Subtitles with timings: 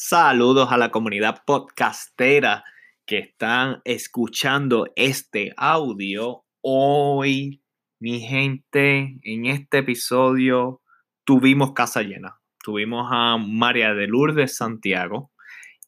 [0.00, 2.62] Saludos a la comunidad podcastera
[3.04, 6.44] que están escuchando este audio.
[6.60, 7.64] Hoy,
[7.98, 10.82] mi gente, en este episodio
[11.24, 12.38] tuvimos casa llena.
[12.62, 15.32] Tuvimos a María de Lourdes Santiago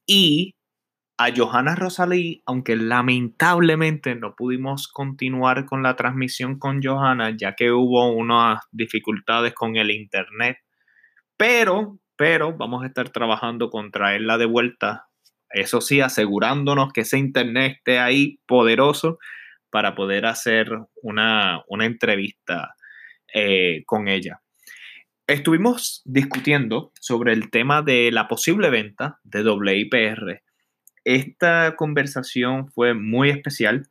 [0.04, 0.56] y
[1.16, 7.70] a Johanna Rosalí, aunque lamentablemente no pudimos continuar con la transmisión con Johanna, ya que
[7.70, 10.56] hubo unas dificultades con el internet.
[11.36, 15.08] Pero pero vamos a estar trabajando con traerla de vuelta.
[15.48, 19.18] Eso sí, asegurándonos que ese internet esté ahí poderoso
[19.70, 20.68] para poder hacer
[21.00, 22.74] una, entrevista
[23.32, 24.42] eh, con ella.
[25.26, 30.42] Estuvimos discutiendo sobre el tema de la posible venta de WIPR.
[31.04, 33.88] Esta conversación fue muy especial.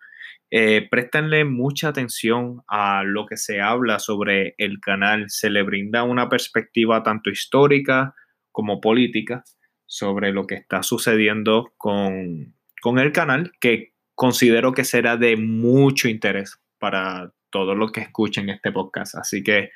[0.52, 5.26] Eh, préstenle mucha atención a lo que se habla sobre el canal.
[5.30, 8.16] Se le brinda una perspectiva tanto histórica
[8.52, 9.44] como política
[9.86, 12.56] sobre lo que está sucediendo con,
[12.98, 18.72] el canal, que considero que será de mucho interés para todos los que escuchen este
[18.72, 19.16] podcast.
[19.16, 19.72] Así que,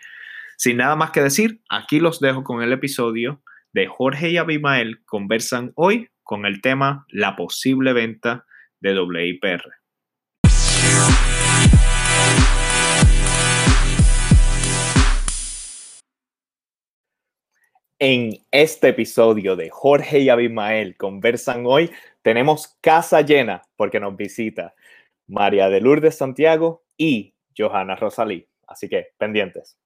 [0.58, 3.44] sin nada más que decir, aquí los dejo con el episodio
[3.74, 8.46] de Jorge y Abimael conversan hoy con el tema la posible venta
[8.80, 9.83] de WIPR.
[18.06, 21.90] En este episodio de Jorge y Abimael conversan hoy,
[22.22, 24.76] tenemos casa llena porque nos visita
[25.26, 28.46] María de Lourdes Santiago y Johanna Rosalí.
[28.68, 29.78] Así que pendientes.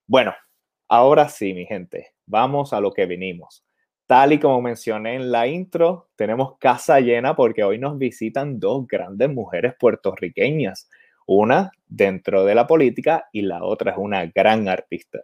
[0.07, 0.33] Bueno,
[0.87, 3.65] ahora sí, mi gente, vamos a lo que vinimos.
[4.07, 8.87] Tal y como mencioné en la intro, tenemos casa llena porque hoy nos visitan dos
[8.87, 10.89] grandes mujeres puertorriqueñas.
[11.27, 15.19] Una dentro de la política y la otra es una gran artista.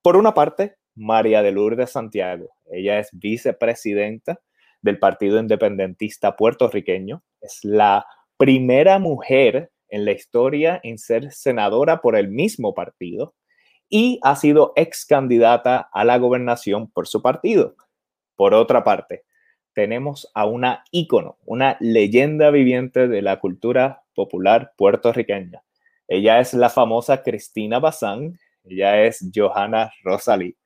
[0.00, 2.48] Por una parte, María de Lourdes Santiago.
[2.70, 4.40] Ella es vicepresidenta
[4.82, 7.22] del Partido Independentista puertorriqueño.
[7.40, 13.34] Es la primera mujer en la historia en ser senadora por el mismo partido
[13.88, 17.74] y ha sido ex candidata a la gobernación por su partido.
[18.36, 19.24] Por otra parte,
[19.74, 25.62] tenemos a una ícono, una leyenda viviente de la cultura popular puertorriqueña.
[26.08, 30.56] Ella es la famosa Cristina Bazán, ella es Johanna Rosalí.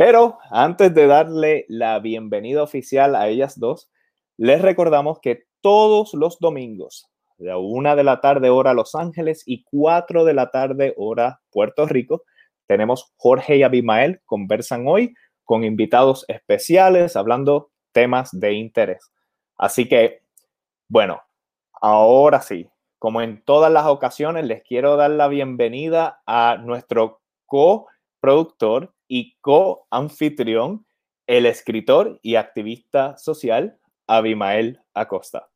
[0.00, 3.90] Pero antes de darle la bienvenida oficial a ellas dos,
[4.38, 9.62] les recordamos que todos los domingos, de una de la tarde hora Los Ángeles y
[9.62, 12.22] cuatro de la tarde hora Puerto Rico,
[12.66, 15.12] tenemos Jorge y Abimael conversan hoy
[15.44, 19.12] con invitados especiales hablando temas de interés.
[19.58, 20.22] Así que,
[20.88, 21.20] bueno,
[21.74, 28.94] ahora sí, como en todas las ocasiones, les quiero dar la bienvenida a nuestro coproductor
[29.12, 30.86] y co-anfitrión,
[31.26, 33.76] el escritor y activista social
[34.06, 35.48] Abimael Acosta.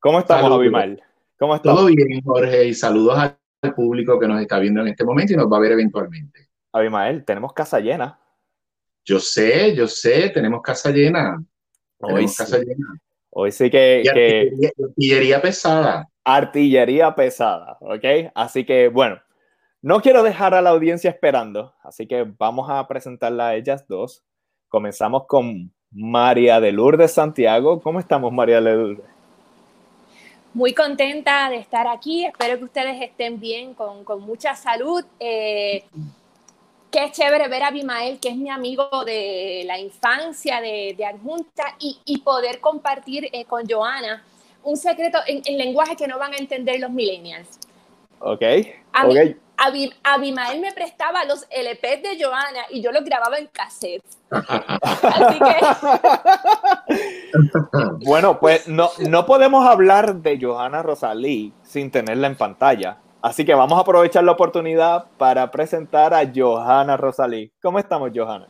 [0.00, 1.00] ¿Cómo estamos, Abimael?
[1.38, 1.76] ¿Cómo estás?
[1.76, 5.36] Todo bien, Jorge, y saludos al público que nos está viendo en este momento y
[5.36, 6.48] nos va a ver eventualmente.
[6.72, 8.18] Abimael, tenemos casa llena.
[9.04, 11.40] Yo sé, yo sé, tenemos casa llena.
[12.00, 12.36] Hoy sí.
[12.36, 13.00] casa llena.
[13.30, 14.02] Hoy sí que,
[14.76, 16.08] Artillería pesada.
[16.24, 18.32] Artillería pesada, ¿ok?
[18.34, 19.20] Así que, bueno,
[19.82, 24.24] no quiero dejar a la audiencia esperando, así que vamos a presentarla a ellas dos.
[24.68, 27.80] Comenzamos con María de Lourdes Santiago.
[27.80, 29.06] ¿Cómo estamos, María de Lourdes?
[30.52, 32.24] Muy contenta de estar aquí.
[32.24, 35.04] Espero que ustedes estén bien, con, mucha salud.
[35.20, 35.84] Eh,
[36.90, 41.76] qué chévere ver a Abimael, que es mi amigo de la infancia, de, de Adjunta,
[41.78, 44.24] y, poder compartir eh, con Joana
[44.64, 47.60] un secreto en, lenguaje que no van a entender los millennials.
[48.18, 48.42] Ok.
[48.92, 49.14] A, Mí,
[49.58, 54.04] Abimael me prestaba los LP de Johanna y yo los grababa en cassette.
[54.30, 55.56] Así que...
[58.06, 62.98] bueno, pues no, no podemos hablar de Johanna Rosalí sin tenerla en pantalla.
[63.20, 67.50] Así que vamos a aprovechar la oportunidad para presentar a Johanna Rosalí.
[67.60, 68.46] ¿Cómo estamos, Johanna?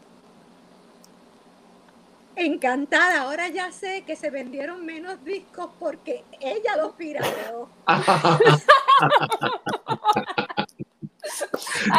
[2.38, 3.22] encantada.
[3.22, 7.68] Ahora ya sé que se vendieron menos discos porque ella los pirateó.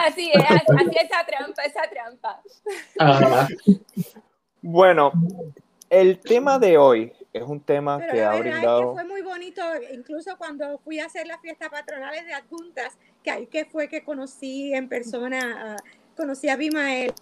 [0.06, 2.42] así es, así esa trampa, esa trampa.
[4.62, 5.12] bueno,
[5.90, 8.94] el tema de hoy es un tema que ha brindado.
[8.94, 9.62] Que fue muy bonito,
[9.94, 14.04] incluso cuando fui a hacer las fiestas patronales de adjuntas, que ahí que fue que
[14.04, 15.76] conocí en persona,
[16.16, 17.14] conocí a Bimael.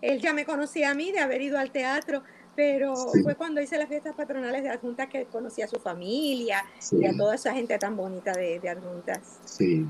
[0.00, 2.22] Él ya me conocía a mí de haber ido al teatro,
[2.60, 6.62] pero fue cuando hice las fiestas patronales de adjuntas que conocí a su familia
[6.92, 9.40] y a toda esa gente tan bonita de, de adjuntas.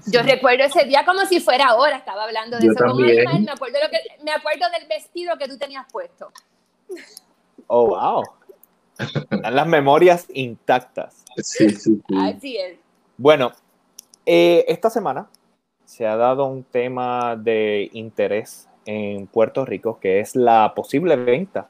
[0.06, 2.94] Yo recuerdo ese día como si fuera ahora, estaba hablando de eso.
[2.94, 6.30] me, acuerdo lo que, me acuerdo del vestido que tú tenías puesto.
[7.66, 8.22] Oh, wow.
[9.00, 11.24] Están las memorias intactas.
[11.38, 12.78] Sí, sí, Así es.
[13.16, 13.50] Bueno,
[14.24, 15.28] eh, esta semana
[15.84, 21.66] se ha dado un tema de interés en Puerto Rico que es la posible venta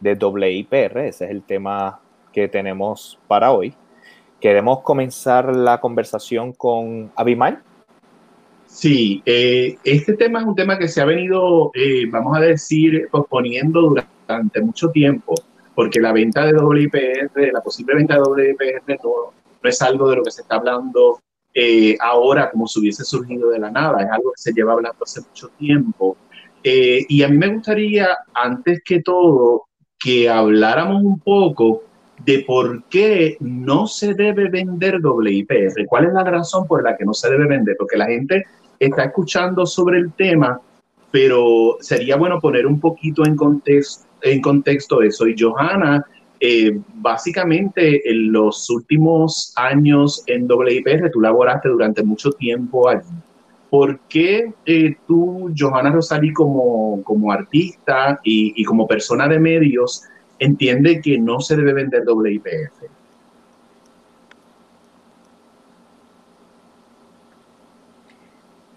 [0.00, 0.98] de WIPR.
[0.98, 2.00] Ese es el tema
[2.32, 3.74] que tenemos para hoy.
[4.40, 7.58] ¿Queremos comenzar la conversación con Abimael?
[8.64, 13.08] Sí, eh, este tema es un tema que se ha venido, eh, vamos a decir,
[13.10, 13.82] posponiendo
[14.26, 15.34] durante mucho tiempo,
[15.74, 19.32] porque la venta de WIPR, la posible venta de WIPR no,
[19.62, 21.20] no es algo de lo que se está hablando
[21.52, 25.02] eh, ahora como si hubiese surgido de la nada, es algo que se lleva hablando
[25.02, 26.16] hace mucho tiempo.
[26.62, 29.64] y a mí me gustaría, antes que todo,
[30.00, 31.82] que habláramos un poco
[32.24, 35.86] de por qué no se debe vender WIPR.
[35.86, 37.76] ¿Cuál es la razón por la que no se debe vender?
[37.78, 38.44] Porque la gente
[38.78, 40.60] está escuchando sobre el tema,
[41.10, 43.36] pero sería bueno poner un poquito en
[44.40, 45.26] contexto, eso.
[45.26, 46.04] Y Johanna,
[46.40, 53.06] eh, básicamente en los últimos años en WIPR, tú laboraste durante mucho tiempo allí.
[53.70, 60.02] ¿Por qué eh, tú, Johanna Rosalí, como, como artista y, como persona de medios,
[60.40, 62.90] entiende que no se debe vender WIPF?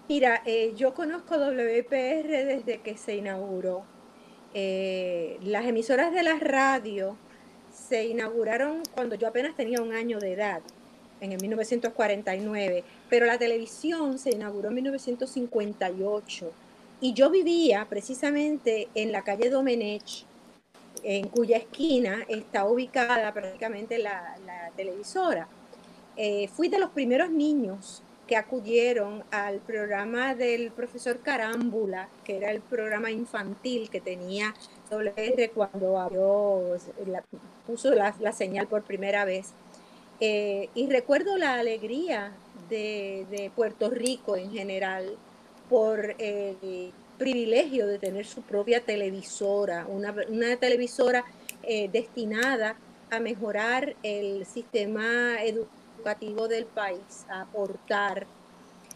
[0.08, 3.82] Mira, eh, yo conozco WIPR desde que se inauguró.
[4.52, 7.16] Eh, las emisoras de la radio
[7.72, 10.60] se inauguraron cuando yo apenas tenía un año de edad
[11.20, 16.50] en el 1949, pero la televisión se inauguró en 1958
[17.00, 20.24] y yo vivía precisamente en la calle Domenech,
[21.04, 24.36] en cuya esquina está ubicada prácticamente la,
[24.76, 25.46] televisora.
[26.16, 32.50] Eh, fui de los primeros niños que acudieron al programa del profesor Carámbula, que era
[32.50, 34.56] el programa infantil que tenía
[34.90, 36.76] WR cuando
[37.64, 39.54] puso la señal por primera vez.
[40.20, 42.32] Eh, y recuerdo la alegría
[42.68, 45.16] de, Puerto Rico en general
[45.68, 50.14] por el privilegio de tener su propia televisora, una,
[50.56, 51.24] televisora
[51.62, 52.76] eh, destinada
[53.10, 58.26] a mejorar el sistema educativo del país, a aportar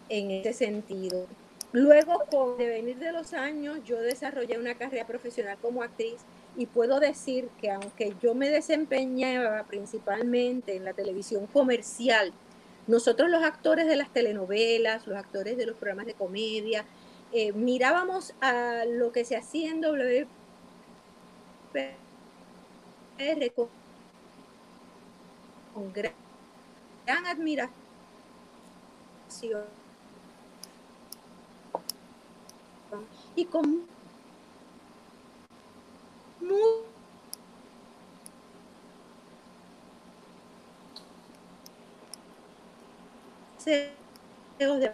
[0.08, 1.26] en ese sentido.
[1.72, 6.16] Luego, con el devenir de los años, yo desarrollé una carrera profesional como actriz
[6.58, 12.32] y puedo decir que aunque yo me desempeñaba principalmente en la televisión comercial,
[12.88, 16.84] nosotros los actores de las telenovelas, los actores de los programas de comedia,
[17.32, 20.26] eh, mirábamos a lo que se hacía en WPR
[23.54, 23.68] con,
[25.92, 26.12] gran,
[27.06, 27.70] gran admiración
[33.36, 33.86] y con
[44.78, 44.92] de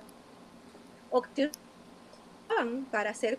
[2.91, 3.39] para hacer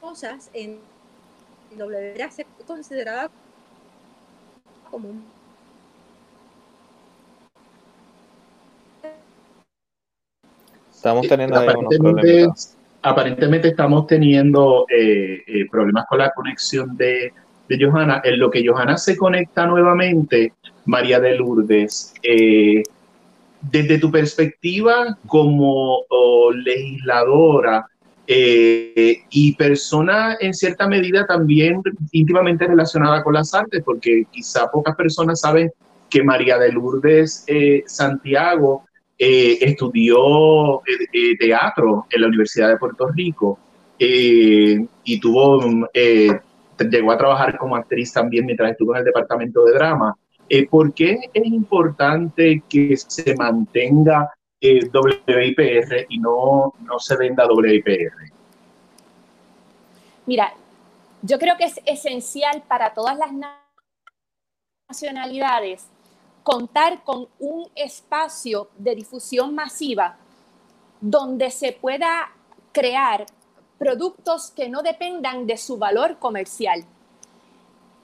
[0.00, 0.80] cosas en
[1.88, 3.30] debería ser considerada
[4.90, 5.12] como
[10.92, 12.73] Estamos teniendo ahí unos problemas
[13.04, 17.32] aparentemente estamos teniendo eh, eh, problemas con la conexión de,
[17.68, 18.22] de, Johanna.
[18.24, 20.54] En lo que Johanna se conecta nuevamente,
[20.86, 22.82] María de Lourdes, eh,
[23.60, 26.00] desde tu perspectiva como
[26.54, 27.86] legisladora
[28.26, 31.82] y persona en cierta medida también
[32.12, 35.70] íntimamente relacionada con las artes, porque quizá pocas personas saben
[36.08, 37.44] que María de Lourdes
[37.86, 38.84] Santiago
[39.18, 43.58] eh, estudió eh, teatro en la Universidad de Puerto Rico
[43.98, 50.14] y tuvo, llegó a trabajar como actriz también mientras estuvo en el departamento de drama.
[50.68, 54.30] ¿Por qué es importante que se mantenga
[54.60, 58.34] WIPR y no, no se venda WIPR?
[60.26, 60.54] Mira,
[61.22, 63.30] yo creo que es esencial para todas las
[64.90, 65.86] nacionalidades
[66.44, 70.16] contar con un espacio de difusión masiva
[71.00, 72.30] donde se pueda
[72.70, 73.26] crear
[73.78, 76.84] productos que no dependan de su valor comercial.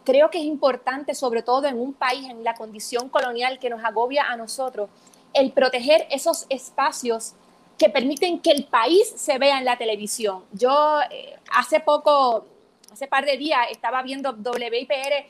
[0.05, 3.85] Creo que es importante, sobre todo en un país en la condición colonial que nos
[3.85, 4.89] agobia a nosotros,
[5.35, 7.35] el proteger esos espacios
[7.79, 10.45] que permiten que el país se vea en la televisión.
[10.53, 12.47] Yo eh, hace poco
[12.93, 15.27] hace par de días estaba viendo WIPR,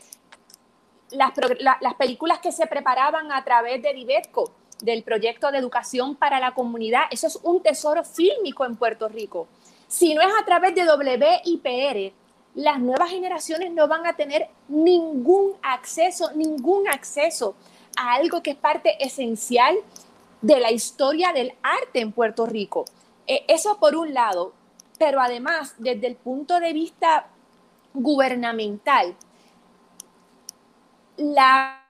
[1.10, 1.32] las,
[1.80, 4.52] las películas que se preparaban a través de Divetco,
[4.82, 7.02] del proyecto de educación para la comunidad.
[7.10, 9.46] Eso es un tesoro fílmico en Puerto Rico.
[9.88, 12.14] Si no es a través de WIPR,
[12.54, 17.54] las nuevas generaciones no van a tener ningún acceso, ningún acceso
[17.96, 19.76] a algo que es parte esencial
[20.42, 22.84] de la historia del arte en Puerto Rico.
[23.26, 24.52] Eh, eso por un lado,
[24.98, 27.28] pero además, desde el punto de vista
[27.94, 29.16] gubernamental,
[31.20, 31.86] la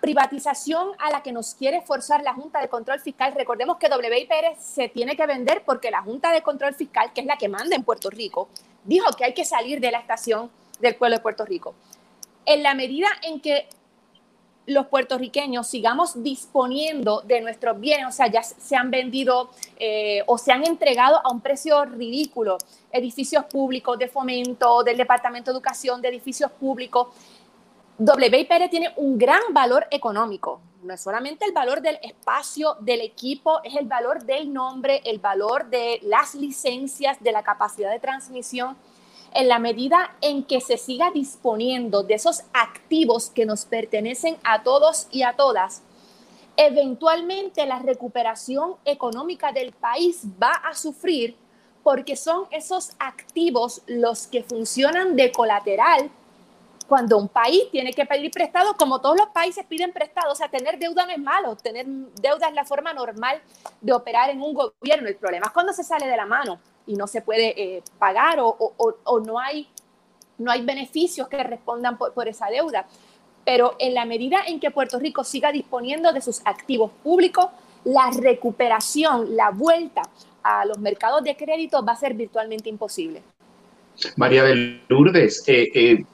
[0.00, 4.56] privatización a la que nos quiere forzar la Junta de Control Fiscal, recordemos que WIPR
[4.58, 7.76] se tiene que vender porque la Junta de Control Fiscal, que es la que manda
[7.76, 8.48] en Puerto Rico,
[8.84, 10.50] dijo que hay que salir de la estación
[10.80, 11.74] del pueblo de Puerto Rico.
[12.46, 13.68] En la medida en que
[14.68, 20.36] los puertorriqueños sigamos disponiendo de nuestros bienes, o sea, ya se han vendido eh, o
[20.36, 22.58] se han entregado a un precio ridículo
[22.92, 27.08] edificios públicos de fomento, del Departamento de Educación, de edificios públicos.
[27.98, 33.60] WIPR tiene un gran valor económico, no es solamente el valor del espacio, del equipo,
[33.64, 38.76] es el valor del nombre, el valor de las licencias, de la capacidad de transmisión.
[39.34, 44.62] En la medida en que se siga disponiendo de esos activos que nos pertenecen a
[44.62, 45.82] todos y a todas,
[46.56, 51.36] eventualmente la recuperación económica del país va a sufrir
[51.82, 56.12] porque son esos activos los que funcionan de colateral
[56.88, 60.48] cuando un país tiene que pedir prestado, como todos los países piden prestado, o sea,
[60.48, 63.42] tener deuda no es malo, tener deuda es la forma normal
[63.82, 65.06] de operar en un gobierno.
[65.06, 68.38] El problema es cuando se sale de la mano y no se puede eh, pagar
[68.40, 69.68] o, no, hay,
[70.62, 72.86] beneficios que respondan por, esa deuda.
[73.44, 77.48] Pero en la medida en que Puerto Rico siga disponiendo de sus activos públicos,
[77.84, 80.02] la recuperación, la vuelta
[80.42, 83.22] a los mercados de crédito va a ser virtualmente imposible.
[84.16, 86.04] María de Lourdes, eh, eh,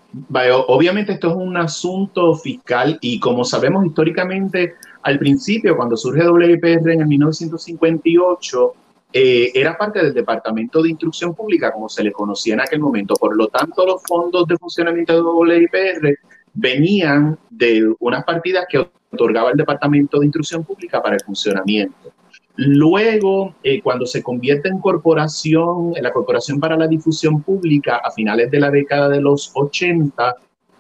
[0.68, 6.90] obviamente esto es un asunto fiscal y como sabemos históricamente, al principio, cuando surge WIPR
[6.92, 8.74] en el 1958,
[9.12, 13.14] eh, era parte del Departamento de Instrucción Pública, como se le conocía en aquel momento.
[13.14, 16.18] Por lo tanto, los fondos de funcionamiento de WIPR
[16.54, 18.78] venían de unas partidas que
[19.12, 22.13] otorgaba el Departamento de Instrucción Pública para el funcionamiento.
[22.56, 28.10] Luego, eh, cuando se convierte en corporación, en la Corporación para la Difusión Pública, a
[28.12, 30.36] finales de la década de los 80,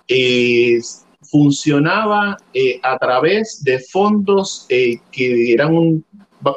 [0.06, 0.78] eh,
[1.22, 2.36] funcionaba
[2.82, 6.04] a través de fondos que eran un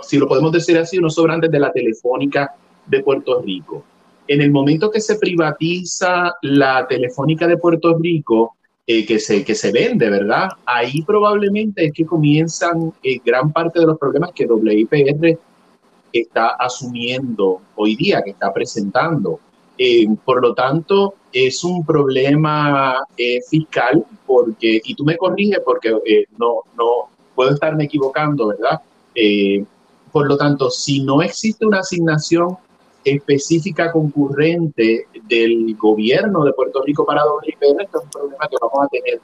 [0.02, 2.54] si lo podemos decir así, unos sobrantes de la Telefónica
[2.86, 3.84] de Puerto Rico.
[4.28, 8.56] En el momento que se privatiza la Telefónica de Puerto Rico,
[8.90, 10.48] eh, que, se, que se vende, ¿verdad?
[10.66, 15.38] Ahí probablemente es que comienzan eh, gran parte de los problemas que WIPR
[16.14, 19.42] está asumiendo hoy día, que está presentando.
[19.78, 23.04] Eh, por lo tanto, es un problema
[23.50, 25.92] fiscal, porque, y tú me corriges porque
[26.38, 28.80] no, no puedo estarme equivocando, ¿verdad?
[30.14, 32.58] Por lo tanto, si no existe una asignación
[33.12, 38.86] específica concurrente del gobierno de Puerto Rico para WIPR, esto es un problema que vamos
[38.86, 39.22] a tener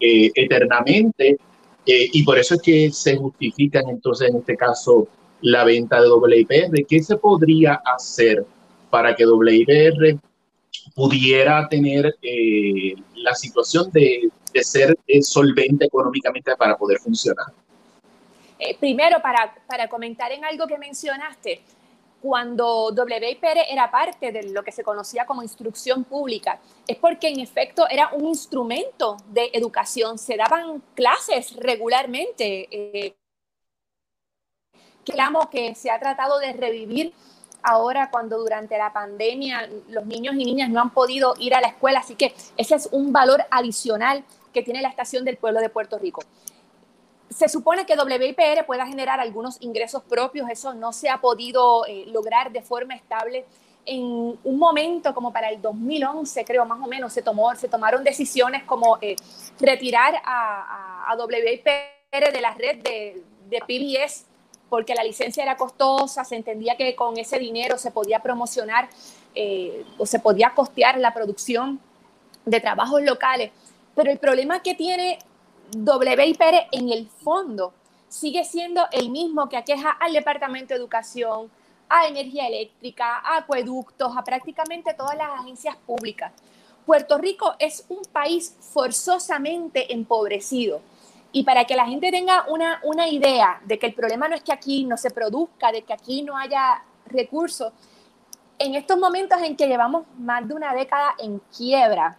[0.00, 1.38] eh, eternamente
[1.86, 5.08] eh, y por eso es que se justifica entonces en este caso
[5.40, 6.86] la venta de WIPR.
[6.86, 8.44] ¿Qué se podría hacer
[8.90, 10.18] para que WIPR
[10.94, 17.46] pudiera tener eh, la situación de, de ser solvente económicamente para poder funcionar?
[18.78, 21.62] Primero, para, para comentar en algo que mencionaste,
[22.22, 27.40] cuando WIPR era parte de lo que se conocía como instrucción pública, es porque en
[27.40, 32.68] efecto era un instrumento de educación, se daban clases regularmente.
[32.70, 33.16] Eh,
[35.50, 37.12] que se ha tratado de revivir
[37.64, 41.66] ahora cuando durante la pandemia los niños y niñas no han podido ir a la
[41.66, 45.70] escuela, así que ese es un valor adicional que tiene la estación del pueblo de
[45.70, 46.22] Puerto Rico
[47.34, 52.04] se supone que WIPR pueda generar algunos ingresos propios, eso no se ha podido eh,
[52.06, 53.44] lograr de forma estable.
[53.84, 58.04] En un momento como para el 2011, creo más o menos, se, tomó, se tomaron
[58.04, 59.16] decisiones como eh,
[59.58, 64.26] retirar a, WIPR de la red de, de PBS
[64.72, 68.88] porque la licencia era costosa, se entendía que con ese dinero se podía promocionar
[69.34, 71.78] eh, o se podía costear la producción
[72.46, 73.50] de trabajos locales.
[73.94, 75.18] Pero el problema que tiene
[75.74, 77.72] WIPR en el fondo
[78.08, 81.50] sigue siendo el mismo que aqueja al Departamento de Educación,
[81.88, 86.32] a Energía Eléctrica, a acueductos, a prácticamente todas las agencias públicas.
[86.84, 90.80] Puerto Rico es un país forzosamente empobrecido.
[91.32, 94.42] Y para que la gente tenga una, una idea de que el problema no es
[94.42, 97.72] que aquí no se produzca, de que aquí no haya recursos,
[98.58, 102.18] en estos momentos en que llevamos más de una década en quiebra,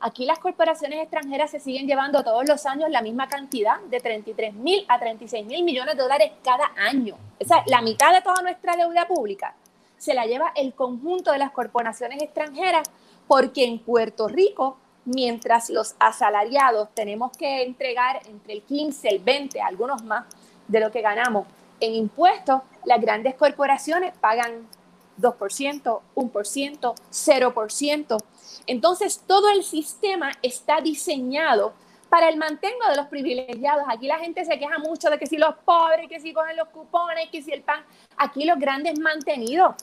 [0.00, 4.54] Aquí las corporaciones extranjeras se siguen llevando todos los años la misma cantidad de 33
[4.54, 7.16] mil a 36 mil millones de dólares cada año.
[7.40, 9.56] O sea, la mitad de toda nuestra deuda pública
[9.96, 12.88] se la lleva el conjunto de las corporaciones extranjeras
[13.26, 19.60] porque en Puerto Rico, mientras los asalariados tenemos que entregar entre el 15, el 20,
[19.60, 20.26] algunos más
[20.68, 21.46] de lo que ganamos
[21.80, 24.68] en impuestos, las grandes corporaciones pagan
[25.18, 28.18] 2%, 1%, 0%.
[28.66, 31.72] Entonces, todo el sistema está diseñado
[32.08, 33.84] para el mantengo de los privilegiados.
[33.88, 36.68] Aquí la gente se queja mucho de que si los pobres, que si cogen los
[36.68, 37.84] cupones, que si el pan.
[38.16, 39.74] Aquí los grandes mantenidos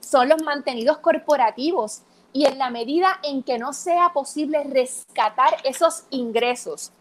[0.00, 2.02] son los mantenidos corporativos.
[2.34, 6.92] Y en la medida en que no sea posible rescatar esos ingresos,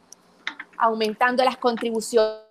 [0.77, 2.50] aumentando las contribuciones,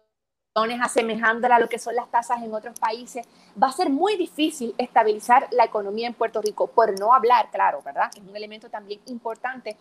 [0.55, 3.27] asemejándola a lo que son las tasas en otros países,
[3.61, 7.81] va a ser muy difícil estabilizar la economía en Puerto Rico, por no hablar, claro,
[7.85, 8.11] ¿verdad?
[8.13, 9.77] Que es un elemento también importante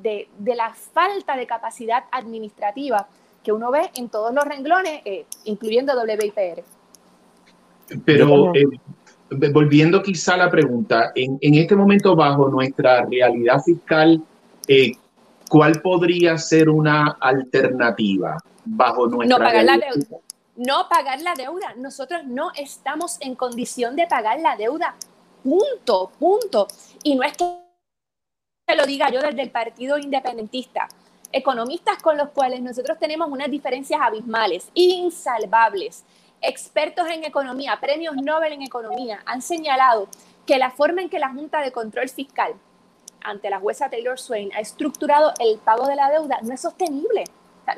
[0.00, 3.06] de, de la falta de capacidad administrativa
[3.42, 6.64] que uno ve en todos los renglones, eh, incluyendo WIPR.
[8.06, 8.64] Pero eh,
[9.52, 14.22] volviendo quizá a la pregunta, en, en, este momento bajo nuestra realidad fiscal,
[14.68, 14.92] eh,
[15.54, 18.36] ¿cuál podría ser una alternativa?
[18.64, 20.18] bajo nuestra no pagar la deuda.
[20.56, 21.74] No pagar la deuda.
[21.76, 24.96] Nosotros no estamos en condición de pagar la deuda.
[25.42, 26.66] Punto, punto.
[27.02, 30.88] Y no es que lo diga yo desde el Partido Independentista.
[31.30, 36.04] Economistas con los cuales nosotros tenemos unas diferencias abismales, insalvables.
[36.40, 40.08] Expertos en economía, premios Nobel en economía, han señalado
[40.46, 42.54] que la forma en que la Junta de Control Fiscal
[43.24, 47.24] ante la jueza Taylor Swain ha estructurado el pago de la deuda no es sostenible.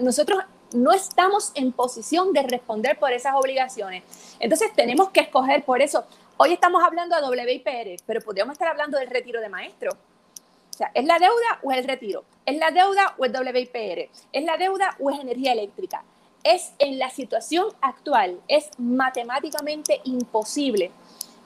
[0.00, 0.42] Nosotros
[0.74, 4.02] no estamos en posición de responder por esas obligaciones.
[4.40, 6.04] Entonces tenemos que escoger por eso.
[6.37, 9.92] Hoy estamos hablando de WIPR, pero podríamos estar hablando del retiro de maestro.
[9.92, 12.24] O sea, ¿es la deuda o es el retiro?
[12.44, 14.11] ¿Es la deuda o es WIPR?
[14.32, 16.04] ¿Es la deuda o es energía eléctrica?
[16.42, 20.92] Es en la situación actual, es matemáticamente imposible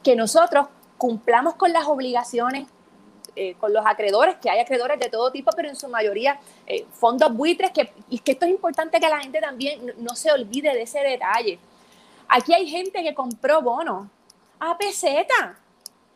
[0.02, 0.66] que nosotros
[0.98, 2.66] cumplamos con las obligaciones
[3.36, 6.86] eh, con los acreedores, que hay acreedores de todo tipo, pero en su mayoría eh,
[6.92, 10.74] fondos buitres, que, y que esto es importante que la gente también no, se olvide
[10.74, 11.58] de ese detalle.
[12.28, 14.08] Aquí hay gente que compró bonos
[14.58, 15.58] a peseta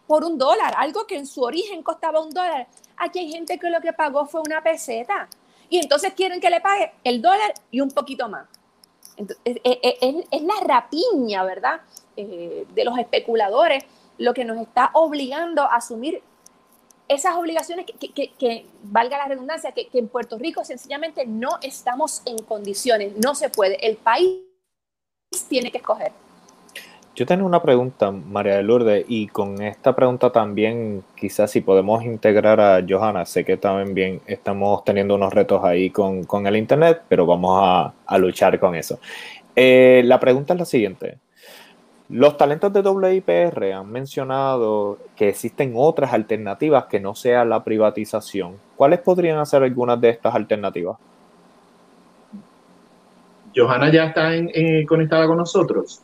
[0.07, 2.67] por un dólar, algo que en su origen costaba un dólar.
[2.97, 5.29] Aquí hay gente que lo que pagó fue una peseta.
[5.69, 8.47] Y entonces quieren que le pague el dólar y un poquito más.
[9.17, 11.81] Entonces, es, la rapiña, ¿verdad?
[12.17, 13.85] Eh, de los especuladores
[14.19, 16.23] lo que nos está obligando a asumir
[17.09, 23.17] esas obligaciones que, valga la redundancia, que, en Puerto Rico sencillamente no estamos en condiciones,
[23.17, 23.85] no se puede.
[23.87, 24.41] El país
[25.49, 26.13] tiene que escoger.
[27.17, 32.03] Yo tengo una pregunta, María de Lourdes, y con esta pregunta también quizás si podemos
[32.03, 37.25] integrar a Johanna, sé que también estamos teniendo unos retos ahí con, el Internet, pero
[37.25, 38.99] vamos a, luchar con eso.
[39.55, 41.19] Eh, la pregunta es la siguiente.
[42.15, 48.55] Los talentos de WIPR han mencionado que existen otras alternativas que no sea la privatización.
[48.77, 50.97] ¿Cuáles podrían ser algunas de estas alternativas?
[53.53, 54.31] Johanna ya está
[54.87, 56.03] conectada con nosotros.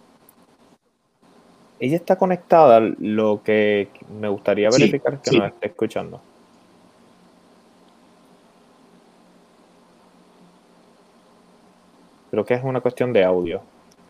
[1.78, 6.20] Ella está conectada, lo que me gustaría verificar es que nos esté escuchando.
[12.32, 13.60] Creo que es una cuestión de audio.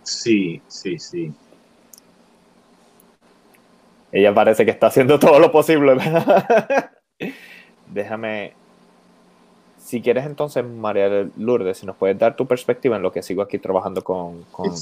[0.03, 1.31] Sí, sí, sí.
[4.13, 5.97] Ella parece que está haciendo todo lo posible.
[7.87, 8.55] Déjame.
[9.79, 13.43] Si quieres entonces, María Lourdes, si nos puedes dar tu perspectiva en lo que sigo
[13.43, 14.73] aquí trabajando con, con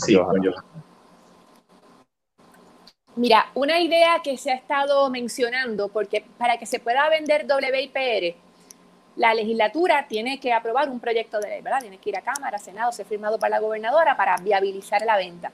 [3.16, 8.36] Mira, una idea que se ha estado mencionando, porque para que se pueda vender WIPR,
[9.16, 11.80] la legislatura tiene que aprobar un proyecto de ley, ¿verdad?
[11.80, 15.50] Tiene que ir a Cámara, Senado, ser firmado por la gobernadora para viabilizar la venta.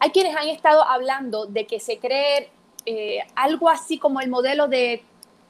[0.00, 2.50] Hay quienes han estado hablando de que se cree
[2.86, 5.02] eh, algo así como el modelo de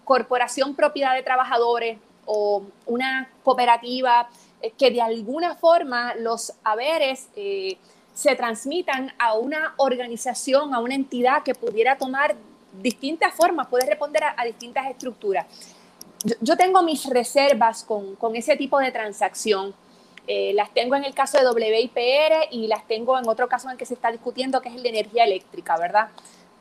[0.05, 4.29] corporación propiedad de trabajadores o una cooperativa
[4.61, 7.77] eh, que de alguna forma los haberes eh,
[8.15, 12.37] se transmitan a una organización, a una entidad que pudiera tomar
[12.81, 15.47] distintas formas, puede responder a, distintas estructuras.
[16.41, 19.75] Yo, tengo mis reservas con, con, ese tipo de transacción.
[20.29, 23.73] Eh, las tengo en el caso de WIPR y las tengo en otro caso en
[23.73, 26.09] el que se está discutiendo, que es el de energía eléctrica, ¿verdad?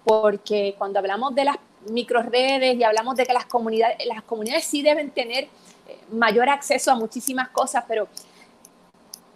[0.04, 1.58] Porque cuando hablamos de las
[1.90, 5.46] microredes y hablamos de que las comunidades, las comunidades sí deben tener
[5.88, 8.08] eh, mayor acceso a muchísimas cosas, pero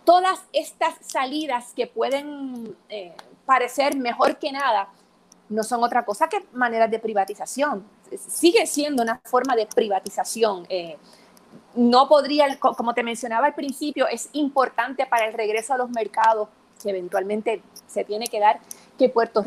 [0.06, 3.14] todas estas salidas que pueden eh,
[3.46, 4.90] parecer mejor que nada,
[5.50, 7.86] no son otra cosa que maneras de privatización.
[8.28, 10.66] Sigue siendo una forma de privatización.
[10.70, 10.98] Eh,
[11.76, 16.50] no podría, como te mencionaba al principio, es importante para el regreso a los mercados,
[16.82, 18.60] que eventualmente se tiene que dar,
[18.98, 19.46] que Puerto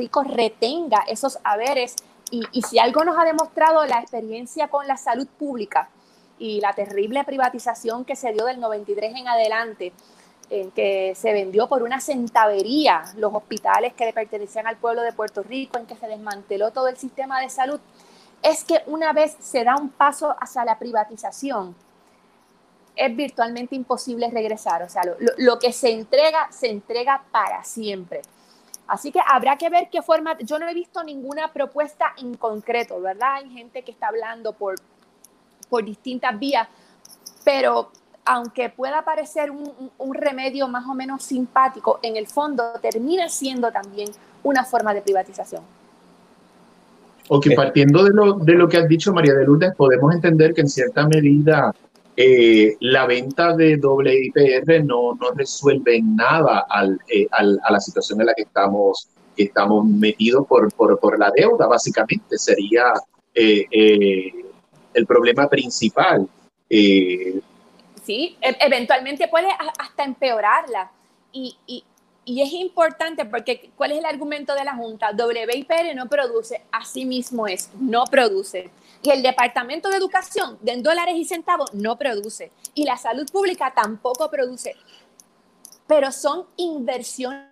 [0.00, 1.94] Rico retenga esos haberes.
[2.30, 5.88] Y, y si algo nos ha demostrado la experiencia con la salud pública
[6.38, 9.92] y la terrible privatización que se dio del 93 en adelante,
[10.50, 15.12] en que se vendió por una centavería los hospitales que le pertenecían al pueblo de
[15.12, 17.80] Puerto Rico, en que se desmanteló todo el sistema de salud,
[18.42, 21.74] es que una vez se da un paso hacia la privatización,
[22.96, 24.82] es virtualmente imposible regresar.
[24.82, 25.02] O sea,
[25.38, 28.22] lo, que se entrega, se entrega para siempre.
[28.90, 30.36] Así que habrá que ver qué forma.
[30.40, 33.34] Yo no he visto ninguna propuesta en concreto, ¿verdad?
[33.34, 34.74] Hay gente que está hablando por,
[35.68, 36.66] por distintas vías,
[37.44, 37.92] pero
[38.24, 44.10] aunque pueda parecer un, remedio más o menos simpático, en el fondo termina siendo también
[44.42, 45.62] una forma de privatización.
[47.28, 50.62] Ok, partiendo de lo, de lo que has dicho, María de Lourdes, podemos entender que
[50.62, 51.72] en cierta medida
[52.22, 56.66] eh, la venta de WIPR no, no resuelve nada
[57.08, 61.30] eh, al, a la situación en la que estamos, estamos metidos por, por, por la
[61.34, 62.36] deuda, básicamente.
[62.36, 62.92] Sería
[63.34, 64.30] eh,
[64.92, 66.28] el problema principal.
[66.68, 68.36] ¿sí?
[68.38, 70.90] E-, eventualmente puede hasta empeorarla.
[71.32, 71.84] Y, y,
[72.26, 75.12] y, es importante porque ¿cuál es el argumento de la Junta?
[75.12, 78.68] WIPR no produce, así mismo es, no produce.
[79.02, 82.52] Y el Departamento de Educación, de dólares y centavos, no produce.
[82.74, 84.76] Y la salud pública tampoco produce.
[85.86, 87.48] Pero son inversiones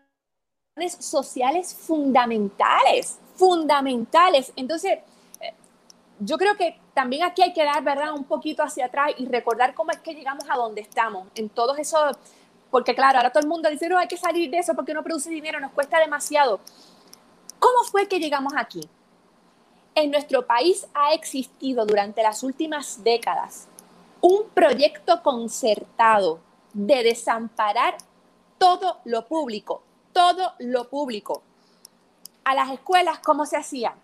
[1.01, 4.53] sociales fundamentales, fundamentales.
[4.57, 4.99] Entonces,
[6.21, 9.75] yo creo que también aquí hay que dar, ¿verdad?, un poquito hacia atrás y recordar
[9.75, 12.17] cómo es que llegamos a donde estamos, en todos esos,
[12.71, 15.03] porque claro, ahora todo el mundo dice, no, hay que salir de eso porque no
[15.03, 16.61] produce dinero, nos cuesta demasiado.
[17.59, 18.89] ¿Cómo fue que llegamos aquí?
[20.01, 23.67] En nuestro país ha existido durante las últimas décadas
[24.21, 26.39] un proyecto concertado
[26.73, 27.97] de desamparar
[28.59, 29.83] todo lo público,
[30.13, 31.43] todo lo público.
[32.45, 33.97] A las escuelas, ¿cómo se hacía?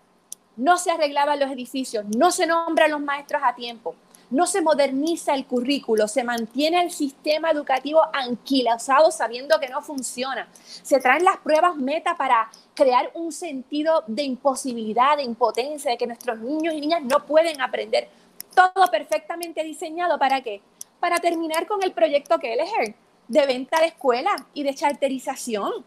[0.57, 3.95] no se arreglaban los edificios, no se nombran los maestros a tiempo,
[4.29, 10.47] no se moderniza el currículo, se mantiene el sistema educativo anquilosado sabiendo que no funciona.
[10.81, 16.07] Se traen las pruebas meta para crear un sentido de imposibilidad, de impotencia, de que
[16.07, 18.09] nuestros niños y niñas no pueden aprender.
[18.53, 20.61] Todo perfectamente diseñado para qué?
[20.99, 22.95] Para terminar con el proyecto que es
[23.27, 25.85] de venta de escuela y de charterización,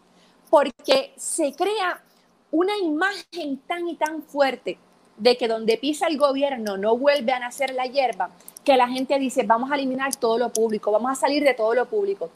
[0.49, 2.01] porque se crea
[2.51, 4.77] una imagen tan y tan fuerte
[5.19, 8.31] de que donde pisa el gobierno no vuelve a nacer la hierba,
[8.63, 11.75] que la gente dice, vamos a eliminar todo lo público, vamos a salir de todo
[11.75, 12.29] lo público.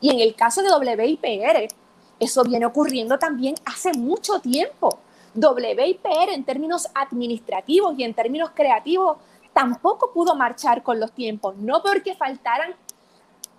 [0.00, 1.68] Y en el caso de WIPR,
[2.20, 4.98] eso viene ocurriendo también hace mucho tiempo.
[5.34, 9.16] WIPR en términos administrativos y en términos creativos
[9.54, 12.74] tampoco pudo marchar con los tiempos, no porque faltaran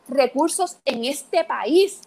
[0.07, 2.01] recursos en este país,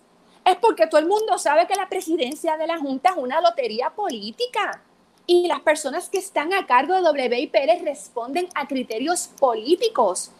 [0.45, 3.91] es porque todo el mundo sabe que la presidencia de la Junta es una lotería
[3.91, 4.83] política
[5.31, 10.33] y las personas que están a cargo de WIPR responden a criterios políticos.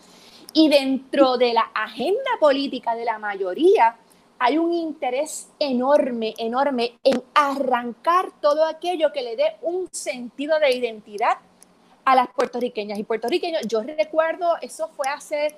[0.53, 3.95] Y dentro de la agenda política de la mayoría
[4.41, 10.77] hay un interés enorme, enorme en arrancar todo aquello que le dé un sentido de
[10.77, 11.39] identidad
[12.05, 13.63] a las puertorriqueñas y puertorriqueños.
[13.69, 15.55] Yo recuerdo, eso fue hace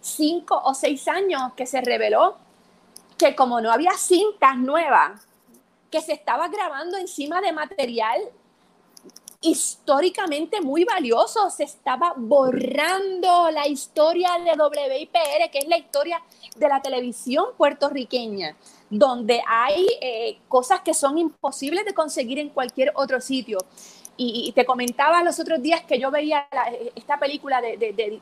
[0.00, 2.38] cinco o seis años que se reveló
[3.18, 5.20] que como no había cintas nuevas,
[5.92, 8.20] que se estaba grabando encima de material
[9.42, 16.22] históricamente muy valioso, se estaba borrando la historia de WIPR, que es la historia
[16.56, 18.56] de la televisión puertorriqueña,
[18.88, 23.58] donde hay eh, cosas que son imposibles de conseguir en cualquier otro sitio.
[24.16, 26.46] Y, te comentaba los otros días que yo veía
[26.94, 28.20] esta película de, de, de,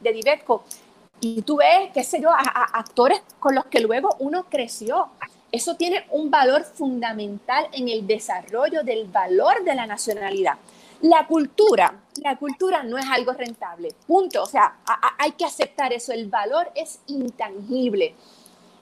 [1.21, 2.39] y tú ves, qué sé yo, a,
[2.73, 5.09] actores con los que luego uno creció.
[5.53, 10.55] Eso tiene un valor fundamental en el desarrollo del valor de la nacionalidad.
[11.03, 14.43] La cultura, la cultura no es algo rentable, punto.
[14.43, 14.77] O sea,
[15.19, 18.15] hay que aceptar eso, el valor es intangible.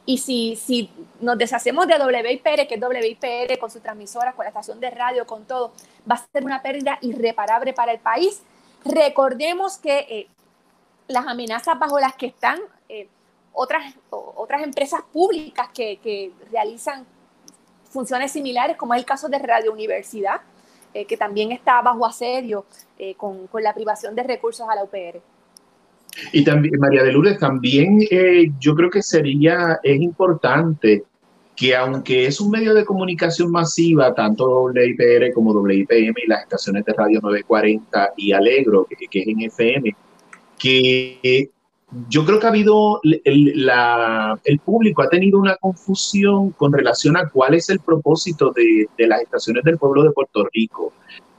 [0.05, 4.49] Y si, si nos deshacemos de WIPR, que es WIPR con su transmisora, con la
[4.49, 5.73] estación de radio, con todo,
[6.11, 8.43] va a ser una pérdida irreparable para el país.
[8.85, 10.29] Recordemos que eh,
[11.09, 13.09] las amenazas bajo las que están eh,
[13.61, 17.05] otras, otras empresas públicas que, que, realizan
[17.91, 20.41] funciones similares, como es el caso de Radio Universidad,
[20.95, 22.65] eh, que también está bajo asedio
[23.17, 25.21] con, con la privación de recursos a la UPR.
[26.33, 31.05] Y también, María de Lourdes, también eh, yo creo que sería, es importante
[31.57, 36.85] que aunque es un medio de comunicación masiva, tanto WIPR como WIPM y las estaciones
[36.85, 39.97] de radio 940 y Alegro, que, es en FM,
[40.57, 41.51] que
[42.09, 47.17] yo creo que ha habido, el, la, el, público ha tenido una confusión con relación
[47.17, 50.93] a cuál es el propósito de, de las estaciones del pueblo de Puerto Rico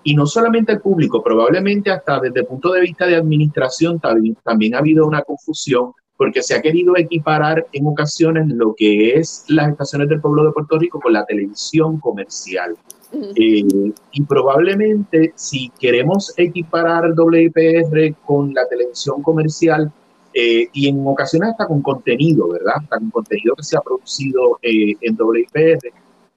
[0.03, 4.75] y no solamente el público, probablemente hasta desde el punto de vista de administración también,
[4.75, 9.69] ha habido una confusión porque se ha querido equiparar en ocasiones lo que es las
[9.69, 12.75] estaciones del pueblo de Puerto Rico con la televisión comercial.
[13.11, 13.63] Eh,
[14.11, 19.91] y probablemente si queremos equiparar WIPR con la televisión comercial,
[20.33, 22.75] eh, y en ocasiones hasta con contenido, ¿verdad?
[22.77, 25.79] Hasta con contenido que se ha producido eh, en WIPR,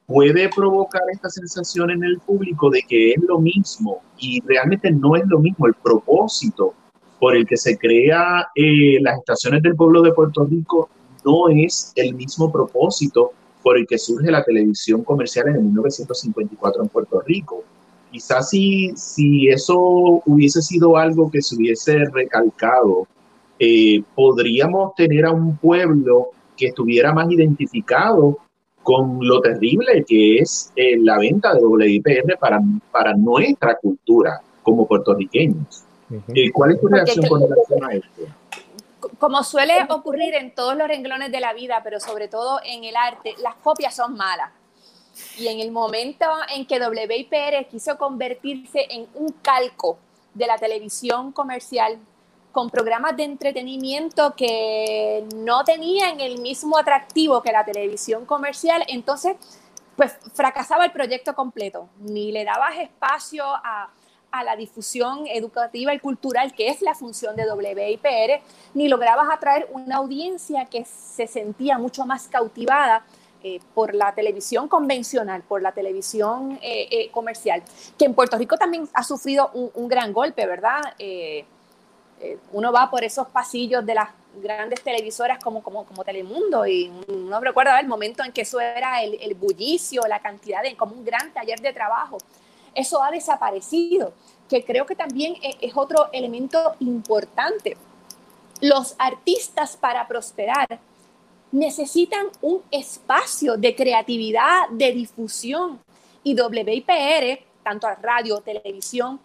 [0.06, 5.16] puede provocar esta sensación en el público de que es lo mismo y realmente no
[5.16, 6.74] es lo mismo el propósito
[7.18, 10.88] por el que se crea eh, las estaciones del pueblo de Puerto Rico
[11.24, 16.82] no es el mismo propósito por el que surge la televisión comercial en el 1954
[16.82, 17.62] en Puerto Rico.
[18.10, 19.78] Quizás si, si eso
[20.26, 23.06] hubiese sido algo que se hubiese recalcado,
[23.64, 28.38] eh, podríamos tener a un pueblo que estuviera más identificado
[28.82, 34.84] con lo terrible que es eh, la venta de WIPR para, para nuestra cultura como
[34.84, 35.84] puertorriqueños.
[36.34, 38.22] Eh, ¿Cuál es tu reacción con relación a esto?
[39.20, 42.96] Como suele ocurrir en todos los renglones de la vida, pero sobre todo en el
[42.96, 44.50] arte, las copias son malas.
[45.38, 49.98] Y en el momento en que WIPR quiso convertirse en un calco
[50.34, 52.00] de la televisión comercial,
[52.52, 59.36] con programas de entretenimiento que no tenían el mismo atractivo que la televisión comercial, entonces
[59.96, 63.90] pues fracasaba el proyecto completo, ni le dabas espacio a,
[64.32, 68.42] a la difusión educativa y cultural, que es la función de WIPR,
[68.74, 73.04] ni lograbas atraer una audiencia que se sentía mucho más cautivada
[73.44, 77.62] eh, por la televisión convencional, por la televisión eh, eh, comercial,
[77.98, 80.80] que en Puerto Rico también ha sufrido un, un gran golpe, ¿verdad?
[82.22, 86.88] Eh, uno va por esos pasillos de las grandes televisoras como, como, como Telemundo y
[87.08, 90.94] uno recuerda el momento en que eso era el, el bullicio, la cantidad de, como
[90.94, 92.18] un gran taller de trabajo.
[92.76, 94.12] Eso ha desaparecido,
[94.48, 97.76] que creo que también e, es otro elemento importante.
[98.60, 100.78] Los artistas para prosperar
[101.50, 105.80] necesitan un espacio de creatividad, de difusión
[106.22, 109.18] y WIPR, tanto a radio, televisión,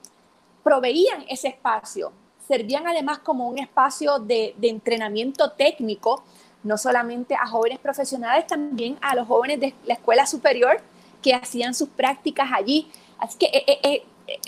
[0.64, 2.12] proveían ese espacio
[2.48, 6.24] servían además como un espacio de, entrenamiento técnico,
[6.64, 10.80] no solamente a jóvenes profesionales, también a los jóvenes de la escuela superior
[11.22, 12.90] que hacían sus prácticas allí.
[13.20, 14.42] Así que eh, eh, eh,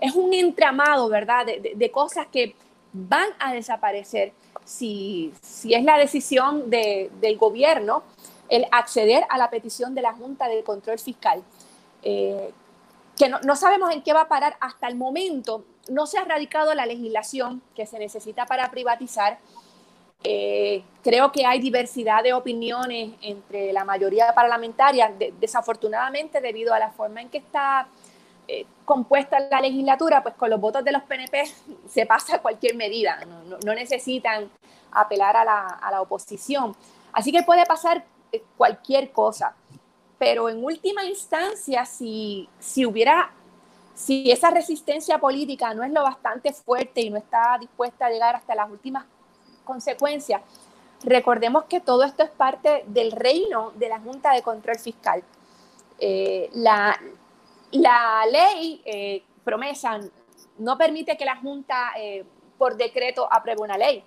[0.00, 2.54] es un entramado, ¿verdad?, de, cosas que
[2.92, 4.32] van a desaparecer
[4.64, 8.02] si, si es la decisión del gobierno
[8.48, 11.42] el acceder a la petición de la Junta de Control Fiscal.
[12.02, 16.24] que no, no, sabemos en qué va a parar hasta el momento no se ha
[16.24, 19.38] radicado la legislación que se necesita para privatizar.
[20.24, 26.90] Eh, creo que hay diversidad de opiniones entre la mayoría parlamentaria, desafortunadamente debido a la
[26.90, 27.88] forma en que está
[28.48, 31.44] eh, compuesta la legislatura, pues con los votos de los PNP
[31.88, 33.20] se pasa cualquier medida,
[33.64, 34.50] no, necesitan
[34.90, 36.74] apelar a la, oposición.
[37.12, 39.54] Así que puede pasar eh, cualquier cosa,
[40.18, 43.30] pero en última instancia, si, si hubiera
[43.98, 48.36] si esa resistencia política no es lo bastante fuerte y no está dispuesta a llegar
[48.36, 49.04] hasta las últimas
[49.64, 50.40] consecuencias,
[51.02, 55.24] recordemos que todo esto es parte del reino de la Junta de Control Fiscal.
[55.98, 56.96] Eh, la,
[58.30, 59.98] ley eh, promesa
[60.58, 62.24] no permite que la Junta eh,
[62.56, 64.04] por decreto apruebe una ley,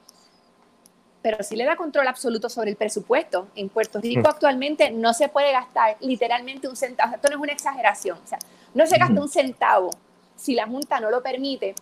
[1.21, 3.47] pero sí le da control absoluto sobre el presupuesto.
[3.55, 4.31] En Puerto Rico mm.
[4.31, 8.39] actualmente no se puede gastar literalmente un centavo, esto no es una exageración, o sea,
[8.73, 9.91] no se gasta un centavo
[10.36, 11.75] si la Junta no lo permite.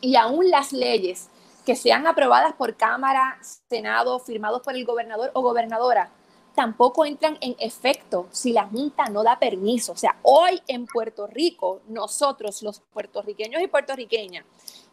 [0.00, 1.28] Y aún las leyes
[1.64, 6.10] que sean aprobadas por Cámara, Senado, firmados por el gobernador o gobernadora,
[6.54, 9.92] tampoco entran en efecto si la Junta no da permiso.
[9.92, 14.44] O sea, hoy en Puerto Rico, nosotros, los puertorriqueños y puertorriqueñas,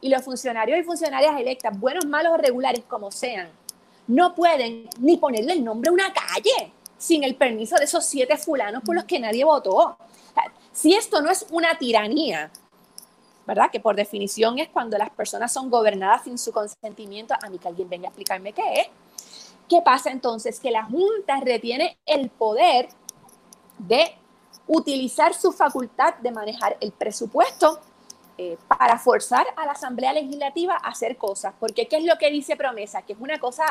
[0.01, 3.49] y los funcionarios y funcionarias electas, buenos, malos o regulares como sean,
[4.09, 8.37] no pueden ni ponerle el nombre a una calle sin el permiso de esos siete
[8.37, 9.97] fulanos por los que nadie votó.
[10.73, 12.51] si esto no es una tiranía,
[13.47, 13.71] ¿verdad?
[13.71, 17.67] Que por definición es cuando las personas son gobernadas sin su consentimiento, a mí que
[17.69, 18.87] alguien venga a explicarme qué es
[19.69, 20.59] ¿Qué pasa entonces?
[20.59, 22.89] Que la Junta retiene el poder
[23.77, 24.15] de
[24.67, 27.79] utilizar su facultad de manejar el presupuesto
[28.39, 31.53] eh, para forzar a la Asamblea Legislativa a hacer cosas.
[31.59, 33.03] Porque ¿qué es lo que dice promesa?
[33.03, 33.63] Que es una cosa,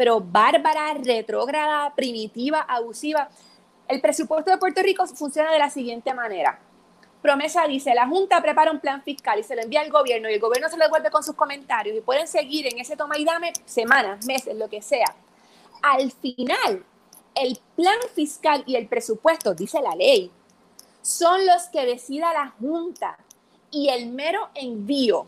[0.00, 3.28] pero bárbara, retrógrada, primitiva, abusiva.
[3.86, 6.58] El presupuesto de Puerto Rico funciona de la siguiente manera.
[7.20, 10.32] Promesa dice, la Junta prepara un plan fiscal y se lo envía al gobierno y
[10.32, 13.26] el gobierno se lo devuelve con sus comentarios y pueden seguir en ese toma y
[13.26, 15.14] dame semanas, meses, lo que sea.
[15.82, 16.82] Al final,
[17.34, 20.30] el plan fiscal y el presupuesto, dice la ley,
[21.02, 23.18] son los que decida la Junta
[23.70, 25.26] y el mero envío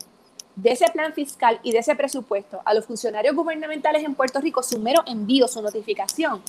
[0.55, 4.61] de ese plan fiscal y de ese presupuesto a los funcionarios gubernamentales en Puerto Rico,
[4.61, 6.41] su mero envío, su notificación,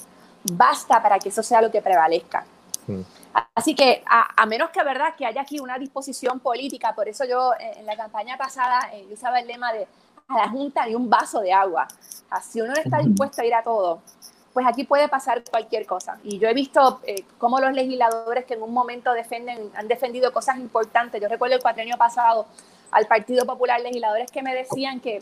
[0.53, 2.45] basta para que eso sea lo que prevalezca.
[2.87, 3.03] Hmm.
[3.55, 7.53] Así que a, menos que verdad que haya aquí una disposición política, por eso yo
[7.55, 9.89] eh, en la campaña pasada eh, usaba el lema de
[10.29, 11.87] a la Junta de un vaso de agua.
[12.43, 14.01] si uno no está dispuesto a ir a todo,
[14.53, 16.19] pues aquí puede pasar cualquier cosa.
[16.23, 20.33] Y yo he visto eh, cómo los legisladores que en un momento defienden, han defendido
[20.33, 21.21] cosas importantes.
[21.21, 22.47] Yo recuerdo el cuatrienio pasado
[22.95, 25.19] al Partido Popular, legisladores que me decían que,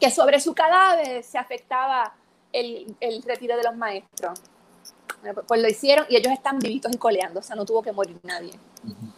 [0.00, 2.12] que sobre su cadáver se afectaba
[2.52, 4.40] el, el retiro de los maestros.
[5.46, 8.18] Pues lo hicieron y ellos están vivitos y coleando, o sea, no tuvo que morir
[8.24, 8.52] nadie.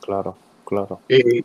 [0.00, 1.00] Claro, claro.
[1.08, 1.42] Eh,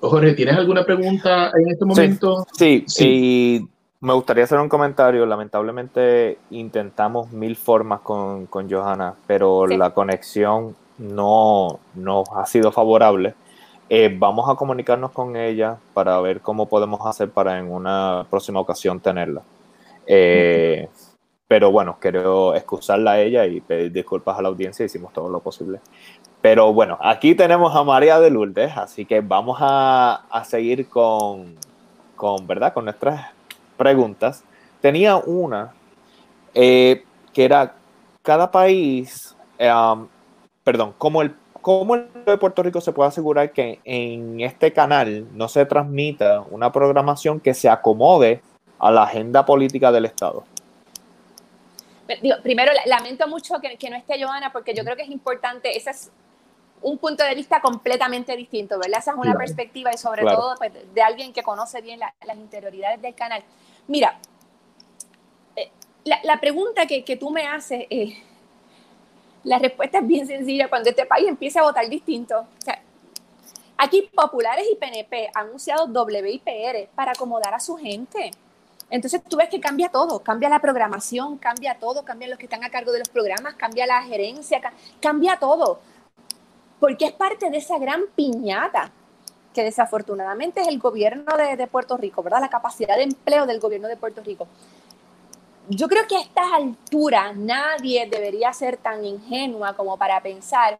[0.00, 2.46] Jorge, ¿tienes alguna pregunta en este momento?
[2.52, 3.68] Sí, sí, y
[4.00, 5.24] me gustaría hacer un comentario.
[5.24, 13.34] Lamentablemente intentamos mil formas con, con Johanna, pero la conexión no, no ha sido favorable.
[13.88, 18.60] Eh, vamos a comunicarnos con ella para ver cómo podemos hacer para en una próxima
[18.60, 19.42] ocasión tenerla.
[20.06, 20.88] Eh,
[21.46, 25.40] pero bueno, quiero excusarla a ella y pedir disculpas a la audiencia, hicimos todo lo
[25.40, 25.80] posible.
[26.40, 31.54] Pero bueno, aquí tenemos a María de Lourdes, así que vamos a, a seguir con,
[32.16, 32.72] con, ¿verdad?
[32.72, 33.32] Con nuestras
[33.76, 34.44] preguntas.
[34.80, 35.72] Tenía una
[36.54, 37.74] eh, que era,
[38.22, 39.36] cada país,
[40.62, 45.26] perdón, ¿cómo el, ¿cómo el de Puerto Rico se puede asegurar que en este canal
[45.34, 48.42] no se transmita una programación que se acomode
[48.78, 50.44] a la agenda política del Estado?
[52.42, 56.12] primero, lamento mucho que, no esté Joana porque yo creo que es importante, ese es
[56.82, 58.98] un punto de vista completamente distinto, ¿verdad?
[58.98, 63.00] Esa es una perspectiva y sobre todo pues, de alguien que conoce bien las interioridades
[63.00, 63.42] del canal.
[63.88, 64.18] Mira,
[65.56, 65.70] eh,
[66.04, 68.22] la, pregunta que, tú me haces, eh,
[69.44, 72.46] la respuesta es bien sencilla, cuando este país empiece a votar distinto,
[73.76, 78.30] aquí populares y PNP han anunciado WIPR para acomodar a su gente.
[78.90, 82.64] Entonces tú ves que cambia todo, cambia la programación, cambia todo, cambian los que están
[82.64, 84.60] a cargo de los programas, cambia la gerencia,
[85.00, 85.80] cambia todo,
[86.80, 88.92] porque es parte de esa gran piñata
[89.54, 92.40] que desafortunadamente es el gobierno de, Puerto Rico, ¿verdad?
[92.40, 94.48] La capacidad de empleo del gobierno de Puerto Rico.
[95.68, 100.78] Yo creo que a estas alturas nadie debería ser tan ingenua como para pensar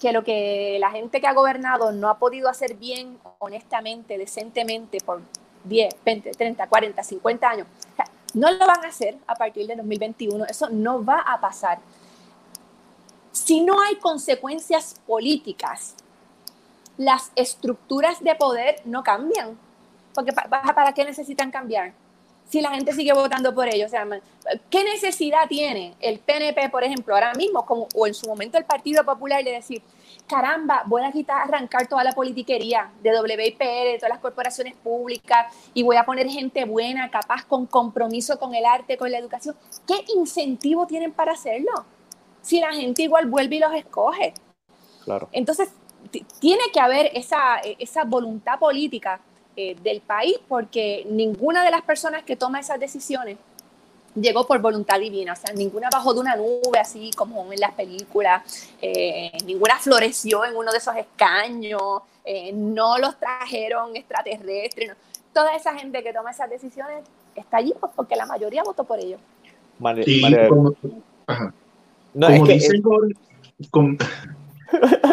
[0.00, 4.98] que lo que la gente que ha gobernado no ha podido hacer bien, honestamente, decentemente,
[5.04, 5.20] por
[5.64, 7.66] 10, 20, 30, 40, 50 años.
[8.34, 11.78] no lo van a hacer a partir de 2021, eso no va a pasar.
[13.32, 15.94] Si no hay consecuencias políticas,
[16.96, 19.58] las estructuras de poder no cambian.
[20.14, 21.92] Porque ¿para qué necesitan cambiar?
[22.48, 23.86] Si la gente sigue votando por ellos.
[23.86, 24.06] O sea,
[24.70, 28.64] ¿Qué necesidad tiene el PNP, por ejemplo, ahora mismo, como, o en su momento el
[28.64, 29.82] Partido Popular, de decir,
[30.26, 35.54] caramba, voy a quitar, arrancar toda la politiquería de WIPR, de todas las corporaciones públicas,
[35.74, 39.54] y voy a poner gente buena, capaz, con compromiso con el arte, con la educación.
[39.86, 41.72] ¿Qué incentivo tienen para hacerlo?
[42.40, 44.32] Si la gente igual vuelve y los escoge.
[45.04, 45.28] Claro.
[45.32, 45.70] Entonces,
[46.40, 49.20] tiene que haber esa, esa voluntad política
[49.60, 53.38] eh, del país, porque ninguna de las personas que toma esas decisiones
[54.14, 57.72] llegó por voluntad divina, o sea, ninguna bajó de una nube así como en las
[57.72, 61.82] películas, eh, ninguna floreció en uno de esos escaños,
[62.24, 64.92] eh, no los trajeron extraterrestres,
[65.32, 67.02] toda esa gente que toma esas decisiones
[67.34, 69.18] está allí pues, porque la mayoría votó por ellos.
[70.48, 70.72] como,
[73.72, 73.98] como, dicen,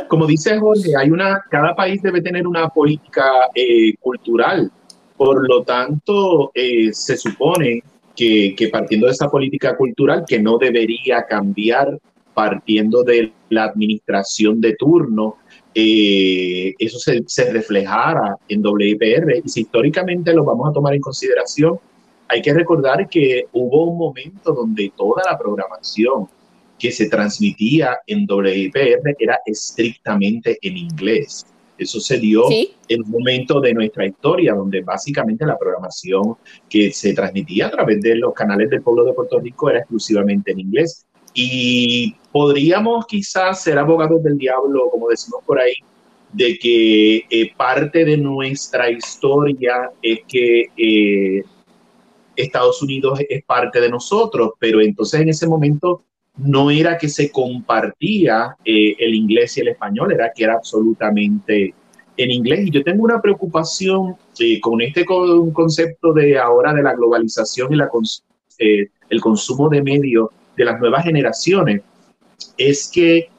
[0.07, 4.71] como dice Jorge, hay una, cada país debe tener una política eh, cultural.
[5.17, 7.81] Por lo tanto, eh, se supone
[8.15, 11.99] que, que, partiendo de esa política cultural, que no debería cambiar
[12.33, 15.37] partiendo de la administración de turno,
[15.73, 19.41] eh, eso se, se, reflejara en WIPR.
[19.43, 21.79] Y si históricamente lo vamos a tomar en consideración,
[22.27, 26.27] hay que recordar que hubo un momento donde toda la programación
[26.77, 31.45] que se transmitía en WIPR era estrictamente en inglés.
[31.77, 36.35] Eso se dio en un momento de nuestra historia donde básicamente la programación
[36.69, 40.51] que se transmitía a través de los canales del pueblo de Puerto Rico era exclusivamente
[40.51, 41.05] en inglés.
[41.33, 45.73] Y podríamos quizás ser abogados del diablo, como decimos por ahí,
[46.31, 51.43] de que eh, parte de nuestra historia es que eh,
[52.37, 56.03] Estados Unidos es parte de nosotros, pero entonces en ese momento
[56.37, 61.73] no era que se compartía eh, el inglés y el español, era que era absolutamente
[62.17, 62.67] en inglés.
[62.67, 67.77] Y yo tengo una preocupación eh, con este concepto de ahora de la globalización y
[68.59, 71.81] eh, el consumo de medios de las nuevas generaciones,
[72.57, 73.29] es que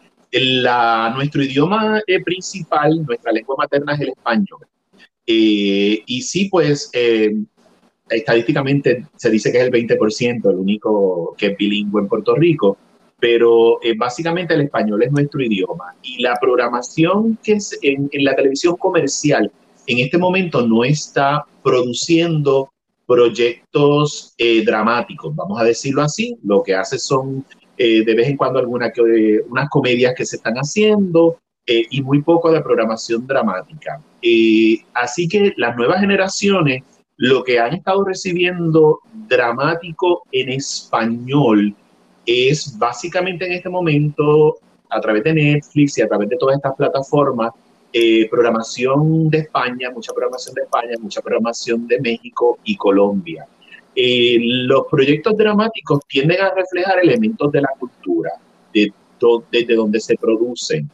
[1.14, 4.66] nuestro idioma principal, nuestra lengua materna es el español.
[5.24, 6.90] y sí, pues
[8.08, 12.76] estadísticamente se dice que es el 20%, el único que es bilingüe en Puerto Rico,
[13.18, 18.34] pero eh, básicamente el español es nuestro idioma y la programación que es en, la
[18.34, 19.50] televisión comercial
[19.86, 22.70] en este momento no está produciendo
[23.06, 27.44] proyectos eh, dramáticos, vamos a decirlo así, lo que hace son
[27.78, 28.92] eh, de vez en cuando algunas
[29.48, 31.38] unas comedias que se están haciendo
[31.68, 34.00] y muy poco de programación dramática.
[34.94, 36.84] así que las nuevas generaciones
[37.16, 41.74] lo que han estado recibiendo dramático en español
[42.26, 44.58] es básicamente en este momento,
[44.90, 47.52] a través de Netflix y a través de todas estas plataformas,
[47.92, 53.46] eh, programación de España, mucha programación de España, mucha programación de México y Colombia.
[53.94, 58.32] Eh, los proyectos dramáticos tienden a reflejar elementos de la cultura,
[58.74, 58.92] de
[59.50, 60.90] desde donde se producen.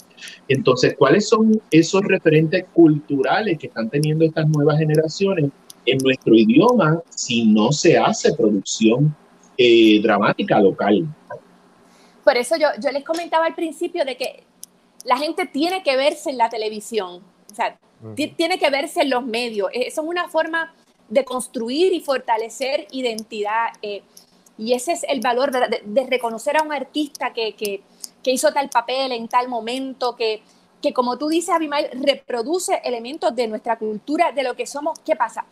[0.47, 5.51] Entonces, ¿cuáles son esos referentes culturales que están teniendo estas nuevas generaciones
[5.87, 9.15] en nuestro idioma si no se hace producción
[9.59, 11.07] eh, dramática local.
[12.25, 14.45] Por eso yo, yo les comentaba al principio de que
[15.05, 17.79] la gente tiene que verse en la televisión, o sea,
[18.15, 19.71] tiene que verse en los medios.
[19.73, 20.75] E, eso es una forma
[21.09, 23.69] de construir y fortalecer identidad.
[23.83, 24.03] Eh,
[24.59, 27.83] y ese es el valor de, reconocer a un artista que, que,
[28.23, 30.43] que, hizo tal papel en tal momento, que,
[30.81, 34.99] que como tú dices, Abimael, reproduce elementos de nuestra cultura, de lo que somos.
[35.01, 35.45] ¿Qué pasa?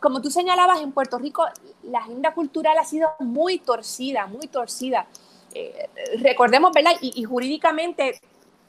[0.00, 1.44] como tú señalabas, en Puerto Rico
[1.82, 5.06] la agenda cultural ha sido muy torcida, muy torcida.
[5.54, 5.88] Eh,
[6.20, 6.92] recordemos, ¿verdad?
[7.00, 8.20] Y, jurídicamente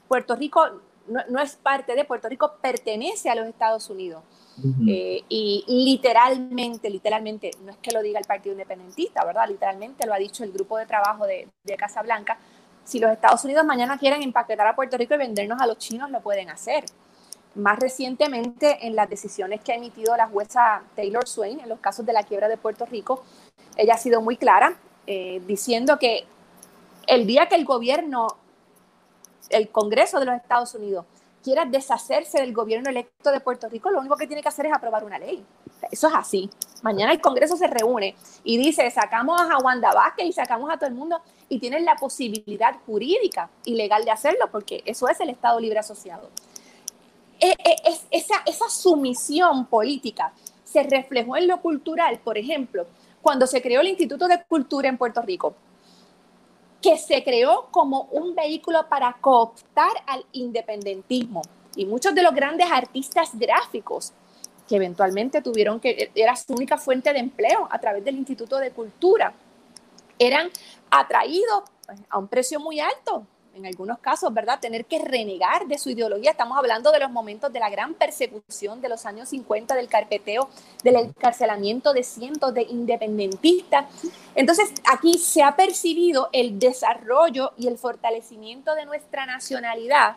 [0.08, 0.66] Puerto Rico
[1.06, 4.22] no, es parte de Puerto Rico, pertenece a los Estados Unidos.
[4.86, 9.48] Eh, y literalmente, literalmente, no es que lo diga el Partido Independentista, ¿verdad?
[9.48, 12.38] Literalmente lo ha dicho el grupo de trabajo de, de Casa Blanca.
[12.84, 16.10] Si los Estados Unidos mañana quieren empaquetar a Puerto Rico y vendernos a los chinos,
[16.10, 16.84] lo pueden hacer
[17.54, 22.06] más recientemente en las decisiones que ha emitido la jueza Taylor Swain en los casos
[22.06, 23.24] de la quiebra de Puerto Rico,
[23.76, 24.76] ella ha sido muy clara
[25.06, 26.24] eh, diciendo que
[27.10, 28.28] el día que el gobierno,
[29.48, 31.04] el Congreso de los Estados Unidos,
[31.42, 34.72] quiera deshacerse del gobierno electo de Puerto Rico, lo único que tiene que hacer es
[34.72, 35.44] aprobar una ley.
[35.90, 36.48] Eso es así.
[36.82, 40.86] Mañana el Congreso se reúne y dice, sacamos a Wanda Vázquez y sacamos a todo
[40.86, 45.30] el mundo y tienen la posibilidad jurídica y legal de hacerlo porque eso es el
[45.30, 46.30] Estado Libre Asociado.
[47.40, 50.32] E, e, es, esa, esa sumisión política
[50.62, 52.86] se reflejó en lo cultural, por ejemplo,
[53.20, 55.56] cuando se creó el Instituto de Cultura en Puerto Rico,
[56.82, 61.42] que se creó como un vehículo para cooptar al independentismo.
[61.76, 64.12] Y muchos de los grandes artistas gráficos
[64.68, 68.70] que eventualmente tuvieron que, era su única fuente de empleo a través del Instituto de
[68.70, 69.34] Cultura,
[70.18, 70.48] eran
[70.90, 71.64] atraídos
[72.08, 76.30] a un precio muy alto en algunos casos, ¿verdad?, tener que renegar de su ideología.
[76.30, 80.48] Estamos hablando de los momentos de la gran persecución de los años 50, del carpeteo,
[80.82, 83.86] del encarcelamiento de cientos de independentistas.
[84.34, 90.16] Entonces, aquí se ha percibido el desarrollo y el fortalecimiento de nuestra nacionalidad,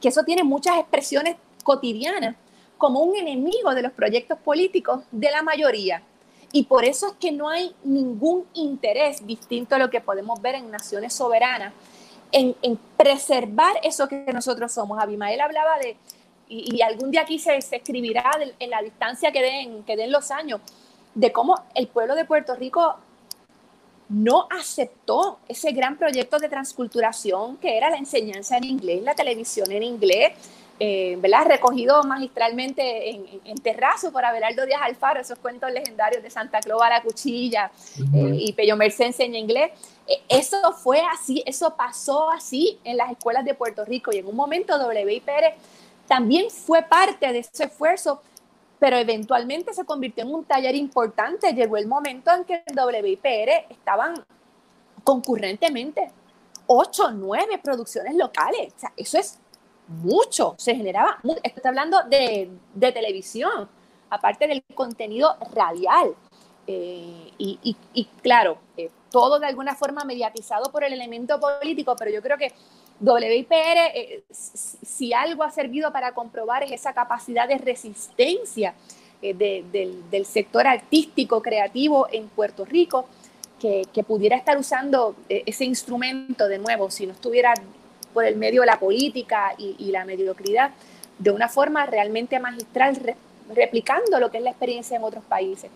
[0.00, 2.36] que eso tiene muchas expresiones cotidianas,
[2.78, 6.02] como un enemigo de los proyectos políticos de la mayoría.
[6.52, 10.54] Y por eso es que no hay ningún interés distinto a lo que podemos ver
[10.54, 11.72] en naciones soberanas
[12.34, 14.98] en, preservar eso que nosotros somos.
[15.00, 15.96] Abimael hablaba de,
[16.48, 20.60] y, algún día aquí se, escribirá en la distancia que den, que den los años,
[21.14, 22.96] de cómo el pueblo de Puerto Rico
[24.08, 29.70] no aceptó ese gran proyecto de transculturación que era la enseñanza en inglés, la televisión
[29.72, 30.32] en inglés,
[30.80, 31.46] eh, ¿verdad?
[31.46, 36.96] recogido magistralmente en, en, Terrazo por Abelardo Díaz Alfaro, esos cuentos legendarios de Santa Clara
[36.96, 37.70] la Cuchilla
[38.12, 39.70] eh, y Pello Merced enseña inglés.
[40.08, 44.26] Eh, eso fue así, eso pasó así en las escuelas de Puerto Rico y en
[44.26, 45.54] un momento WIPR
[46.08, 48.20] también fue parte de ese esfuerzo,
[48.78, 51.52] pero eventualmente se convirtió en un taller importante.
[51.52, 54.14] Llegó el momento en que en WIPR estaban
[55.04, 56.10] concurrentemente
[56.66, 58.72] ocho, nueve producciones locales.
[58.76, 59.38] O sea, eso es
[59.88, 63.68] mucho, se generaba, esto está hablando de, de televisión,
[64.10, 66.14] aparte del contenido radial.
[66.66, 72.10] Eh, y, y, claro, eh, todo de alguna forma mediatizado por el elemento político, pero
[72.10, 72.52] yo creo que
[73.00, 78.74] WIPR, eh, si algo ha servido para comprobar es esa capacidad de resistencia
[79.20, 79.64] de,
[80.10, 83.06] del, sector artístico, creativo en Puerto Rico,
[83.58, 87.54] que pudiera estar usando ese instrumento de nuevo, si no estuviera
[88.14, 90.70] por el medio de la política y, la mediocridad
[91.18, 92.96] de una forma realmente magistral,
[93.54, 95.70] replicando lo que es la experiencia en otros países.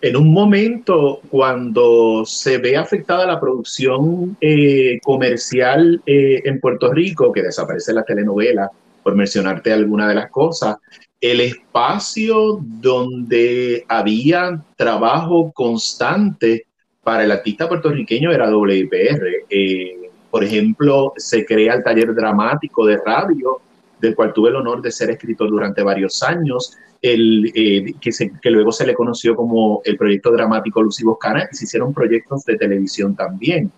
[0.00, 7.32] En un momento cuando se ve afectada la producción eh, comercial eh, en Puerto Rico,
[7.32, 8.70] que desaparece la telenovela,
[9.02, 10.76] por mencionarte alguna de las cosas,
[11.20, 16.66] el espacio donde había trabajo constante
[17.02, 19.46] para el artista puertorriqueño era WIPR.
[19.48, 19.97] Eh,
[20.30, 23.60] por ejemplo, se crea el taller dramático de radio,
[24.00, 28.10] del cual tuve el honor de ser escritor durante varios años, el, eh, que,
[28.42, 32.44] que, luego se le conoció como el proyecto dramático Lucy Boscana, y se hicieron proyectos
[32.44, 33.70] de televisión también,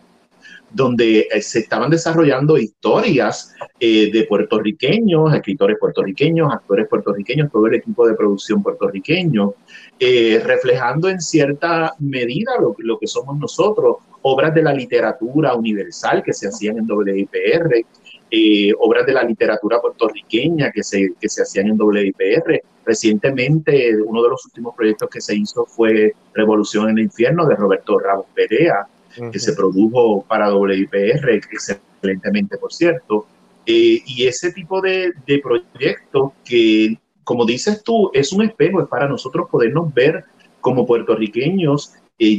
[0.73, 7.75] donde eh, se estaban desarrollando historias eh, de puertorriqueños, escritores puertorriqueños, actores puertorriqueños, todo el
[7.75, 9.55] equipo de producción puertorriqueño,
[9.99, 16.49] reflejando en cierta medida lo, que somos nosotros, obras de la literatura universal que se
[16.49, 17.85] hacían en WIPR,
[18.33, 22.62] eh, obras de la literatura puertorriqueña que se, que se hacían en WIPR.
[22.85, 27.57] Recientemente, uno de los últimos proyectos que se hizo fue Revolución en el Infierno de
[27.57, 28.87] Roberto Ramos Perea,
[29.33, 33.27] que se produjo para WIPR, excelentemente, por cierto.
[33.66, 38.89] Eh, y ese tipo de, de proyectos que, como dices tú, es un espejo, es
[38.89, 40.25] para nosotros podernos ver
[40.61, 41.93] como puertorriqueños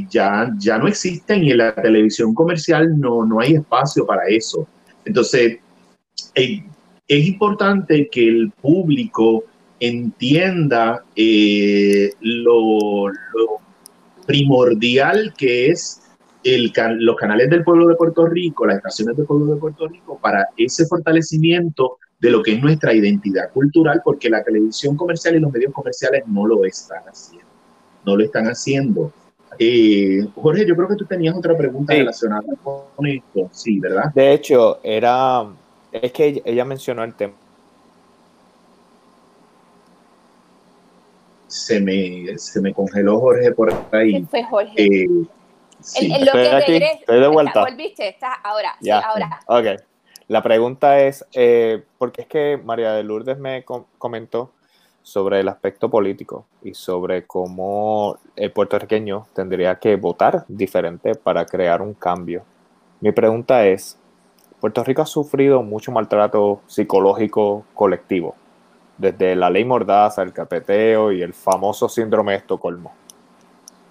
[0.09, 4.67] ya, ya no existen y en la televisión comercial no, no hay espacio para eso.
[5.05, 5.57] Entonces,
[6.35, 6.63] eh,
[7.07, 9.43] es importante que el público
[9.79, 13.11] entienda eh, lo,
[14.27, 16.00] primordial que es
[16.43, 20.19] el, los canales del pueblo de Puerto Rico, las estaciones del pueblo de Puerto Rico,
[20.21, 25.39] para ese fortalecimiento de lo que es nuestra identidad cultural, porque la televisión comercial y
[25.39, 27.47] los medios comerciales no lo están haciendo.
[28.05, 29.11] No lo están haciendo.
[29.59, 34.13] Eh, Jorge, yo creo que tú tenías otra pregunta relacionada con esto, sí, ¿verdad?
[34.13, 35.47] De hecho, era,
[35.91, 37.33] es que ella mencionó el tema.
[41.47, 44.21] Se me, se me congeló Jorge por ahí.
[44.21, 44.73] ¿Qué fue Jorge?
[44.77, 45.09] Eh,
[45.81, 46.13] sí.
[46.13, 47.61] el, lo estoy, que aquí, estoy de vuelta.
[47.61, 48.07] ¿Volviste?
[48.07, 48.75] Está ahora.
[48.81, 48.99] Ya.
[48.99, 49.39] Sí, ahora.
[49.47, 49.81] Ok.
[50.27, 53.65] La pregunta es, eh, porque es que María de Lourdes me
[53.97, 54.51] comentó
[55.03, 61.81] sobre el aspecto político y sobre cómo el puertorriqueño tendría que votar diferente para crear
[61.81, 62.43] un cambio.
[63.01, 63.97] Mi pregunta es,
[64.59, 68.35] Puerto Rico ha sufrido mucho maltrato psicológico colectivo,
[68.97, 72.93] desde la ley mordaza, el capeteo y el famoso síndrome de Estocolmo.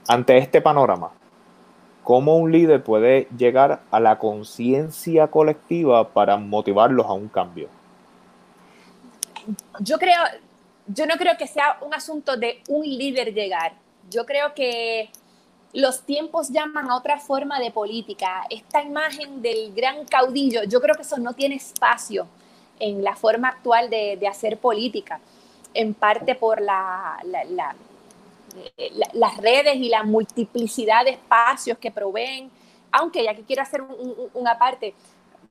[0.07, 1.11] Ante este panorama,
[2.05, 7.69] ¿cómo un líder puede llegar a la conciencia colectiva para motivarlos a un cambio?
[9.81, 10.21] Yo creo,
[10.87, 13.73] yo no creo que sea un asunto de un líder llegar.
[14.11, 15.11] Yo creo que
[15.73, 18.45] los tiempos llaman a otra forma de política.
[18.51, 22.27] Esta imagen del gran caudillo, yo creo que eso no tiene espacio
[22.79, 25.21] en la forma actual de, hacer política,
[25.75, 27.19] en parte por la,
[29.15, 32.51] las redes y la multiplicidad de espacios que proveen,
[32.93, 33.83] aunque ya que quiero hacer
[34.35, 34.95] una parte,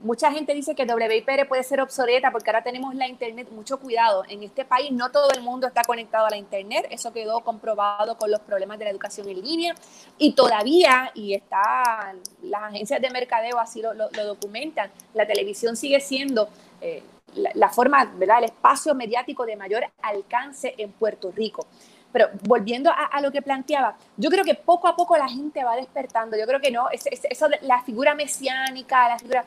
[0.02, 3.50] Mucha gente dice que WIPR puede ser obsoleta porque ahora tenemos la Internet.
[3.52, 4.24] Mucho cuidado.
[4.30, 6.88] En este país no todo el mundo está conectado a la Internet.
[6.90, 9.76] Eso quedó comprobado con los problemas de la educación en línea.
[10.18, 16.48] Y todavía, y está, las agencias de mercadeo así lo, documentan, la televisión sigue siendo
[16.80, 17.04] eh,
[17.36, 18.38] la, forma, ¿verdad?
[18.38, 21.68] El espacio mediático de mayor alcance en Puerto Rico.
[22.12, 25.76] Pero volviendo a, lo que planteaba, yo creo que poco a poco la gente va
[25.76, 26.36] despertando.
[26.38, 29.46] Yo creo que no, eso, la figura mesiánica, la figura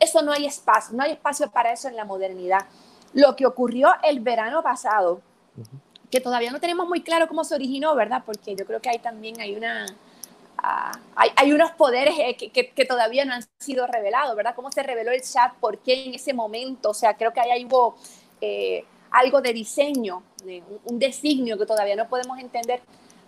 [0.00, 2.66] eso no hay espacio, no hay espacio para eso en la modernidad.
[3.12, 5.20] Lo que ocurrió el verano pasado,
[6.10, 8.22] que todavía no tenemos muy claro cómo se originó, ¿verdad?
[8.24, 9.86] Porque yo creo que ahí también hay una,
[11.36, 14.54] hay, unos poderes eh, que, todavía no han sido revelados, ¿verdad?
[14.54, 15.52] ¿Cómo se reveló el chat?
[15.54, 16.90] ¿Por qué en ese momento?
[16.90, 17.96] O sea, creo que hay algo,
[18.40, 20.22] eh, algo de diseño,
[20.84, 22.80] un, designio que todavía no podemos entender.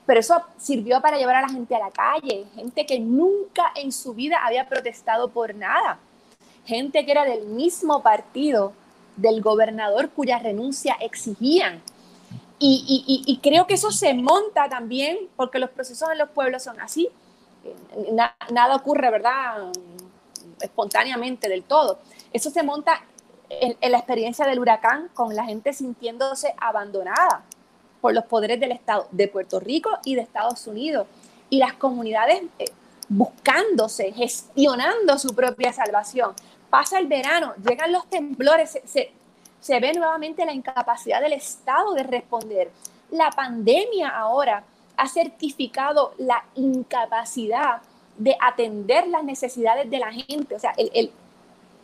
[0.06, 3.92] Pero eso sirvió para llevar a la gente a la calle, gente que nunca en
[3.92, 5.98] su vida había protestado por nada,
[6.64, 8.72] gente que era del mismo partido
[9.16, 11.82] del gobernador cuya renuncia exigían.
[12.64, 17.08] Y, creo que eso se monta también, porque los procesos en los pueblos son así.
[18.50, 19.72] nada ocurre, ¿verdad?
[20.60, 21.98] Espontáneamente del todo.
[22.32, 23.02] Eso se monta
[23.60, 27.42] en, la experiencia del huracán, con la gente sintiéndose abandonada
[28.00, 31.06] por los poderes del Estado de Puerto Rico y de Estados Unidos.
[31.50, 32.64] Y las comunidades eh,
[33.08, 36.32] buscándose, gestionando su propia salvación.
[36.70, 39.12] Pasa el verano, llegan los temblores, se,
[39.60, 42.70] se ve nuevamente la incapacidad del Estado de responder.
[43.10, 44.64] La pandemia ahora
[44.96, 47.82] ha certificado la incapacidad
[48.16, 50.54] de atender las necesidades de la gente.
[50.54, 51.12] O sea, el,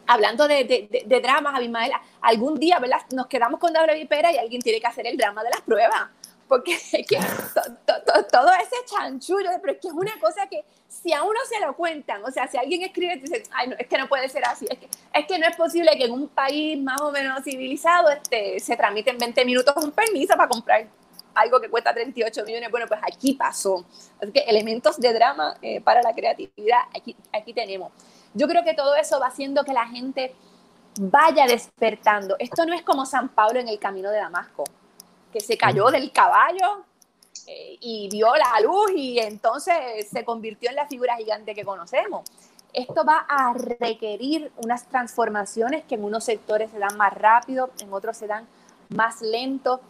[0.09, 3.03] hablando de, de, de, dramas, Abimael, algún día ¿verdad?
[3.13, 6.09] nos quedamos con David Vipera y alguien tiene que hacer el drama de las pruebas
[6.49, 7.19] porque es que
[8.33, 11.77] todo ese chanchullo, pero es que es una cosa que si a uno se lo
[11.77, 14.67] cuentan, o sea, si alguien escribe dice, ay, no, es que no puede ser así,
[14.69, 18.11] es que, es que no es posible que en un país más o menos civilizado
[18.11, 20.87] este, se tramite en 20 minutos un permiso para comprar
[21.41, 22.71] algo que cuesta 38 millones.
[22.71, 23.85] Bueno, pues aquí pasó.
[24.21, 27.93] Así que elementos de drama eh, para la creatividad, aquí, aquí tenemos.
[28.35, 30.35] Yo creo que todo eso va haciendo que la gente
[31.01, 32.37] vaya despertando.
[32.39, 34.65] Esto no es como San Pablo en el camino de Damasco
[35.33, 36.85] que se cayó del caballo
[37.47, 42.29] eh, y vio la luz y entonces se convirtió en la figura gigante que conocemos.
[42.73, 47.93] Esto va a requerir unas transformaciones que en unos sectores se dan más rápido, en
[47.93, 48.47] otros se dan
[48.91, 49.81] más lento,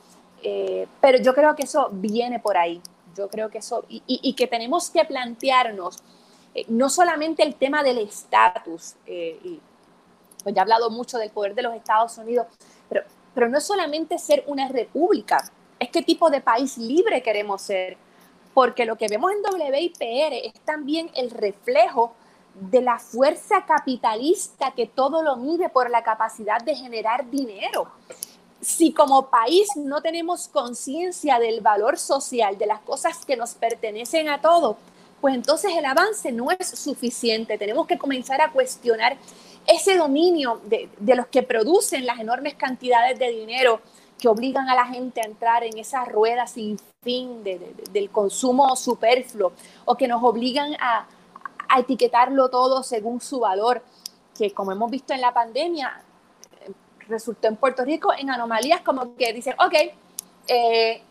[0.43, 2.80] eh, pero yo creo que eso viene por ahí.
[3.16, 5.97] Yo creo que eso, y, que tenemos que plantearnos
[6.55, 9.61] eh, no solamente el tema del estatus, y
[10.43, 12.47] pues ya he hablado mucho del poder de los Estados Unidos,
[12.89, 13.03] pero
[13.39, 17.97] pero no es solamente ser una república, es qué tipo de país libre queremos ser,
[18.53, 22.14] porque lo que vemos en WIPR es también el reflejo
[22.55, 27.93] de la fuerza capitalista que todo lo mide por la capacidad de generar dinero.
[28.61, 34.28] Si como país no tenemos conciencia del valor social, de las cosas que nos pertenecen
[34.28, 34.76] a todos,
[35.20, 37.59] pues entonces el avance no es suficiente.
[37.59, 39.16] Tenemos que comenzar a cuestionar
[39.66, 43.80] ese dominio de, los que producen las enormes cantidades de dinero
[44.18, 49.52] que obligan a la gente a entrar en esa rueda sin fin del consumo superfluo
[49.84, 51.06] o que nos obligan a,
[51.78, 53.82] etiquetarlo todo según su valor,
[54.34, 56.02] que como hemos visto en la pandemia,
[57.09, 59.74] resultó en Puerto Rico en anomalías como que dicen, ok,
[60.48, 61.02] eh,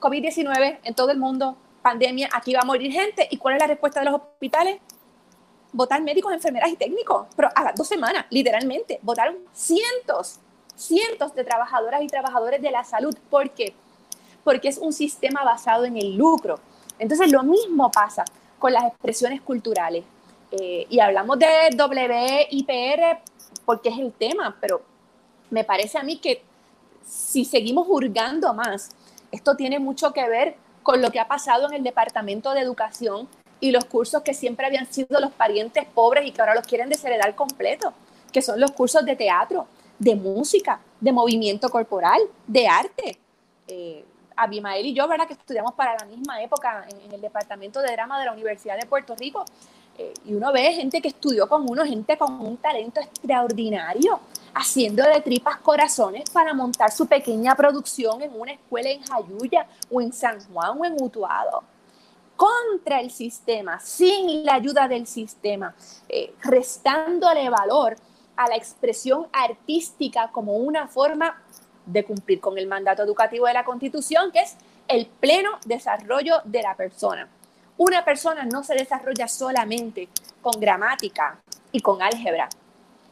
[0.00, 3.26] COVID-19 en todo el mundo, pandemia, aquí va a morir gente.
[3.30, 4.80] ¿Y cuál es la respuesta de los hospitales?
[5.74, 10.38] votar médicos, enfermeras y técnicos, pero a las dos semanas, literalmente, votaron cientos,
[10.76, 13.14] cientos de trabajadoras y trabajadores de la salud.
[13.28, 13.74] ¿Por qué?
[14.44, 16.60] Porque es un sistema basado en el lucro.
[16.98, 18.24] Entonces lo mismo pasa
[18.58, 20.04] con las expresiones culturales.
[20.52, 21.46] Eh, y hablamos de
[21.76, 23.18] WIPR
[23.64, 24.82] porque es el tema, pero
[25.50, 26.42] me parece a mí que
[27.06, 28.90] si seguimos hurgando más,
[29.30, 33.28] esto tiene mucho que ver con lo que ha pasado en el Departamento de Educación
[33.60, 36.88] y los cursos que siempre habían sido los parientes pobres y que ahora los quieren
[36.88, 37.92] desheredar completo,
[38.32, 39.66] que son los cursos de teatro,
[39.98, 43.18] de música, de movimiento corporal, de arte.
[43.66, 44.04] Eh,
[44.36, 45.26] Abimael y yo, ¿verdad?
[45.26, 48.86] Que estudiamos para la misma época en, el Departamento de Drama de la Universidad de
[48.86, 49.44] Puerto Rico.
[49.96, 54.20] Eh, y uno ve gente que estudió con uno, gente con un talento extraordinario,
[54.54, 60.00] haciendo de tripas corazones para montar su pequeña producción en una escuela en Jayuya o
[60.00, 61.64] en San Juan o en Utuado
[62.36, 65.74] contra el sistema, sin la ayuda del sistema,
[66.08, 67.96] eh, restándole valor
[68.36, 71.40] a la expresión artística como una forma
[71.86, 74.56] de cumplir con el mandato educativo de la Constitución, que es
[74.88, 77.28] el pleno desarrollo de la persona.
[77.76, 80.08] Una persona no se desarrolla solamente
[80.42, 81.40] con gramática
[81.72, 82.48] y con álgebra.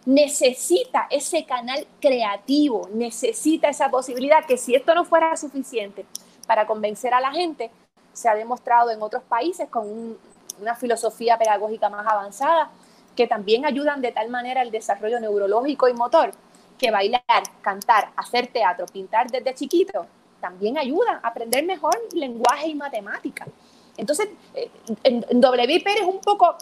[0.04, 6.04] Necesita ese canal creativo, necesita esa posibilidad que si esto no fuera suficiente
[6.46, 7.70] para convencer a la gente,
[8.12, 10.18] se ha demostrado en otros países con
[10.60, 12.70] una filosofía pedagógica más avanzada,
[13.16, 16.32] que también ayudan de tal manera el desarrollo neurológico y motor,
[16.78, 17.22] que bailar,
[17.60, 20.06] cantar, hacer teatro, pintar desde chiquito,
[20.40, 23.46] también ayuda a aprender mejor lenguaje y matemática.
[23.96, 24.70] Entonces, eh,
[25.04, 26.56] en, WIPR es un poco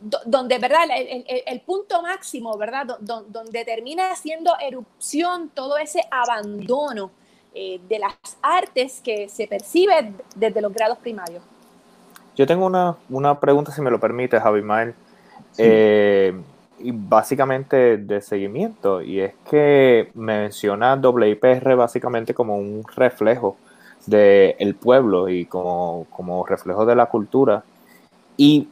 [0.00, 0.84] donde, ¿verdad?
[0.90, 2.98] El, punto máximo, ¿verdad?
[3.00, 7.10] donde termina siendo erupción todo ese abandono
[7.54, 11.42] eh, de las artes que se percibe desde los grados primarios.
[12.36, 14.94] Yo tengo una, una pregunta, si me lo permite, Javi Mael.
[15.56, 16.40] Eh,
[16.78, 23.56] y básicamente de seguimiento, y es que menciona WIPR básicamente como un reflejo
[24.06, 27.64] del pueblo y como, como reflejo de la cultura.
[28.36, 28.68] Y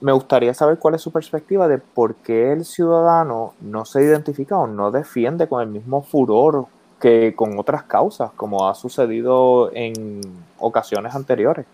[0.00, 4.56] me gustaría saber cuál es su perspectiva de por qué el ciudadano no se identifica
[4.56, 6.66] o no defiende con el mismo furor
[7.00, 10.20] que con otras causas, como ha sucedido en
[10.58, 11.66] ocasiones anteriores.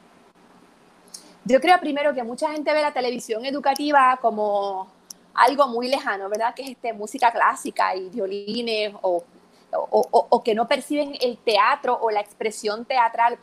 [1.44, 4.88] Yo creo primero que mucha gente ve la televisión educativa como
[5.34, 6.54] algo muy lejano, ¿verdad?
[6.54, 9.22] Que es este, música clásica y violines o,
[9.70, 13.38] o, que no perciben el teatro o la expresión teatral.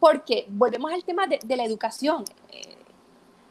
[0.00, 2.24] Porque volvemos al tema de, de la educación.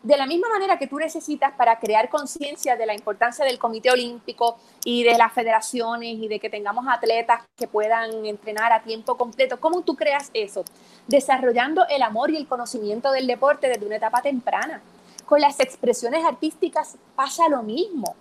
[0.03, 3.91] De la misma manera que tú necesitas para crear conciencia de la importancia del Comité
[3.91, 9.15] Olímpico y de las federaciones y de que tengamos atletas que puedan entrenar a tiempo
[9.15, 10.63] completo, ¿cómo tú creas eso?
[11.07, 14.81] Desarrollando el amor y el conocimiento del deporte desde una etapa temprana.
[15.25, 18.15] Con las expresiones artísticas pasa lo mismo.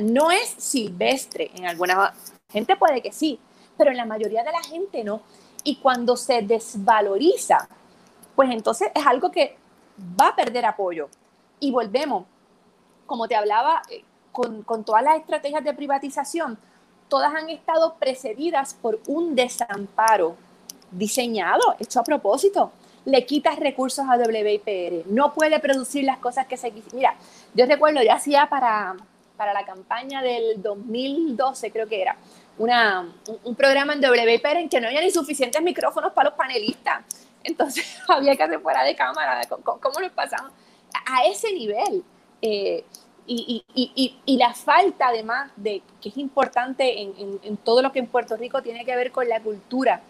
[0.00, 2.12] no es silvestre, en alguna
[2.50, 3.38] gente puede que sí,
[3.76, 5.20] pero en la mayoría de la gente no.
[5.64, 7.68] Y cuando se desvaloriza,
[8.34, 9.56] pues entonces es algo que
[9.98, 11.08] va a perder apoyo.
[11.60, 12.24] Y volvemos,
[13.06, 16.58] como te hablaba, eh, con, con todas las estrategias de privatización,
[17.08, 20.36] todas han estado precedidas por un desamparo
[20.90, 22.72] diseñado, hecho a propósito.
[23.04, 27.14] Le quitas recursos a WIPR, no puede producir las cosas que se Mira,
[27.54, 28.96] yo recuerdo, yo hacía para,
[29.36, 32.16] para la campaña del 2012, creo que era,
[32.58, 33.06] una,
[33.44, 37.04] un, programa en WIPR en que no había ni suficientes micrófonos para los panelistas.
[37.44, 39.40] Entonces había que hacer fuera de cámara.
[39.48, 40.50] ¿Cómo, cómo nos pasamos?
[41.04, 42.04] A ese nivel.
[42.42, 42.84] Eh,
[43.28, 48.36] y, la falta además de, que es importante en, en, todo lo que en Puerto
[48.36, 50.02] Rico tiene que ver con la cultura,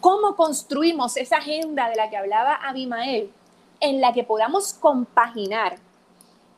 [0.00, 3.32] cómo construimos esa agenda de la que hablaba Abimael,
[3.80, 5.78] en la que podamos compaginar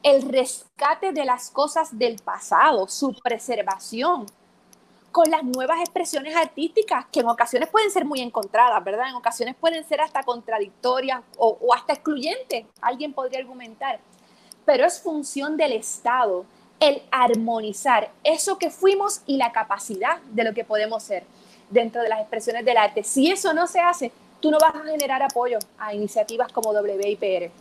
[0.02, 4.26] el rescate de las cosas del pasado, su preservación,
[5.14, 9.10] con las nuevas expresiones artísticas, que en ocasiones pueden ser muy encontradas, ¿verdad?
[9.10, 14.00] En ocasiones pueden ser hasta contradictorias o, hasta excluyentes, alguien podría argumentar,
[14.66, 16.44] pero es función del Estado
[16.80, 21.22] el armonizar eso que fuimos y la capacidad de lo que podemos ser
[21.70, 23.04] dentro de las expresiones del arte.
[23.04, 24.10] Si eso no se hace,
[24.40, 27.52] tú no vas a generar apoyo a iniciativas como WIPR.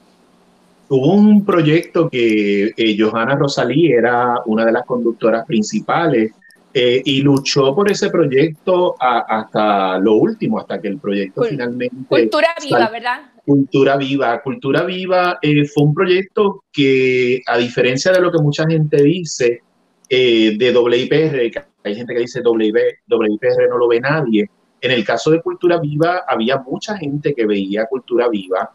[0.89, 6.32] Hubo un proyecto que eh, Johanna Rosalí era una de las conductoras principales
[6.76, 11.95] eh, y luchó por ese proyecto hasta lo último, hasta que el proyecto finalmente...
[12.07, 13.21] Cultura Viva, ¿verdad?
[13.45, 14.41] Cultura Viva.
[14.41, 19.61] Cultura Viva eh, fue un proyecto que, a diferencia de lo que mucha gente dice
[20.09, 21.51] eh, de WIPR,
[21.84, 24.49] hay gente que dice WIPR no lo ve nadie,
[24.82, 28.71] en el caso de Cultura Viva había mucha gente que veía Cultura Viva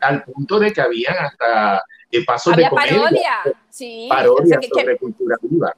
[0.00, 1.82] al punto de que había hasta
[2.24, 3.34] pasos de comedia, parodia,
[3.68, 5.74] sí, parodias sobre Cultura Viva.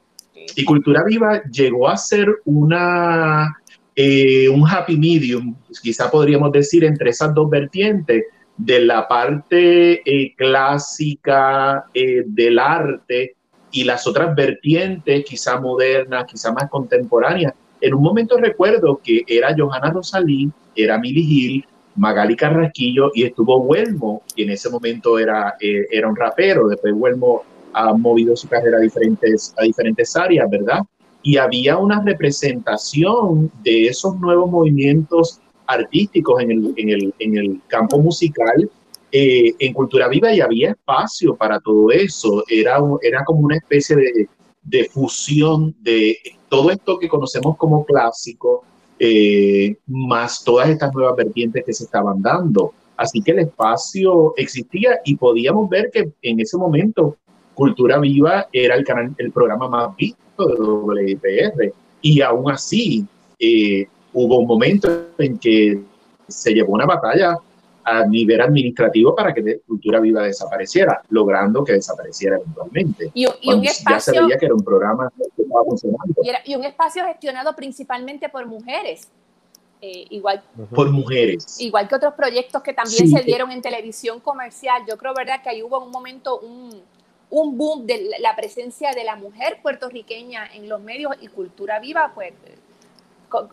[0.55, 3.57] Y Cultura Viva llegó a ser una,
[3.95, 8.23] eh, un happy medium, quizá podríamos decir, entre esas dos vertientes,
[8.55, 13.35] de la parte eh, clásica eh, del arte
[13.71, 17.53] y las otras vertientes, quizá modernas, quizá más contemporáneas.
[17.81, 21.65] En un momento recuerdo que era Johanna Rosalí, era Milly Hill,
[21.95, 26.67] Magali Carrasquillo y estuvo Huelmo, que en ese momento era, era un rapero.
[26.67, 27.43] Después Huelmo
[27.73, 30.79] ha movido su carrera a diferentes, a diferentes áreas, ¿verdad?
[31.21, 37.61] Y había una representación de esos nuevos movimientos artísticos en el, en el, en el
[37.67, 38.69] campo musical
[39.11, 42.43] eh, en Cultura Viva y había espacio para todo eso.
[42.49, 44.27] Era, era como una especie de,
[44.63, 46.17] de fusión de
[46.49, 48.63] todo esto que conocemos como clásico,
[48.99, 52.73] eh, más todas estas nuevas vertientes que se estaban dando.
[52.95, 57.17] Así que el espacio existía y podíamos ver que en ese momento
[57.53, 61.73] Cultura Viva era el canal, el programa más visto de WIPR.
[62.01, 63.05] Y aún así,
[63.39, 65.81] eh, hubo un momento en que
[66.27, 67.37] se llevó una batalla
[67.85, 73.11] a nivel administrativo para que Cultura Viva desapareciera, logrando que desapareciera eventualmente.
[73.13, 76.15] Y, un espacio, ya se veía que era un programa que estaba funcionando.
[76.45, 79.09] Y, un espacio gestionado principalmente por mujeres.
[79.85, 80.41] Eh, igual
[80.73, 85.13] por mujeres igual que otros proyectos que también se dieron en televisión comercial yo creo
[85.13, 86.69] verdad que ahí hubo un momento un,
[87.33, 92.11] un boom de la presencia de la mujer puertorriqueña en los medios y cultura viva,
[92.13, 92.31] pues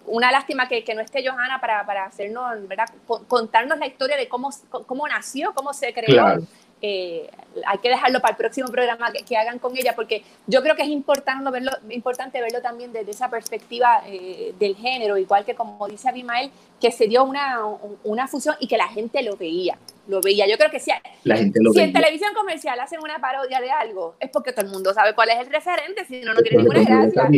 [0.04, 2.84] una lástima que, que no esté Johanna para, para hacernos, ¿verdad?
[3.06, 6.40] contarnos la historia de cómo, cómo nació, cómo se creó.
[6.82, 7.28] Eh,
[7.66, 10.82] hay que dejarlo para el próximo programa que, hagan con ella, porque yo creo que
[10.82, 15.86] es importante verlo, importante verlo también desde esa perspectiva eh, del género, igual que como
[15.88, 16.50] dice Abimael,
[16.80, 17.58] que se dio una,
[18.04, 19.76] una fusión y que la gente lo veía,
[20.08, 20.46] lo veía.
[20.48, 20.90] Yo creo que si,
[21.24, 24.72] la gente si en televisión comercial hacen una parodia de algo, es porque todo el
[24.72, 27.28] mundo sabe cuál es el referente, si no, no tiene ninguna gracia.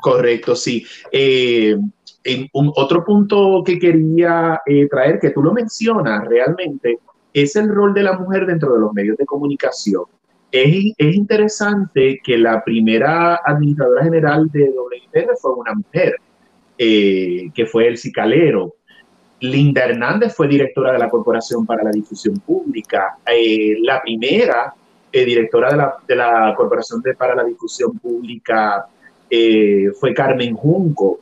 [0.00, 0.84] Correcto, sí.
[1.12, 1.76] Eh,
[2.24, 4.60] en un, otro punto que quería
[4.90, 6.98] traer, que tú lo mencionas realmente,
[7.32, 10.04] es el rol de la mujer dentro de los medios de comunicación.
[10.50, 16.16] Es, es interesante que la primera administradora general de WIPR fue una mujer,
[16.76, 18.74] eh, que fue el Cicalero.
[19.40, 23.16] Linda Hernández fue directora de la Corporación para la Difusión Pública.
[23.26, 24.74] Eh, la primera
[25.10, 28.86] eh, directora de la, de la Corporación para la Difusión Pública
[29.98, 31.20] fue Carmen Junco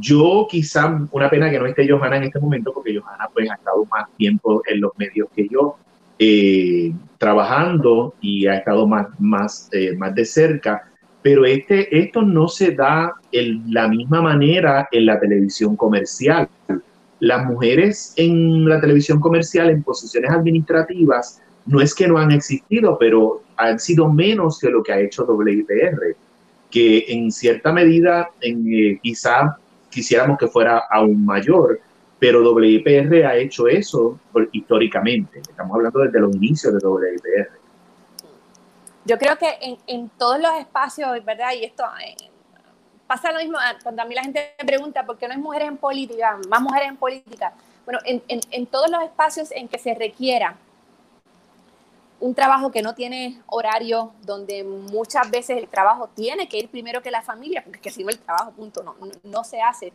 [0.00, 3.54] yo quizá, una pena que no esté Johanna en este momento, porque Johanna pues ha
[3.54, 5.76] estado más tiempo en los medios que yo,
[6.18, 10.88] eh, trabajando y ha estado más, más, eh, más de cerca,
[11.22, 16.48] pero este, esto no se da de la misma manera en la televisión comercial.
[17.20, 22.96] Las mujeres en la televisión comercial en posiciones administrativas no es que no han existido,
[22.98, 26.16] pero han sido menos que lo que ha hecho WIPR,
[26.70, 29.58] que en cierta medida en, eh, quizá
[29.90, 31.80] quisiéramos que fuera aún mayor,
[32.18, 34.18] pero WIPR ha hecho eso
[34.52, 35.40] históricamente.
[35.40, 37.50] Estamos hablando desde los inicios de WIPR.
[39.04, 41.52] Yo creo que en, en todos los espacios, ¿verdad?
[41.58, 42.16] Y esto eh,
[43.06, 45.40] pasa lo mismo ah, cuando a mí la gente me pregunta por qué no hay
[45.40, 47.52] mujeres en política, más mujeres en política.
[47.84, 50.56] Bueno, en, en, en todos los espacios en que se requiera
[52.20, 57.02] un trabajo que no tiene horario, donde muchas veces el trabajo tiene que ir primero
[57.02, 59.92] que la familia, porque si no el trabajo, punto, no, no, se hace.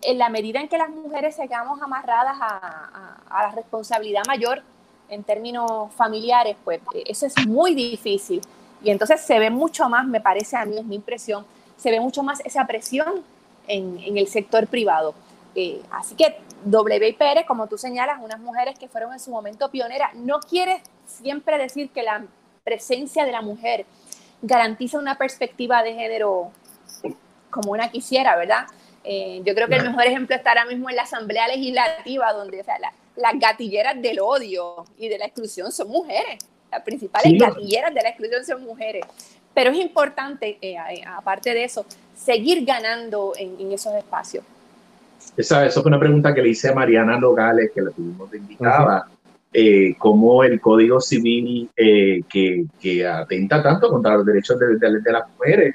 [0.00, 4.62] En la medida en que las mujeres se quedamos amarradas a, a, la responsabilidad mayor
[5.08, 8.40] en términos familiares, pues eso es muy difícil.
[8.82, 11.44] Y entonces se ve mucho más, me parece a mí, es mi impresión,
[11.76, 13.22] se ve mucho más esa presión
[13.68, 15.14] en, en el sector privado.
[15.54, 20.14] Eh, así que WIPR, como tú señalas, unas mujeres que fueron en su momento pioneras,
[20.14, 22.24] no quiere siempre decir que la
[22.64, 23.86] presencia de la mujer
[24.42, 26.50] garantiza una perspectiva de género
[27.50, 28.66] como una quisiera, ¿verdad?
[29.04, 32.64] Eh, yo creo que el mejor ejemplo está ahora mismo en la Asamblea Legislativa, donde
[33.16, 36.38] las gatilleras del odio y de la exclusión son mujeres.
[36.70, 39.04] Las principales gatilleras de la exclusión son mujeres.
[39.52, 41.84] Pero es importante, eh, aparte de eso,
[42.16, 44.44] seguir ganando en esos espacios.
[45.36, 48.38] Esa, eso fue una pregunta que le hice a Mariana Nogales, que la tuvimos de
[48.38, 49.08] invitada,
[49.54, 55.12] eh, cómo el Código Civil eh, que, que, atenta tanto contra los derechos de, de,
[55.12, 55.74] las mujeres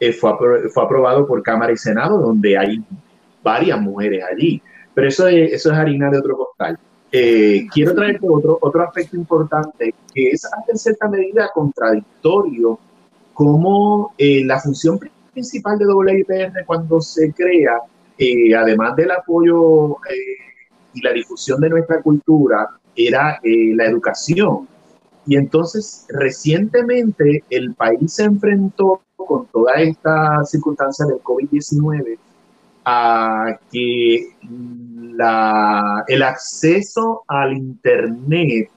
[0.00, 0.32] eh, fue,
[0.72, 2.82] fue aprobado por Cámara y Senado, donde hay
[3.42, 4.62] varias mujeres allí.
[4.94, 6.78] Pero eso es, eso es harina de otro costal.
[7.10, 12.78] quiero traerte otro, otro aspecto importante, que es hasta en cierta medida contradictorio,
[13.34, 14.98] como la función
[15.32, 17.78] principal de WIPR cuando se crea
[18.56, 20.36] además del apoyo eh,
[20.94, 24.68] y la difusión de nuestra cultura, era eh, la educación.
[25.26, 32.18] Y entonces, recientemente, el país se enfrentó con toda esta circunstancia del COVID-19
[32.84, 34.30] a que
[35.14, 38.68] la, el acceso al Internet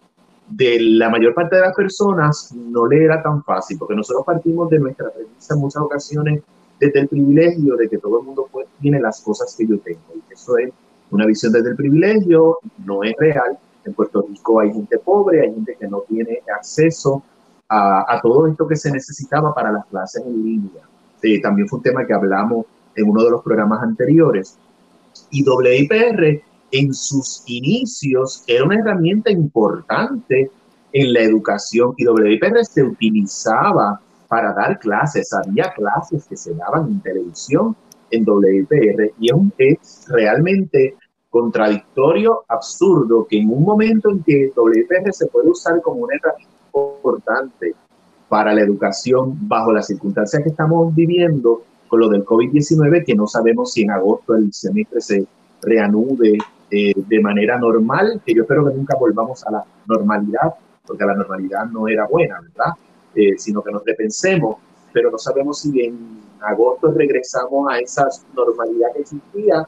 [0.48, 4.70] de la mayor parte de las personas no le era tan fácil, porque nosotros partimos
[4.70, 6.44] de nuestra premisa en muchas ocasiones
[6.80, 8.50] desde el privilegio de que todo el mundo
[8.82, 10.02] tiene las cosas que yo tengo.
[10.14, 10.72] Y eso es
[11.12, 13.58] una visión desde el privilegio, no es real.
[13.86, 17.24] En Puerto Rico hay gente pobre, hay gente que no tiene acceso
[17.70, 20.84] a, todo esto que se necesitaba para las clases en línea.
[21.22, 22.66] Eh, también fue un tema que hablamos
[22.96, 24.58] en uno de los programas anteriores.
[25.32, 30.52] Y WIPR en sus inicios era una herramienta importante
[30.92, 35.34] en la educación y WIPR se utilizaba para dar clases.
[35.34, 37.76] Había clases que se daban en televisión
[38.12, 40.96] en WIPR y es realmente
[41.30, 46.56] contradictorio, absurdo, que en un momento en que WIPR se puede usar como una herramienta
[46.68, 47.76] importante
[48.30, 53.28] para la educación bajo las circunstancias que estamos viviendo con lo del COVID-19, que no
[53.28, 55.28] sabemos si en agosto el semestre se
[55.62, 56.38] reanude
[56.72, 60.56] eh, de manera normal, que yo espero que nunca volvamos a la normalidad,
[60.86, 62.74] porque la normalidad no era buena, ¿verdad?
[63.16, 64.58] Eh, sino que nos repensemos,
[64.92, 69.66] pero no sabemos si en agosto regresamos a esa normalidad que existía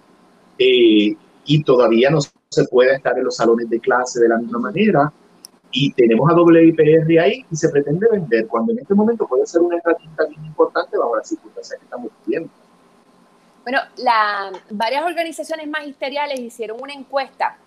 [0.59, 4.59] eh, y todavía no se puede estar en los salones de clase de la misma
[4.59, 5.11] manera
[5.71, 9.61] y tenemos a WIPR ahí y se pretende vender cuando en este momento puede ser
[9.61, 12.49] una herramienta bien importante bajo las circunstancias que estamos viviendo.
[13.63, 17.57] Bueno, la, varias organizaciones magisteriales hicieron una encuesta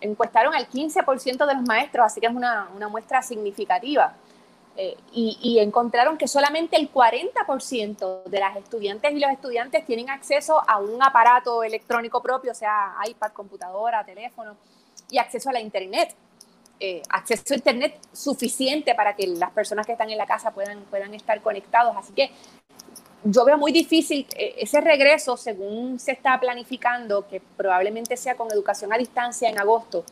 [0.00, 4.14] encuestaron al 15% de los maestros, así que es una, muestra significativa.
[4.80, 10.62] Eh, y, encontraron que solamente el 40% de las estudiantes y los estudiantes tienen acceso
[10.68, 14.56] a un aparato electrónico propio, sea, iPad, computadora, teléfono,
[15.10, 16.14] y acceso a la Internet.
[16.78, 20.84] Eh, acceso a Internet suficiente para que las personas que están en la casa puedan,
[20.84, 21.96] puedan estar conectados.
[21.96, 22.30] Así que
[23.24, 28.48] yo veo muy difícil eh, ese regreso, según se está planificando, que probablemente sea con
[28.52, 30.04] educación a distancia en agosto.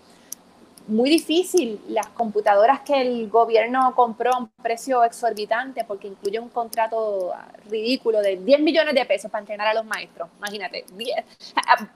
[0.89, 6.49] Muy difícil las computadoras que el gobierno compró a un precio exorbitante porque incluye un
[6.49, 7.35] contrato
[7.69, 10.29] ridículo de 10 millones de pesos para entrenar a los maestros.
[10.39, 10.85] Imagínate,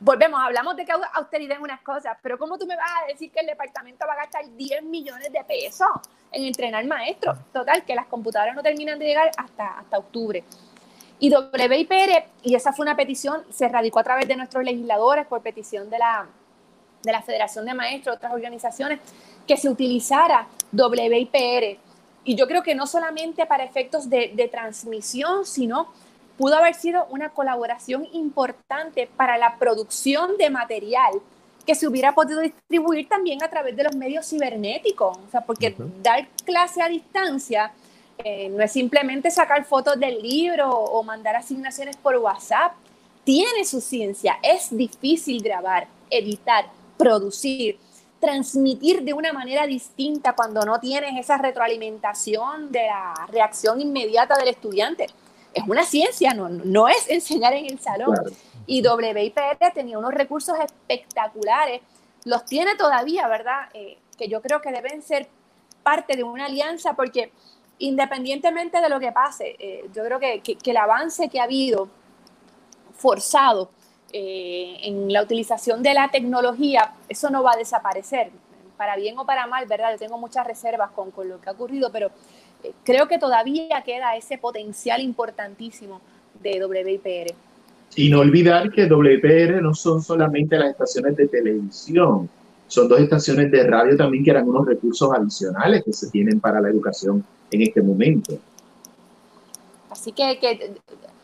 [0.01, 3.31] volvemos, hablamos de que austeridad en unas cosas, pero ¿cómo tú me vas a decir
[3.31, 5.89] que el departamento va a gastar 10 millones de pesos
[6.33, 7.39] en entrenar maestros?
[7.53, 10.43] Total, que las computadoras no terminan de llegar hasta, hasta octubre.
[11.21, 15.43] Y WIPR, y esa fue una petición, se radicó a través de nuestros legisladores por
[15.43, 16.27] petición de la,
[17.03, 19.01] de la Federación de Maestros, otras organizaciones,
[19.47, 21.79] que se utilizara WIPR.
[22.25, 25.89] Y yo creo que no solamente para efectos de, de transmisión, sino
[26.37, 31.21] pudo haber sido una colaboración importante para la producción de material
[31.67, 35.19] que se hubiera podido distribuir también a través de los medios cibernéticos.
[35.19, 37.73] O sea, porque dar clase a distancia
[38.19, 42.73] eh, no es simplemente sacar fotos del libro o mandar asignaciones por WhatsApp.
[43.25, 44.39] Tiene su ciencia.
[44.43, 46.67] Es difícil grabar, editar,
[47.01, 47.79] producir,
[48.21, 54.49] transmitir de una manera distinta cuando no tienes esa retroalimentación de la reacción inmediata del
[54.49, 55.07] estudiante.
[55.55, 58.15] Es una ciencia, no, no es enseñar en el salón.
[58.67, 61.81] Y WIPR tenía unos recursos espectaculares,
[62.25, 63.69] los tiene todavía, ¿verdad?
[63.73, 65.29] Eh, que yo creo que deben ser
[65.83, 67.33] parte de una alianza porque
[67.79, 71.89] independientemente de lo que pase, eh, yo creo que, el avance que ha habido
[72.95, 73.71] forzado
[74.13, 78.31] eh, en la utilización de la tecnología, eso no va a desaparecer,
[78.77, 79.93] para bien o para mal, ¿verdad?
[79.93, 82.11] Yo tengo muchas reservas con, lo que ha ocurrido, pero
[82.65, 86.01] eh, creo que todavía queda ese potencial importantísimo
[86.43, 87.35] de WIPR.
[87.97, 92.29] Y no olvidar que WIPR no son solamente las estaciones de televisión,
[92.67, 96.61] son dos estaciones de radio también que eran unos recursos adicionales que se tienen para
[96.61, 98.39] la educación en este momento.
[99.91, 100.39] Así que,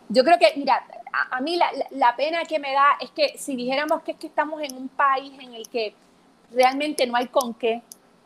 [0.09, 0.87] yo creo que, mira,
[1.31, 1.59] a, mí
[1.91, 4.89] la, pena que me da es que si dijéramos que es que estamos en un
[4.89, 5.95] país en el que
[6.53, 7.83] realmente no hay con qué,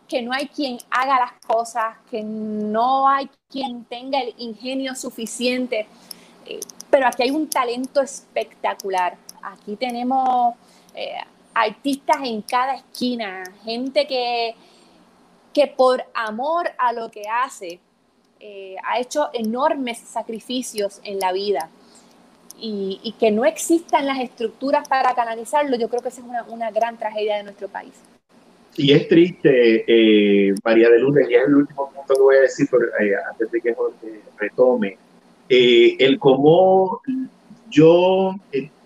[0.08, 5.86] que no hay quien haga las cosas, que no hay quien tenga el ingenio suficiente,
[6.46, 6.60] eh,
[6.90, 9.16] pero aquí hay un talento espectacular.
[9.42, 10.54] Aquí tenemos
[10.94, 11.14] eh,
[11.54, 14.54] artistas en cada esquina, gente que,
[15.54, 17.80] que por amor a lo que hace,
[18.42, 21.68] eh, ha hecho enormes sacrificios en la vida
[22.58, 26.98] y, que no existan las estructuras para canalizarlo, yo creo que esa es una, gran
[26.98, 27.92] tragedia de nuestro país.
[28.76, 32.40] Y es triste, eh, María de Lourdes, y es el último punto que voy a
[32.40, 32.66] decir
[33.00, 34.96] eh, antes de que Jorge retome,
[35.48, 37.02] el cómo
[37.70, 38.34] yo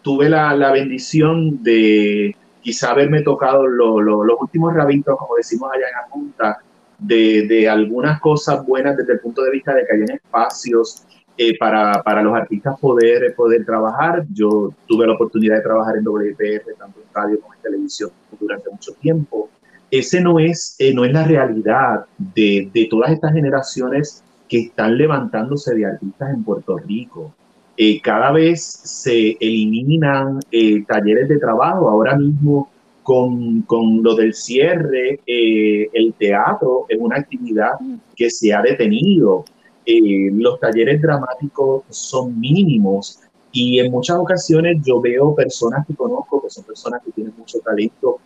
[0.02, 5.92] tuve la, la, bendición de quizá haberme tocado los últimos rabitos, como decimos allá en
[5.92, 6.59] la Junta,
[6.99, 11.05] de, algunas cosas buenas desde el punto de vista de que hayan espacios
[11.36, 14.24] eh, para, para, los artistas poder, poder trabajar.
[14.32, 18.70] Yo tuve la oportunidad de trabajar en WPR, tanto en radio como en televisión, durante
[18.70, 19.49] mucho tiempo.
[19.90, 24.97] Ese no es, eh, no es la realidad de, de, todas estas generaciones que están
[24.97, 27.34] levantándose de artistas en Puerto Rico.
[27.76, 30.40] Eh, cada vez se eliminan
[30.86, 31.88] talleres de trabajo.
[31.88, 32.70] Ahora mismo
[33.05, 37.72] con, con lo del cierre, eh, el teatro es una actividad
[38.16, 39.44] que se ha detenido.
[39.84, 43.20] Eh, los talleres dramáticos son mínimos
[43.52, 47.59] y en muchas ocasiones yo veo personas que conozco, que son personas que tienen mucho
[47.59, 48.18] talento,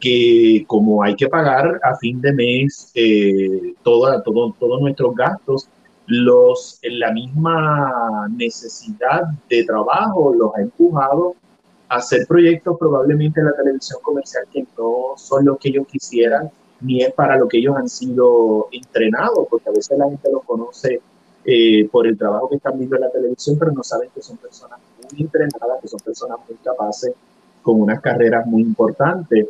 [0.00, 5.68] que como hay que pagar a fin de mes eh, todo, todos nuestros gastos,
[6.06, 11.36] los, la misma necesidad de trabajo los ha empujado
[11.88, 17.02] hacer proyectos probablemente en la televisión comercial que no son lo que ellos quisieran, ni
[17.02, 21.00] es para lo que ellos han sido entrenados, porque a veces la gente los conoce
[21.44, 24.36] eh, por el trabajo que están viendo en la televisión, pero no saben que son
[24.38, 24.78] personas
[25.10, 27.14] muy entrenadas, que son personas muy capaces,
[27.62, 29.46] con unas carreras muy importantes.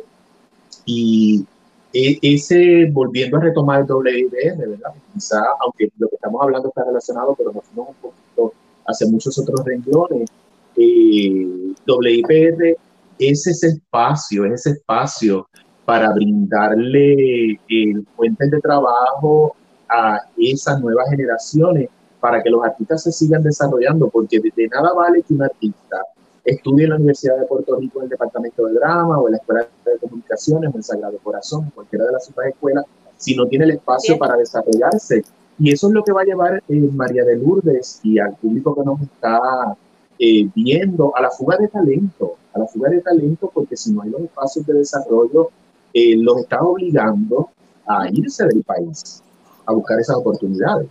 [0.85, 1.45] Y
[1.93, 4.93] e, ese, volviendo a retomar el WIBR, ¿verdad?
[5.13, 8.53] Quizá, aunque lo que estamos hablando está relacionado, pero nos fuimos un poquito
[8.85, 10.29] hace muchos otros renglones,
[10.77, 12.77] eh, WIPR
[13.19, 15.47] es ese espacio, es ese espacio
[15.85, 19.55] para brindarle el fuentes de trabajo
[19.89, 25.21] a esas nuevas generaciones para que los artistas se sigan desarrollando, porque de, nada vale
[25.21, 26.01] que un artista
[26.43, 29.37] estudie en la Universidad de Puerto Rico en el Departamento de Drama o en la
[29.37, 32.85] Escuela de Comunicaciones o en Sagrado Corazón, cualquiera de las otras escuelas,
[33.17, 35.23] si no tiene el espacio para desarrollarse.
[35.59, 38.75] Y eso es lo que va a llevar eh, María de Lourdes y al público
[38.75, 39.77] que nos está
[40.19, 44.01] eh, viendo a la fuga de talento, a la fuga de talento, porque si no
[44.01, 45.49] hay los espacios de desarrollo,
[45.93, 47.49] eh, los está obligando
[47.87, 49.21] a irse del país,
[49.65, 50.87] a buscar esas oportunidades.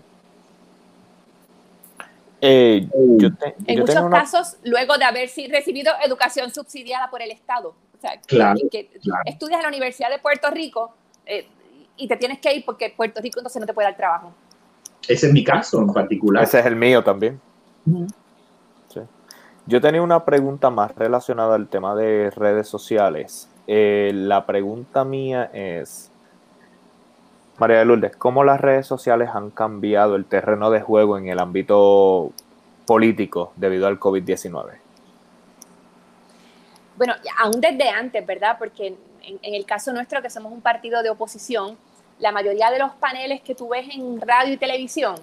[2.46, 7.70] Eh, en muchos casos, luego de haber recibido educación subsidiada por el Estado.
[7.70, 8.20] O sea,
[8.70, 8.90] que,
[9.24, 10.92] estudias en la Universidad de Puerto Rico
[11.24, 11.46] eh,
[11.96, 14.34] y te tienes que ir porque Puerto Rico entonces no te puede dar trabajo.
[15.08, 16.44] Ese es mi caso en particular.
[16.44, 17.40] Ese es el mío también.
[19.66, 23.48] Yo tenía una pregunta más relacionada al tema de redes sociales.
[23.66, 26.10] Eh, la pregunta mía es,
[27.56, 31.38] María de Lourdes, ¿cómo las redes sociales han cambiado el terreno de juego en el
[31.38, 32.32] ámbito
[32.86, 34.72] político debido al COVID-19?
[36.98, 38.56] Bueno, aún desde antes, ¿verdad?
[38.58, 38.98] Porque en,
[39.42, 41.78] en, el caso nuestro, que somos un partido de oposición,
[42.18, 45.16] la mayoría de los paneles que tú ves en radio y televisión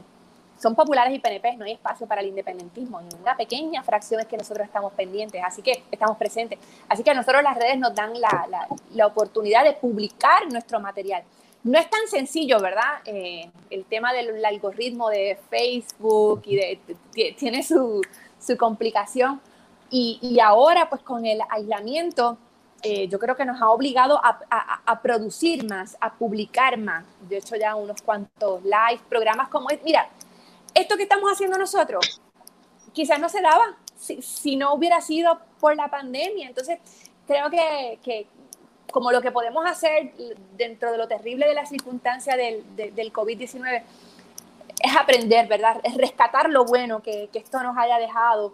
[0.61, 4.27] son populares y PNP, no hay espacio para el independentismo, en una pequeña fracción es
[4.27, 6.59] que nosotros estamos pendientes, así que estamos presentes.
[6.87, 11.23] Así que a nosotros las redes nos dan la, la, oportunidad de publicar nuestro material.
[11.63, 12.99] No es tan sencillo, ¿verdad?
[13.05, 16.79] Eh, el tema del algoritmo de Facebook y de,
[17.37, 18.01] tiene su,
[18.39, 19.41] su complicación.
[19.89, 22.37] Y, y, ahora, pues con el aislamiento,
[22.83, 27.03] eh, yo creo que nos ha obligado a, a, a, producir más, a publicar más.
[27.27, 29.83] De hecho, ya unos cuantos live, programas como es.
[29.83, 30.07] Mira,
[30.73, 32.21] esto que estamos haciendo nosotros
[32.93, 36.47] quizás no se daba si, no hubiera sido por la pandemia.
[36.47, 36.79] Entonces,
[37.27, 38.27] creo que,
[38.91, 40.13] como lo que podemos hacer
[40.57, 43.83] dentro de lo terrible de la circunstancia del, del COVID-19
[44.83, 45.79] es aprender, ¿verdad?
[45.83, 48.53] Es rescatar lo bueno que, que, esto nos haya dejado.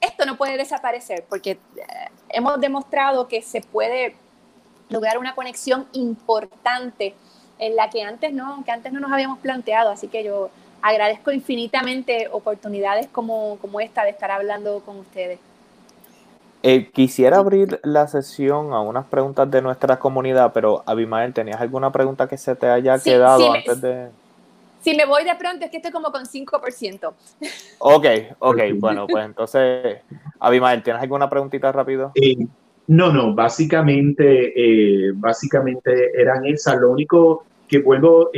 [0.00, 1.58] Esto no puede desaparecer porque eh,
[2.28, 4.16] hemos demostrado que se puede
[4.90, 7.14] lograr una conexión importante
[7.58, 9.90] en la que antes no, que antes no nos habíamos planteado.
[9.90, 10.50] Así que yo
[10.82, 15.38] agradezco infinitamente oportunidades como, como esta de estar hablando con ustedes.
[16.64, 21.90] Eh, quisiera abrir la sesión a unas preguntas de nuestra comunidad, pero Abimael, ¿tenías alguna
[21.90, 24.08] pregunta que se te haya quedado antes de...?
[24.80, 27.12] Si me voy de pronto es que estoy como con 5%.
[27.84, 28.06] Ok,
[28.38, 29.98] ok, bueno, pues entonces,
[30.38, 32.12] Abimael, ¿tienes alguna preguntita rápido?
[32.14, 32.36] Eh,
[32.86, 36.76] no, no, básicamente, eh, básicamente eran esas.
[36.80, 38.30] Lo único que vuelvo,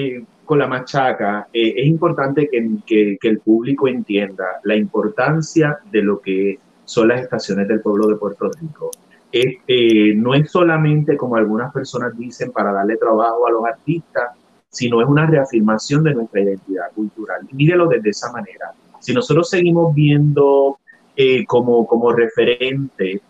[0.44, 6.58] con la machaca, eh, es importante que, el público entienda la importancia de lo que
[6.84, 8.90] son las estaciones del pueblo de Puerto Rico.
[9.32, 14.30] Eh, no es solamente, como algunas personas dicen, para darle trabajo a los artistas,
[14.68, 17.46] sino es una reafirmación de nuestra identidad cultural.
[17.52, 18.72] mírelo desde esa manera.
[19.00, 20.78] Si nosotros seguimos viendo
[21.16, 23.22] eh, como, como referente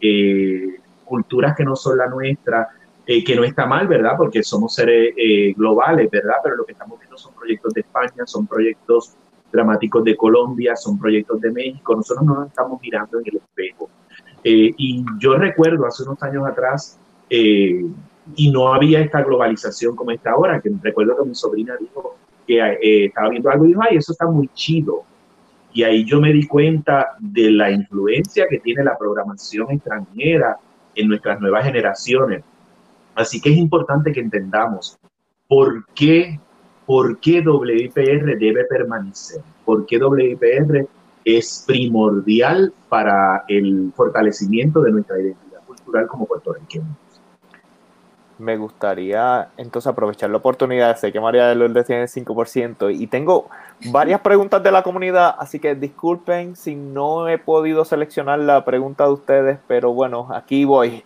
[1.05, 2.69] culturas que no son la nuestra,
[3.07, 4.15] eh, que no está mal, ¿verdad?
[4.17, 6.37] Porque somos seres eh, globales, ¿verdad?
[6.43, 9.15] Pero lo que estamos viendo son proyectos de España, son proyectos
[9.53, 11.95] dramáticos de Colombia, son proyectos de México.
[11.95, 13.91] Nosotros no nos estamos mirando en el espejo.
[14.43, 16.99] Eh, y yo recuerdo hace unos años atrás,
[17.29, 23.07] y no había esta globalización como está ahora, que recuerdo que mi sobrina dijo que
[23.07, 25.03] estaba viendo algo y dijo, ay, eso está muy chido.
[25.73, 30.57] Y ahí yo me di cuenta de la influencia que tiene la programación extranjera
[30.95, 32.45] en nuestras nuevas generaciones
[33.15, 34.99] Así que es importante que entendamos
[35.49, 36.41] por qué,
[36.87, 40.89] por qué WIPR debe permanecer, por qué WIPR
[41.25, 46.89] es primordial para el fortalecimiento de nuestra identidad cultural como puertorriqueños.
[48.39, 50.97] Me gustaría entonces aprovechar la oportunidad.
[50.97, 53.49] Sé que María de Lourdes tiene 5% y tengo
[53.93, 59.05] varias preguntas de la comunidad, así que disculpen si no he podido seleccionar la pregunta
[59.05, 61.05] de ustedes, pero bueno, aquí voy.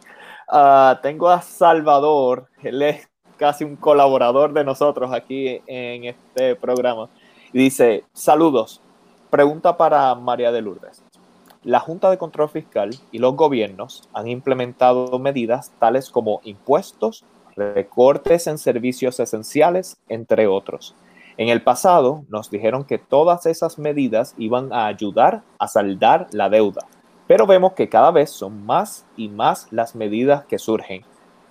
[0.50, 7.10] Ah, tengo a Salvador, él es casi un colaborador de nosotros aquí en este programa.
[7.52, 8.80] Dice, saludos,
[9.28, 11.02] pregunta para María de Lourdes.
[11.64, 18.46] La Junta de Control Fiscal y los gobiernos han implementado medidas tales como impuestos, recortes
[18.46, 20.94] en servicios esenciales, entre otros.
[21.36, 26.48] En el pasado nos dijeron que todas esas medidas iban a ayudar a saldar la
[26.48, 26.86] deuda
[27.28, 31.04] pero vemos que cada vez son más y más las medidas que surgen.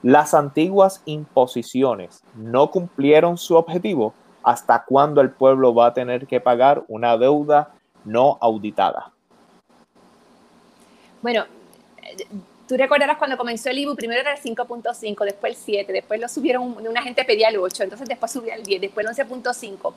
[0.04, 4.14] Las antiguas imposiciones no cumplieron su objetivo.
[4.44, 7.74] ¿Hasta cuándo el pueblo va a tener que pagar una deuda
[8.06, 9.12] no auditada?
[11.22, 11.46] Bueno,
[12.68, 16.28] tú recordarás cuando comenzó el IBU, primero era el 5.5, después el 7, después lo
[16.28, 19.94] subieron, una gente pedía el 8, entonces después subía el 10, después el 11.5.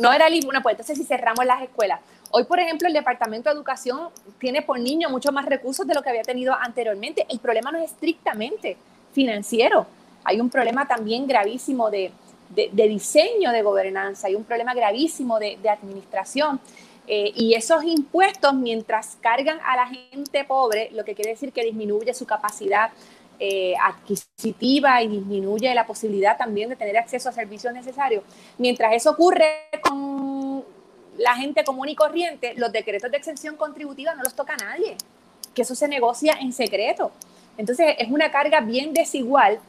[0.00, 2.00] No era el IBU, entonces si cerramos las escuelas.
[2.36, 4.08] Hoy, por ejemplo, el Departamento de Educación
[4.40, 7.24] tiene por niño mucho más recursos de lo que había tenido anteriormente.
[7.28, 8.76] El problema no es estrictamente
[9.12, 9.86] financiero,
[10.24, 12.10] hay un problema también gravísimo de,
[12.48, 16.58] de, diseño de gobernanza, hay un problema gravísimo de, administración.
[17.06, 21.62] Eh, y esos impuestos, mientras cargan a la gente pobre, lo que quiere decir que
[21.62, 22.90] disminuye su capacidad
[23.38, 28.24] eh, adquisitiva y disminuye la posibilidad también de tener acceso a servicios necesarios.
[28.58, 30.73] Mientras eso ocurre con
[31.18, 34.96] la gente común y corriente, los decretos de exención contributiva no los toca nadie,
[35.54, 37.12] que eso se negocia en secreto.
[37.56, 39.60] Entonces es una carga bien desigual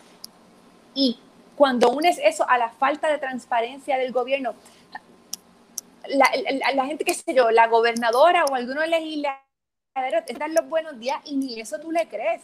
[0.93, 1.19] y
[1.55, 4.55] cuando unes eso a la falta de transparencia del gobierno,
[6.07, 11.19] la, gente, qué sé yo, la gobernadora o algunos legisladores te dan los buenos días
[11.26, 12.41] y ni eso tú le crees.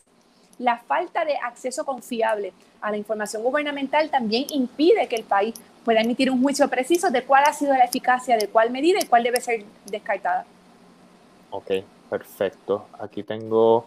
[0.58, 6.02] La falta de acceso confiable a la información gubernamental también impide que el país pueda
[6.02, 9.24] emitir un juicio preciso de cuál ha sido la eficacia de cuál medida y cuál
[9.24, 10.46] debe ser descartada.
[11.50, 11.72] Ok,
[12.10, 12.86] perfecto.
[13.00, 13.86] Aquí tengo,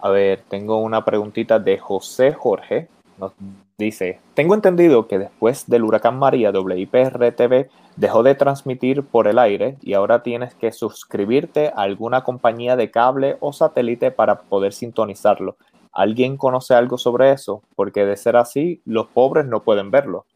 [0.00, 2.88] a ver, tengo una preguntita de José Jorge.
[3.18, 3.32] Nos
[3.76, 9.76] dice, tengo entendido que después del huracán María, WIPR-TV dejó de transmitir por el aire
[9.82, 15.56] y ahora tienes que suscribirte a alguna compañía de cable o satélite para poder sintonizarlo.
[15.92, 17.62] ¿Alguien conoce algo sobre eso?
[17.74, 20.26] Porque de ser así, los pobres no pueden verlo.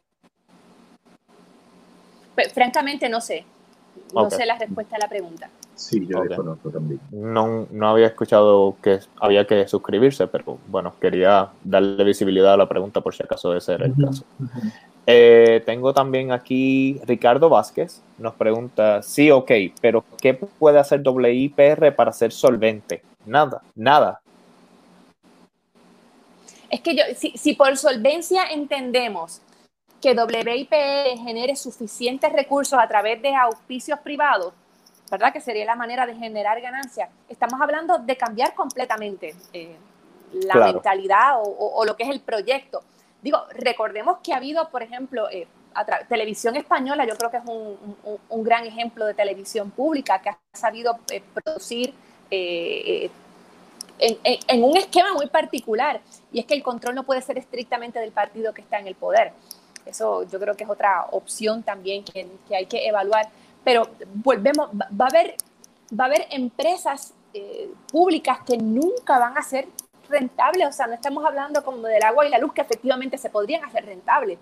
[2.35, 3.45] Pues, francamente, no sé.
[4.15, 5.49] No sé la respuesta a la pregunta.
[5.75, 7.01] Sí, yo desconozco también.
[7.11, 12.69] No, no había escuchado que había que suscribirse, pero bueno, quería darle visibilidad a la
[12.69, 14.25] pregunta por si acaso de ser el caso.
[15.07, 19.51] Eh, tengo también aquí Ricardo Vázquez, nos pregunta, sí, ok,
[19.81, 23.03] pero ¿qué puede hacer WIPR para ser solvente?
[23.27, 24.21] Nada, nada.
[26.71, 29.43] Es que yo, si, si por solvencia entendemos
[30.03, 34.53] que WIPR genere suficientes recursos a través de auspicios privados,
[35.11, 35.33] ¿verdad?
[35.33, 37.09] Que sería la manera de generar ganancias.
[37.29, 39.77] Estamos hablando de cambiar completamente eh,
[40.45, 42.83] la mentalidad o, lo que es el proyecto.
[43.23, 45.47] Digo, recordemos que ha habido, por ejemplo, eh,
[46.09, 50.99] televisión española, yo creo que es un, gran ejemplo de televisión pública que ha sabido
[51.11, 51.95] eh, producir
[52.29, 53.11] en,
[54.65, 56.01] un esquema muy particular,
[56.33, 58.97] y es que el control no puede ser estrictamente del partido que está en el
[58.97, 59.33] poder.
[59.87, 63.29] Eso yo creo que es otra opción también que, hay que evaluar.
[63.65, 65.37] Pero volvemos, va a haber,
[65.99, 69.69] va a haber empresas eh, públicas que nunca van a ser
[70.09, 70.69] rentables.
[70.69, 73.65] O sea, no estamos hablando como del agua y la luz que efectivamente se podrían
[73.65, 74.39] hacer rentables.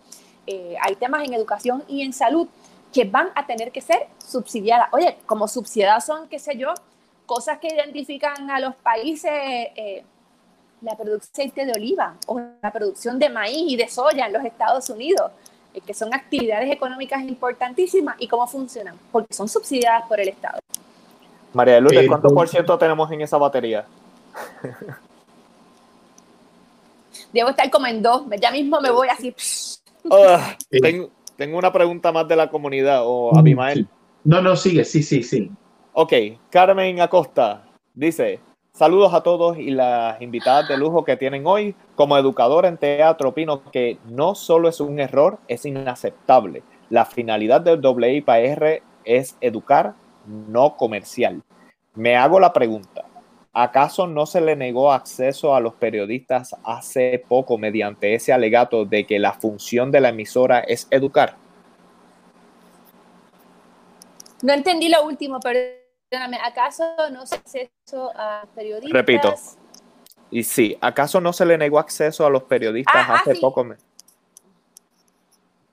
[0.46, 2.48] Eh, hay temas en educación y en salud
[2.92, 4.88] que van a tener que ser subsidiadas.
[4.92, 6.74] Oye, como subsidiadas son, qué sé yo,
[7.26, 10.04] cosas que identifican a los países eh,
[10.82, 14.88] la producción de oliva o la producción de maíz y de soya en los Estados
[14.90, 15.30] Unidos,
[15.74, 20.58] eh, que son actividades económicas importantísimas y cómo funcionan, porque son subsidiadas por el Estado.
[21.52, 23.84] María de Lourdes, ¿cuánto por ciento tenemos en esa batería?
[27.32, 29.34] Debo estar como en dos, ya mismo me voy así.
[30.10, 30.56] Ah,
[31.36, 33.86] tengo, una pregunta más de la comunidad, o Abimael.
[34.24, 35.50] No, no, sigue, sí, sí, sí.
[35.92, 36.14] Ok,
[36.48, 38.40] Carmen Acosta dice,
[38.72, 41.74] Saludos a todos y las invitadas de lujo que tienen hoy.
[41.96, 46.62] Como educador en teatro, opino que no solo es un error, es inaceptable.
[46.88, 49.94] La finalidad del WIPR es educar,
[50.26, 51.42] no comercial.
[51.94, 53.04] Me hago la pregunta,
[53.52, 59.04] ¿acaso no se le negó acceso a los periodistas hace poco mediante ese alegato de
[59.04, 61.36] que la función de la emisora es educar?
[64.42, 65.79] No entendí lo último, pero
[66.42, 68.92] ¿acaso no se acceso a periodistas?
[68.92, 69.34] Repito.
[70.30, 73.66] Y sí, ¿acaso no se le negó acceso a los periodistas ah, ah, hace poco?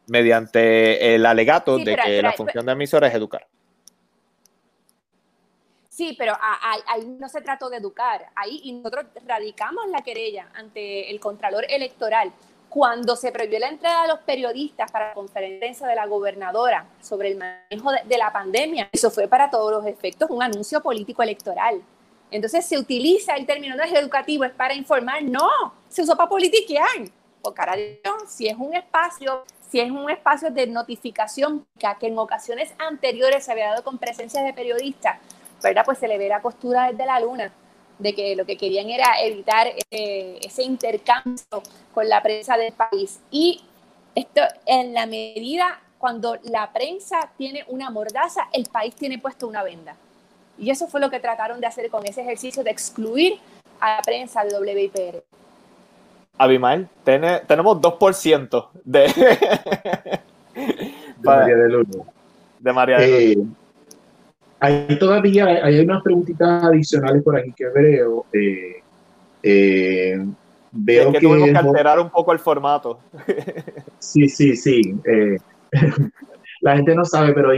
[0.07, 3.47] Mediante el alegato de que la función de emisora es educar.
[5.89, 8.27] Sí, pero ahí no se trató de educar.
[8.35, 12.31] Ahí y nosotros radicamos la querella ante el Contralor Electoral
[12.69, 17.31] cuando se prohibió la entrada de los periodistas para la conferencia de la gobernadora sobre
[17.31, 21.81] el manejo de, la pandemia, eso fue para todos los efectos un anuncio político electoral.
[22.30, 25.23] Entonces se utiliza el término no educativo, es para informar.
[25.23, 25.49] No,
[25.88, 27.10] se usó para politiquear.
[27.41, 32.18] Por cara de si es un espacio, si es un espacio de notificación que en
[32.18, 35.19] ocasiones anteriores se había dado con presencia de periodistas,
[35.64, 35.84] ¿verdad?
[35.85, 37.53] Pues se le ve la costura desde la luna
[37.99, 41.63] de que lo que querían era evitar eh, ese intercambio
[41.93, 43.19] con la prensa del país.
[43.31, 43.61] Y
[44.15, 49.63] esto en la medida cuando la prensa tiene una mordaza, el país tiene puesto una
[49.63, 49.95] venda.
[50.59, 53.39] Y eso fue lo que trataron de hacer con ese ejercicio de excluir
[53.79, 55.23] a la prensa de WIPR.
[56.37, 60.19] Abimael, tenemos 2% de, de
[61.21, 62.01] María de Lourdes.
[62.59, 63.37] De María de eh,
[64.59, 68.25] hay todavía hay unas preguntitas adicionales por aquí que veo.
[68.34, 68.81] Eh,
[69.43, 70.25] eh,
[70.71, 72.99] veo que, tuvimos que alterar un poco el formato.
[73.99, 74.95] sí, sí, sí.
[76.61, 77.51] la gente no sabe, pero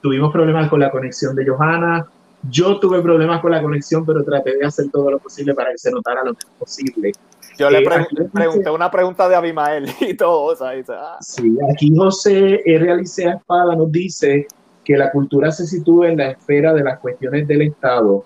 [0.00, 2.06] tuvimos problemas con la conexión de Johanna.
[2.48, 5.78] Yo tuve problemas con la conexión, pero traté de hacer todo lo posible para que
[5.78, 7.12] se notara lo menos posible.
[7.58, 7.82] Yo le,
[8.32, 10.44] pregunté una pregunta de Abimael y todo.
[10.44, 11.18] O sea, ah.
[11.20, 13.00] Sí, aquí José R.
[13.02, 14.46] Espada nos dice
[14.88, 18.24] que la cultura se sitúa en la esfera de las cuestiones del Estado,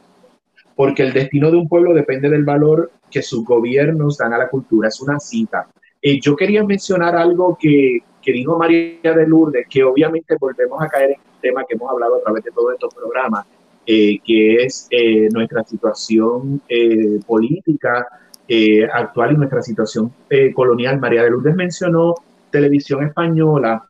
[0.76, 4.48] porque el destino de un pueblo depende del valor que sus gobiernos dan a la
[4.48, 4.86] cultura.
[4.86, 5.66] Es una cita.
[6.00, 10.86] Eh, yo quería mencionar algo que, que dijo María de Lourdes, que obviamente volvemos a
[10.86, 13.44] caer en un tema que hemos hablado a través de todos estos programas,
[13.84, 16.62] eh, que es eh, nuestra situación
[17.26, 18.06] política
[18.46, 20.12] eh, actual y nuestra situación
[20.54, 21.00] colonial.
[21.00, 22.14] María de Lourdes mencionó
[22.52, 23.88] televisión española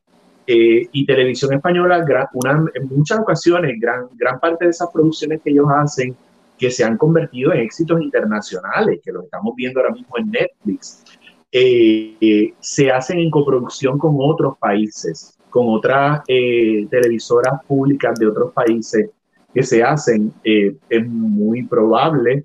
[0.52, 2.04] eh, y televisión española,
[2.34, 6.14] una, en muchas ocasiones, gran, gran parte de esas producciones que ellos hacen
[6.58, 11.04] que se han convertido en éxitos internacionales, que lo estamos viendo ahora mismo en Netflix,
[12.60, 19.10] se hacen en coproducción con otros países, con otras televisoras públicas de otros países
[19.52, 20.32] que se hacen.
[20.44, 22.44] es muy probable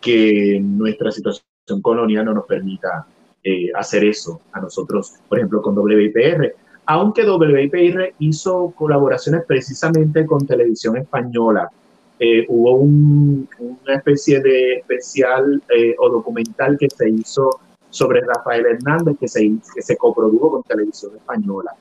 [0.00, 3.06] que nuestra situación colonial no nos permita
[3.42, 6.54] eh, hacer eso a nosotros, por ejemplo, con WIPR.
[6.90, 11.70] Aunque WIPR hizo colaboraciones precisamente con televisión española,
[12.18, 17.60] eh, hubo una especie de especial eh, o documental que se hizo
[17.90, 19.40] sobre Rafael Hernández que se,
[19.72, 21.76] que se coprodujo con televisión española.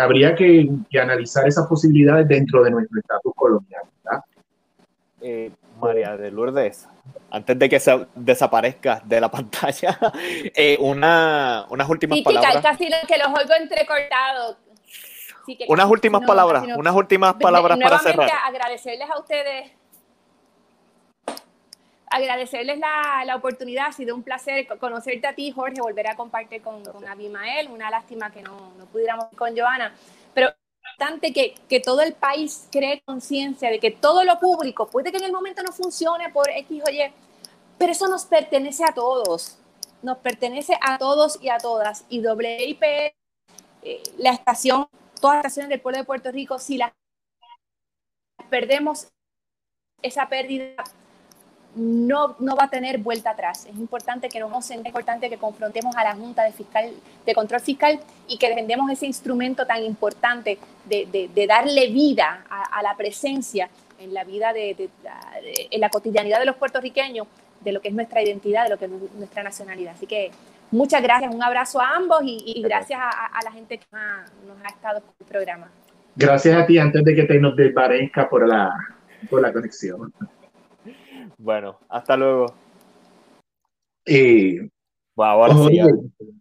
[0.00, 3.82] habría que, que, analizar esas posibilidades dentro de nuestro estatus colonial.
[4.02, 5.52] ¿verdad?
[5.82, 6.88] María de Lourdes,
[7.30, 12.62] antes de que se desaparezca de la pantalla, eh, una, unas últimas palabras.
[12.62, 14.56] casi que los oigo entrecortados.
[15.68, 18.30] unas últimas palabras, unas últimas palabras para cerrar.
[18.46, 19.72] agradecerles a ustedes
[22.12, 26.60] agradecerles la, la, oportunidad, ha sido un placer conocerte a ti, Jorge, volver a compartir
[26.60, 29.94] con, con Abimael, una lástima que no, no pudiéramos con Joana,
[30.98, 35.18] pero que, que todo el país cree conciencia de que todo lo público puede que
[35.18, 37.12] en el momento no funcione por X o Y,
[37.78, 39.58] pero eso nos pertenece a todos,
[40.02, 42.04] nos pertenece a todos y a todas.
[42.08, 43.14] Y WIP, eh,
[44.18, 44.88] la estación,
[45.20, 46.92] todas las estaciones del pueblo de Puerto Rico, si las
[48.50, 49.08] perdemos,
[50.02, 50.74] esa pérdida
[51.74, 53.66] no, no va a tener vuelta atrás.
[53.66, 56.90] Es importante que nos es importante que confrontemos a la Junta de, Fiscal,
[57.24, 62.82] de Control Fiscal y que defendemos ese instrumento tan importante de, de, darle vida a,
[62.82, 64.90] la presencia en la vida, de,
[65.70, 67.26] en la cotidianidad de los puertorriqueños,
[67.60, 69.94] de lo que es nuestra identidad, de lo que es nuestra nacionalidad.
[69.94, 70.30] Así que
[70.70, 75.00] muchas gracias, un abrazo a ambos y, gracias a, la gente que nos ha estado
[75.00, 75.70] con el programa.
[76.16, 78.70] Gracias a ti antes de que te nos desparezca por la,
[79.30, 80.12] por la conexión.
[81.42, 82.54] Bueno, hasta luego.
[84.06, 84.68] Eh,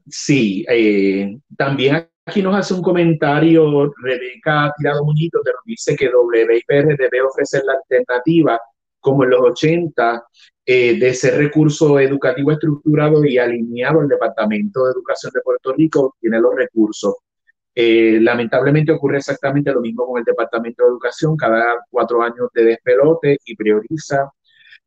[0.08, 0.64] sí.
[0.70, 6.96] Eh, también aquí nos hace un comentario Rebeca Tirado Muñito, que nos dice que WIPR
[6.96, 8.60] debe ofrecer la alternativa,
[9.00, 10.24] como en los 80,
[10.68, 14.02] eh, de ser recurso educativo estructurado y alineado.
[14.02, 17.16] El Departamento de Educación de Puerto Rico tiene los recursos.
[17.74, 23.40] lamentablemente ocurre exactamente lo mismo con el Departamento de Educación, cada cuatro años de despelote
[23.46, 24.30] y prioriza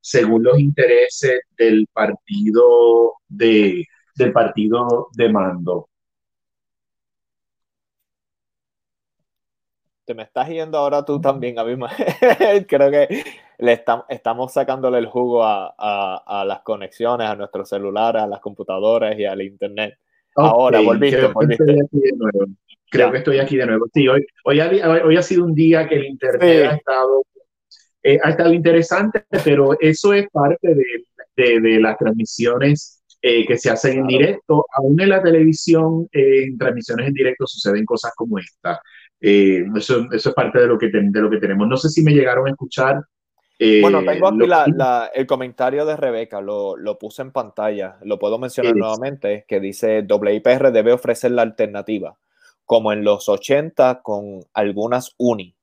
[0.01, 3.85] según los intereses del partido de,
[4.16, 5.89] del partido de mando.
[10.05, 11.77] Te me estás yendo ahora tú también, a mí
[12.69, 13.24] Creo que
[13.59, 19.24] le estamos sacándole el jugo a, las conexiones, a nuestros celulares, a las computadoras y
[19.24, 19.94] al internet.
[20.36, 22.52] ahora, volviste, creo Que estoy aquí de nuevo.
[22.90, 23.86] Creo que estoy aquí de nuevo.
[23.94, 24.69] Sí, hoy, hoy, ha,
[25.05, 27.24] hoy ha sido un día que el internet ha estado
[28.07, 33.71] eh, ha estado interesante, pero eso es parte de, de, las transmisiones eh, que se
[33.71, 34.67] hacen en directo.
[34.77, 38.79] Aún en la televisión, eh, en transmisiones en directo suceden cosas como esta.
[39.19, 41.67] Eso, eso, es parte de lo, que de lo que tenemos.
[41.67, 43.01] No sé si me llegaron a escuchar.
[43.81, 48.39] bueno, tengo aquí la, el comentario de Rebeca, lo, lo, puse en pantalla, lo puedo
[48.39, 52.19] mencionar nuevamente, que dice WIPR debe ofrecer la alternativa,
[52.67, 55.54] como en los 80 con algunas uni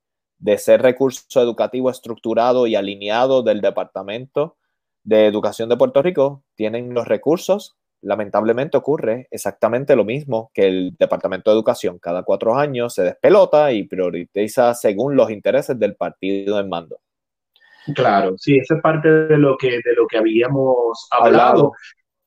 [0.42, 4.58] de ser recurso educativo estructurado y alineado del Departamento
[5.04, 7.78] de Educación de Puerto Rico, tienen los recursos.
[8.02, 12.00] Lamentablemente ocurre exactamente lo mismo que el Departamento de Educación.
[12.00, 17.00] Cada cuatro años se despelota y prioriza según los intereses del partido en mando.
[17.96, 21.74] Claro, sí, esa es parte de lo que, de lo que habíamos hablado.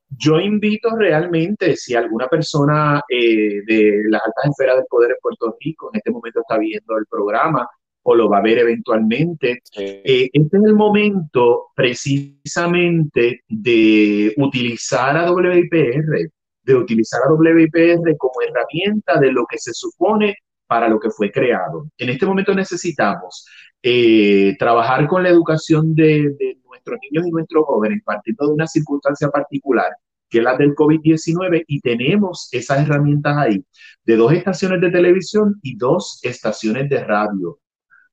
[0.07, 5.57] Yo invito realmente, si alguna persona eh, de las altas esferas del poder en Puerto
[5.59, 7.67] Rico en este momento está viendo el programa
[8.07, 15.31] o lo va a ver eventualmente, eh, este es el momento precisamente de utilizar a
[15.31, 16.29] WIPR,
[16.63, 20.35] de utilizar a WIPR como herramienta de lo que se supone
[20.67, 21.87] para lo que fue creado.
[21.97, 23.47] En este momento necesitamos
[23.81, 29.29] eh, trabajar con la educación de, nuestros niños y nuestros jóvenes partiendo de una circunstancia
[29.29, 29.91] particular
[30.29, 33.63] que es la del COVID-19 y tenemos esas herramientas ahí
[34.03, 37.59] de dos estaciones de televisión y dos estaciones de radio.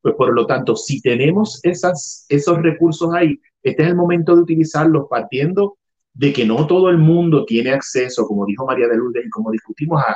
[0.02, 5.06] Pues por lo tanto, si tenemos esos recursos ahí, este es el momento de utilizarlos
[5.08, 5.78] partiendo
[6.14, 9.50] de que no todo el mundo tiene acceso, como dijo María de Lourdes y como
[9.50, 10.14] discutimos, a,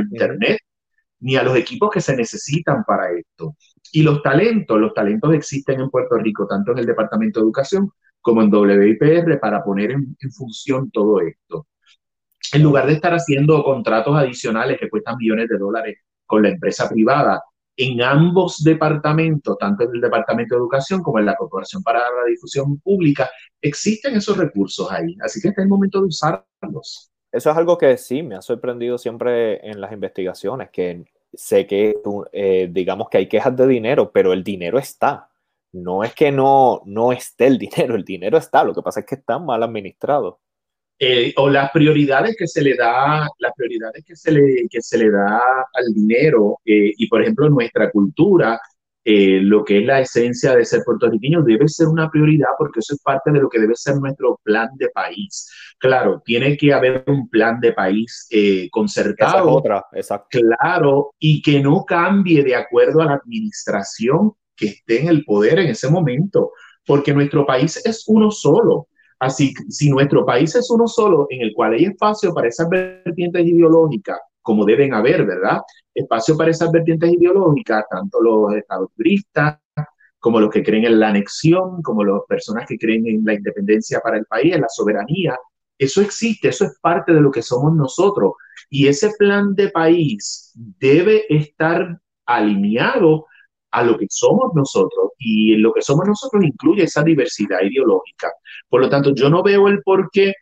[0.00, 0.58] Internet,
[1.20, 3.56] ni a los equipos que se necesitan para esto.
[3.92, 7.90] Y los talentos, los talentos existen en Puerto Rico, tanto en el Departamento de Educación
[8.20, 11.66] como en WIPR, para poner en, función todo esto.
[12.52, 16.88] En lugar de estar haciendo contratos adicionales que cuestan millones de dólares con la empresa
[16.88, 17.42] privada,
[17.76, 22.24] en ambos departamentos, tanto en el Departamento de Educación como en la Corporación para la
[22.28, 23.30] Difusión Pública,
[23.60, 25.16] existen esos recursos ahí.
[25.20, 27.10] Así que este es el momento de usarlos.
[27.32, 31.96] Eso es algo que sí me ha sorprendido siempre en las investigaciones, que sé que,
[32.32, 35.30] eh, digamos que hay quejas de dinero, pero el dinero está.
[35.72, 39.06] No es que no, no esté el dinero, el dinero está, lo que pasa es
[39.06, 40.40] que está mal administrado.
[40.98, 44.96] Eh, o las prioridades que se le da, las prioridades que se le, que se
[44.96, 45.40] le da
[45.74, 48.60] al dinero, eh, y por ejemplo nuestra cultura,
[49.04, 52.94] eh, lo que es la esencia de ser puertorriqueño debe ser una prioridad porque eso
[52.94, 55.50] es parte de lo que debe ser nuestro plan de país.
[55.78, 58.28] Claro, tiene que haber un plan de país
[58.70, 59.50] concertado.
[59.50, 60.38] otra, exacto.
[60.38, 65.58] Claro, y que no cambie de acuerdo a la administración que esté en el poder
[65.58, 66.52] en ese momento,
[66.86, 68.86] porque nuestro país es uno solo.
[69.24, 73.46] Así si nuestro país es uno solo, en el cual hay espacio para esas vertientes
[73.46, 75.62] ideológicas, como deben haber, ¿verdad?
[75.94, 78.52] Espacio para esas vertientes ideológicas, tanto los
[78.94, 79.58] turistas
[80.18, 83.98] como los que creen en la anexión, como las personas que creen en la independencia
[84.00, 85.38] para el país, en la soberanía.
[85.78, 88.32] Eso existe, eso es parte de lo que somos nosotros.
[88.68, 93.24] Y ese plan de país debe estar alineado
[93.74, 98.32] a lo que somos nosotros y lo que somos nosotros incluye esa diversidad ideológica.
[98.68, 100.32] Por lo tanto, yo no veo el por qué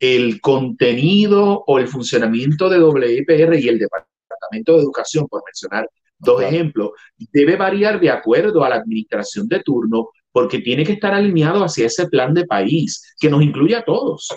[0.00, 5.88] el contenido o el funcionamiento de WIPR y el Departamento de Educación, por mencionar
[6.18, 6.90] dos ejemplos,
[7.32, 11.86] debe variar de acuerdo a la administración de turno porque tiene que estar alineado hacia
[11.86, 14.28] ese plan de país que nos incluye a todos.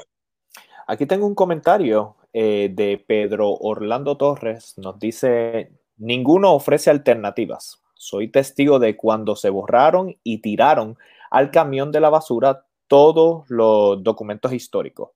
[0.87, 4.75] Aquí tengo un comentario eh, de Pedro Orlando Torres.
[4.77, 7.84] Nos dice, ninguno ofrece alternativas.
[7.95, 10.97] Soy testigo de cuando se borraron y tiraron
[11.31, 15.09] al camión de la basura todos los documentos históricos.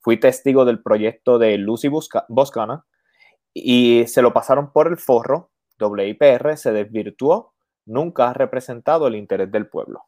[0.00, 1.88] Fui testigo del proyecto de Lucy
[2.28, 2.84] Boscana
[3.54, 5.50] y se lo pasaron por el forro.
[5.80, 7.54] WIPR se desvirtuó,
[7.86, 10.02] nunca ha representado el interés del pueblo.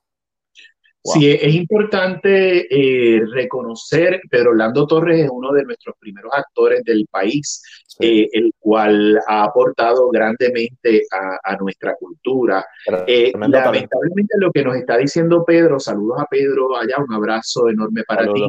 [1.06, 7.06] Sí, es importante eh, reconocer, Pedro Orlando Torres es uno de nuestros primeros actores del
[7.10, 7.62] país,
[8.00, 11.02] eh, el cual ha aportado grandemente
[11.42, 12.64] a, nuestra cultura.
[13.06, 18.02] Eh, lamentablemente lo que nos está diciendo Pedro, saludos a Pedro, allá un abrazo enorme
[18.06, 18.48] para ti,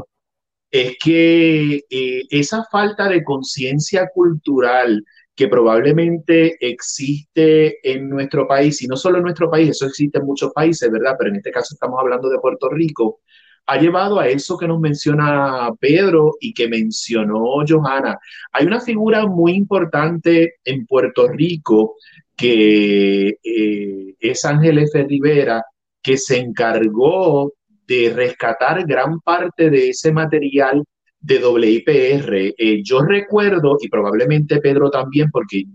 [0.72, 1.82] es que
[2.30, 5.04] esa falta de conciencia cultural
[5.38, 10.26] que probablemente existe en nuestro país, y no solo en nuestro país, eso existe en
[10.26, 11.14] muchos países, ¿verdad?
[11.18, 13.20] Pero en este caso estamos hablando de Puerto Rico,
[13.68, 18.18] ha llevado a eso que nos menciona Pedro y que mencionó Johanna.
[18.52, 21.98] Hay una figura muy importante en Puerto Rico
[22.36, 25.04] que eh, es Ángel F.
[25.04, 25.64] Rivera,
[26.02, 27.54] que se encargó
[27.86, 30.84] de rescatar gran parte de ese material
[31.20, 32.54] de WIPR.
[32.58, 35.66] Eh, yo recuerdo, y probablemente Pedro también, porque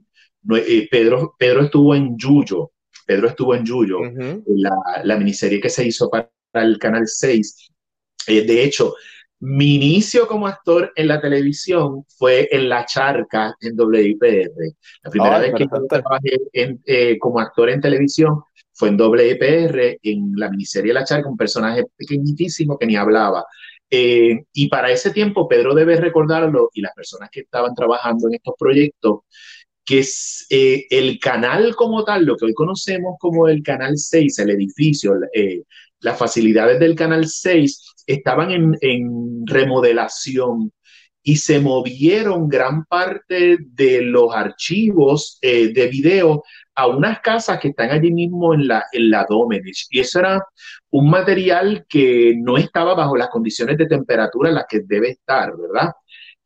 [0.57, 2.73] eh, Pedro, Pedro estuvo en Yuyo,
[3.07, 3.99] Pedro estuvo en Yuyo,
[4.47, 4.75] la,
[5.05, 7.71] la, miniserie que se hizo para el Canal 6.
[8.29, 8.95] Eh, de hecho,
[9.41, 14.53] mi inicio como actor en la televisión fue en La Charca, en WIPR.
[15.03, 18.41] La primera vez que trabajé como actor en televisión
[18.73, 23.45] fue en WIPR, en la miniserie La Charca, un personaje pequeñitísimo que ni hablaba.
[23.95, 28.37] Eh, y para ese tiempo, Pedro debe recordarlo y las personas que estaban trabajando en
[28.37, 29.21] estos proyectos,
[29.85, 30.03] que
[30.49, 35.13] eh, el canal como tal, lo que hoy conocemos como el Canal 6, el edificio,
[35.35, 35.65] eh,
[36.01, 38.51] las facilidades del Canal 6 estaban
[38.81, 40.73] en remodelación
[41.23, 46.43] y se movieron gran parte de los archivos eh, de video
[46.75, 49.87] a unas casas que están allí mismo en la, en la Domenech.
[49.91, 50.45] Y eso era
[50.91, 55.53] un material que no estaba bajo las condiciones de temperatura en las que debe estar,
[55.57, 55.93] ¿verdad?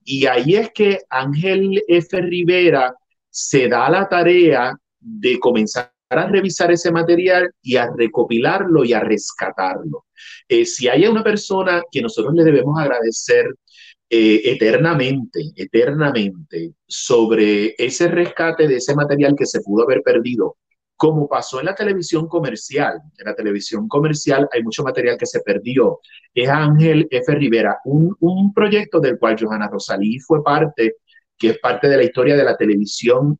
[0.05, 2.21] Y ahí es que Ángel F.
[2.21, 2.95] Rivera
[3.31, 9.01] se da la tarea de comenzar a revisar ese material y a recopilarlo y a
[9.01, 10.07] rescatarlo.
[10.49, 13.47] Eh, si hay una persona que nosotros le debemos agradecer
[14.09, 20.57] eh, eternamente, eternamente sobre ese rescate de ese material que se pudo haber perdido,
[20.97, 23.01] como pasó en la televisión comercial.
[23.19, 26.01] En la televisión comercial hay mucho material que se perdió.
[26.33, 27.35] Es Ángel F.
[27.35, 30.97] Rivera, un, un proyecto del cual Johanna Rosalí fue parte,
[31.37, 33.39] que es parte de la historia de la televisión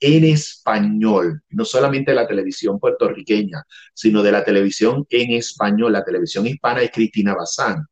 [0.00, 3.62] en español, no solamente la televisión puertorriqueña,
[3.92, 7.86] sino de la televisión en español, la televisión hispana es Cristina Bazán.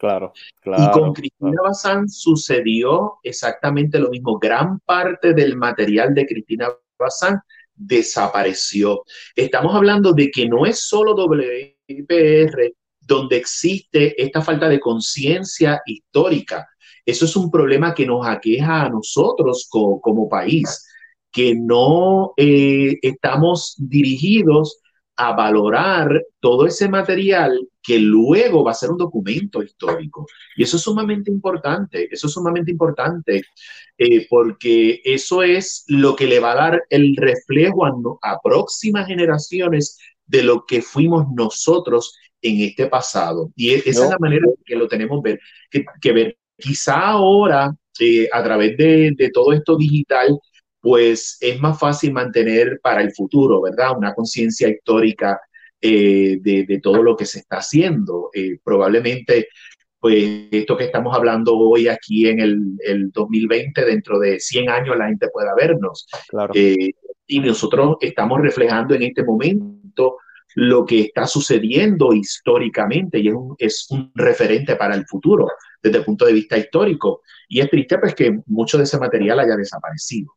[0.00, 0.32] Claro,
[0.62, 0.82] claro.
[0.82, 4.38] Y con Cristina Bazán sucedió exactamente lo mismo.
[4.38, 6.68] Gran parte del material de Cristina
[6.98, 7.38] Bazán
[7.74, 9.04] desapareció.
[9.36, 16.66] Estamos hablando de que no es solo WIPR donde existe esta falta de conciencia histórica.
[17.04, 20.86] Eso es un problema que nos aqueja a nosotros como país
[21.30, 24.80] que no eh, estamos dirigidos
[25.22, 30.26] a valorar todo ese material que luego va a ser un documento histórico.
[30.56, 33.42] Y eso es sumamente importante, eso es sumamente importante,
[33.98, 39.98] eh, porque eso es lo que le va a dar el reflejo a, próximas generaciones
[40.24, 43.52] de lo que fuimos nosotros en este pasado.
[43.54, 45.38] Y e, esa es la manera que lo tenemos ver,
[46.00, 46.38] que, ver.
[46.56, 50.38] Quizá ahora, eh, a través de, de todo esto digital,
[50.80, 53.96] pues es más fácil mantener para el futuro, ¿verdad?
[53.96, 55.40] Una conciencia histórica
[55.80, 58.30] eh, de, todo lo que se está haciendo.
[58.34, 59.48] Eh, probablemente,
[59.98, 65.08] pues esto que estamos hablando hoy aquí en el, 2020, dentro de 100 años la
[65.08, 66.06] gente pueda vernos.
[66.28, 66.52] Claro.
[66.54, 66.92] Eh,
[67.26, 70.16] y nosotros estamos reflejando en este momento
[70.56, 75.46] lo que está sucediendo históricamente y es un, es un referente para el futuro
[75.80, 77.22] desde el punto de vista histórico.
[77.48, 80.32] Y es triste pues que mucho de ese material haya desaparecido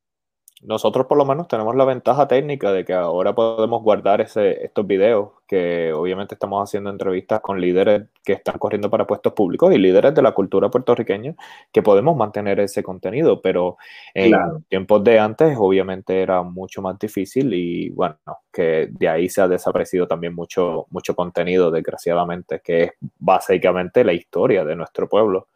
[0.66, 4.88] nosotros por lo menos tenemos la ventaja técnica de que ahora podemos guardar ese, estos
[4.88, 9.78] videos, que obviamente estamos haciendo entrevistas con líderes que están corriendo para puestos públicos y
[9.78, 11.36] líderes de la cultura puertorriqueña,
[11.72, 13.78] que podemos mantener ese contenido, pero
[14.14, 14.34] en
[14.70, 18.18] tiempos de antes obviamente era mucho más difícil y bueno,
[18.52, 24.14] que de ahí se ha desaparecido también mucho, mucho contenido, desgraciadamente, que es básicamente la
[24.14, 25.50] historia de nuestro pueblo.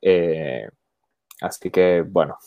[0.00, 0.68] Eh,
[1.40, 2.38] así que bueno.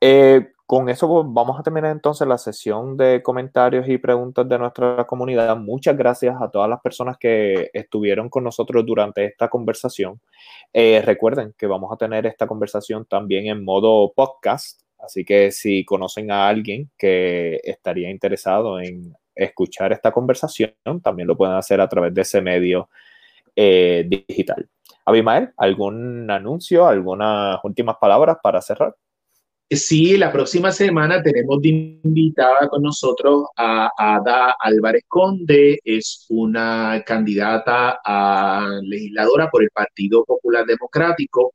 [0.00, 5.06] Eh, con eso vamos a terminar entonces la sesión de comentarios y preguntas de nuestra
[5.06, 5.56] comunidad.
[5.56, 10.20] Muchas gracias a todas las personas que estuvieron con nosotros durante esta conversación.
[10.74, 15.86] Eh, recuerden que vamos a tener esta conversación también en modo podcast, así que si
[15.86, 21.88] conocen a alguien que estaría interesado en escuchar esta conversación, también lo pueden hacer a
[21.88, 22.90] través de ese medio
[23.56, 24.68] eh, digital.
[25.06, 28.94] Abimael, ¿algún anuncio, algunas últimas palabras para cerrar?
[29.70, 37.02] Sí, la próxima semana tenemos de invitada con nosotros a Ada Álvarez Conde, es una
[37.04, 41.52] candidata a legisladora por el Partido Popular Democrático.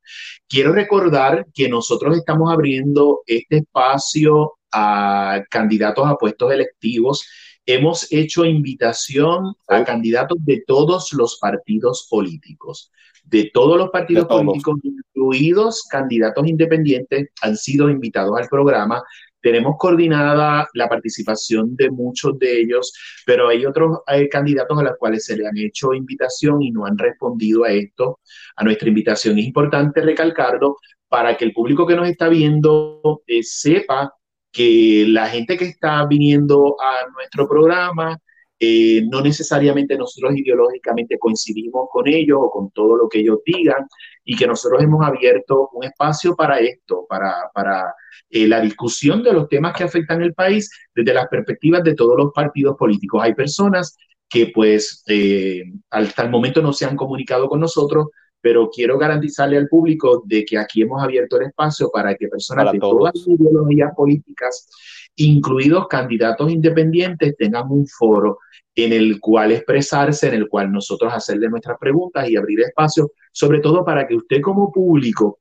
[0.48, 7.28] Quiero recordar que nosotros estamos abriendo este espacio a candidatos a puestos electivos.
[7.66, 12.92] Hemos hecho invitación a candidatos de todos los partidos políticos
[13.24, 19.02] de todos los partidos políticos, incluidos candidatos independientes, han sido invitados al programa.
[19.42, 22.94] Tenemos coordinada la participación de muchos de ellos,
[23.26, 24.00] pero hay otros
[24.32, 28.20] candidatos a los cuales se le han hecho invitación y no han respondido a esto,
[28.56, 29.38] a nuestra invitación.
[29.38, 30.78] Es importante recalcarlo
[31.10, 34.14] para que el público que nos está viendo eh, sepa
[34.52, 38.18] que la gente que está viniendo a nuestro programa
[38.66, 43.86] eh, no necesariamente nosotros ideológicamente coincidimos con ellos o con todo lo que ellos digan
[44.24, 47.94] y que nosotros hemos abierto un espacio para esto, para, para
[48.30, 52.16] eh, la discusión de los temas que afectan el país desde las perspectivas de todos
[52.18, 53.22] los partidos políticos.
[53.22, 53.98] Hay personas
[54.30, 58.08] que pues eh, hasta el momento no se han comunicado con nosotros,
[58.40, 62.72] pero quiero garantizarle al público de que aquí hemos abierto el espacio para que personas
[62.72, 64.70] de todas las ideologías políticas,
[65.16, 68.40] incluidos candidatos independientes, tengan un foro
[68.76, 73.60] en el cual expresarse, en el cual nosotros hacerle nuestras preguntas y abrir espacio, sobre
[73.60, 75.40] todo para que usted como público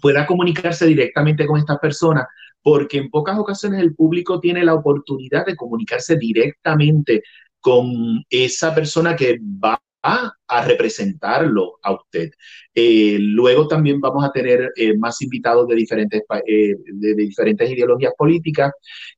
[0.00, 2.26] pueda comunicarse directamente con estas personas,
[2.62, 7.22] porque en pocas ocasiones el público tiene la oportunidad de comunicarse directamente
[7.60, 12.30] con esa persona que va a, representarlo a usted.
[12.74, 18.12] Eh, luego también vamos a tener eh, más invitados de diferentes, eh, de, diferentes ideologías
[18.16, 18.72] políticas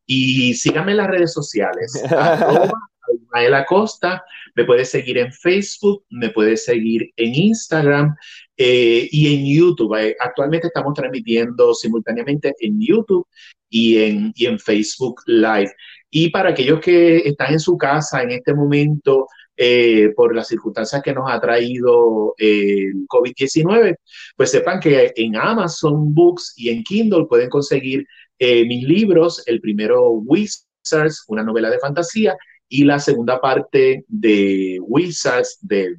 [0.06, 1.92] y síganme en las redes sociales.
[3.12, 8.16] Ismael Acosta, me puede seguir en Facebook, me puede seguir en Instagram
[8.56, 9.94] y en YouTube.
[10.18, 13.26] actualmente estamos transmitiendo simultáneamente en YouTube
[13.68, 15.72] y en, y en Facebook Live.
[16.10, 19.26] Y para aquellos que están en su casa en este momento,
[19.56, 23.96] eh, por las circunstancias que nos ha traído eh, el COVID-19,
[24.36, 28.06] pues sepan que en Amazon Books y en Kindle pueden conseguir
[28.38, 32.36] eh, mis libros, el primero Wizards, una novela de fantasía,
[32.68, 35.94] y la segunda parte de Wizards, de,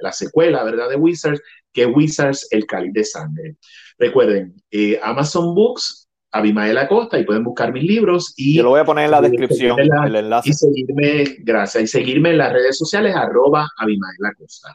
[0.00, 0.88] la secuela, ¿verdad?
[0.88, 1.40] De Wizards,
[1.72, 3.56] que Wizards, el cáliz de sangre.
[3.98, 4.54] Recuerden,
[5.02, 9.06] Amazon Books Abimael Acosta y pueden buscar mis libros y yo lo voy a poner
[9.06, 10.50] en la descripción el enlace.
[10.50, 14.72] y seguirme gracias y seguirme en las redes sociales arroba Abimael Acosta.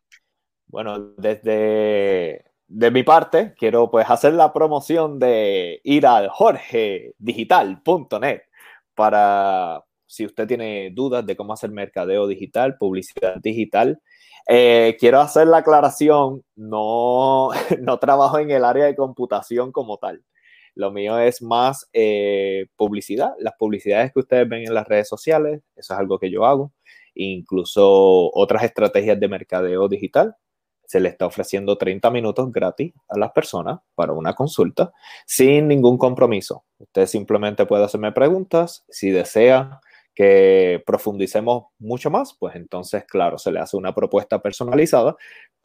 [0.68, 8.41] Bueno desde de mi parte quiero pues hacer la promoción de ir al jorgedigital.net
[8.94, 14.02] para si usted tiene dudas de cómo hacer mercadeo digital publicidad digital
[14.48, 17.49] eh, quiero hacer la aclaración no
[17.82, 20.22] no trabajo en el área de computación como tal
[20.76, 23.31] lo mío es más eh, publicidad.
[23.39, 26.73] Las publicidades que ustedes ven en las redes sociales, eso es algo que yo hago.
[27.15, 30.35] Incluso otras estrategias de mercadeo digital.
[30.85, 34.91] Se le está ofreciendo 30 minutos gratis a las personas para una consulta
[35.26, 36.65] sin ningún compromiso.
[36.77, 38.85] Usted simplemente puede hacerme preguntas.
[38.89, 39.80] Si desea
[40.15, 45.15] que profundicemos mucho más, pues entonces, claro, se le hace una propuesta personalizada,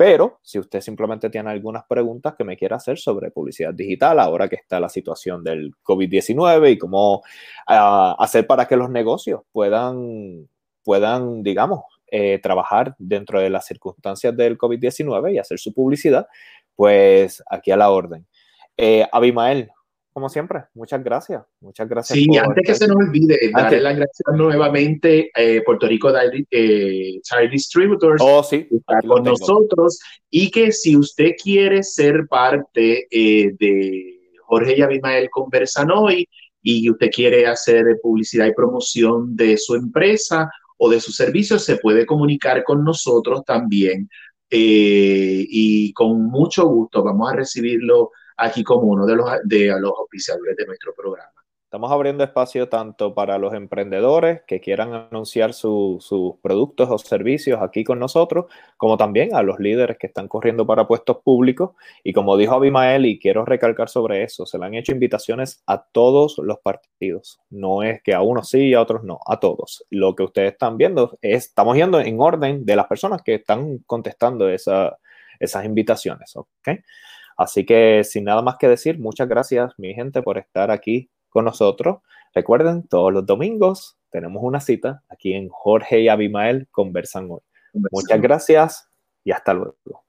[0.00, 4.48] pero si usted simplemente tiene algunas preguntas que me quiera hacer sobre publicidad digital, ahora
[4.48, 7.22] que está la situación del COVID-19 y cómo
[7.66, 10.48] ah, hacer para que los negocios puedan,
[10.82, 16.26] puedan digamos, eh, trabajar dentro de las circunstancias del COVID-19 y hacer su publicidad,
[16.74, 18.26] pues aquí a la orden.
[18.78, 19.70] Eh, Abimael,
[20.20, 21.42] como siempre, muchas gracias.
[21.62, 22.18] Muchas gracias.
[22.18, 26.12] Sí, antes que se nos olvide, darle las gracias nuevamente a eh, Puerto Rico
[26.50, 27.20] eh,
[27.50, 28.68] Distributors oh, sí,
[29.08, 29.98] con nosotros
[30.28, 36.28] y que si usted quiere ser parte eh, de Jorge y Abimael Conversan hoy
[36.62, 41.76] y usted quiere hacer publicidad y promoción de su empresa o de sus servicios, se
[41.76, 44.06] puede comunicar con nosotros también.
[44.50, 48.10] y con mucho gusto vamos a recibirlo
[48.40, 51.30] aquí como uno de los, de los oficiadores de nuestro programa.
[51.70, 57.84] Estamos abriendo espacio tanto para los emprendedores que quieran anunciar sus productos o servicios aquí
[57.84, 58.46] con nosotros,
[58.76, 61.70] como también a los líderes que están corriendo para puestos públicos.
[62.02, 65.80] Y como dijo Abimael, y quiero recalcar sobre eso, se le han hecho invitaciones a
[65.80, 67.40] todos los partidos.
[67.50, 69.86] No es que a unos sí y a otros no, a todos.
[69.90, 73.78] Lo que ustedes están viendo es, estamos yendo en orden de las personas que están
[73.86, 74.98] contestando esa,
[75.38, 76.34] esas invitaciones.
[76.34, 76.68] ¿ok?
[77.40, 81.46] Así que sin nada más que decir, muchas gracias mi gente por estar aquí con
[81.46, 82.00] nosotros.
[82.34, 87.40] Recuerden, todos los domingos tenemos una cita aquí en Jorge y Abimael Conversan Hoy.
[87.72, 88.88] Muchas gracias
[89.24, 90.04] y hasta luego.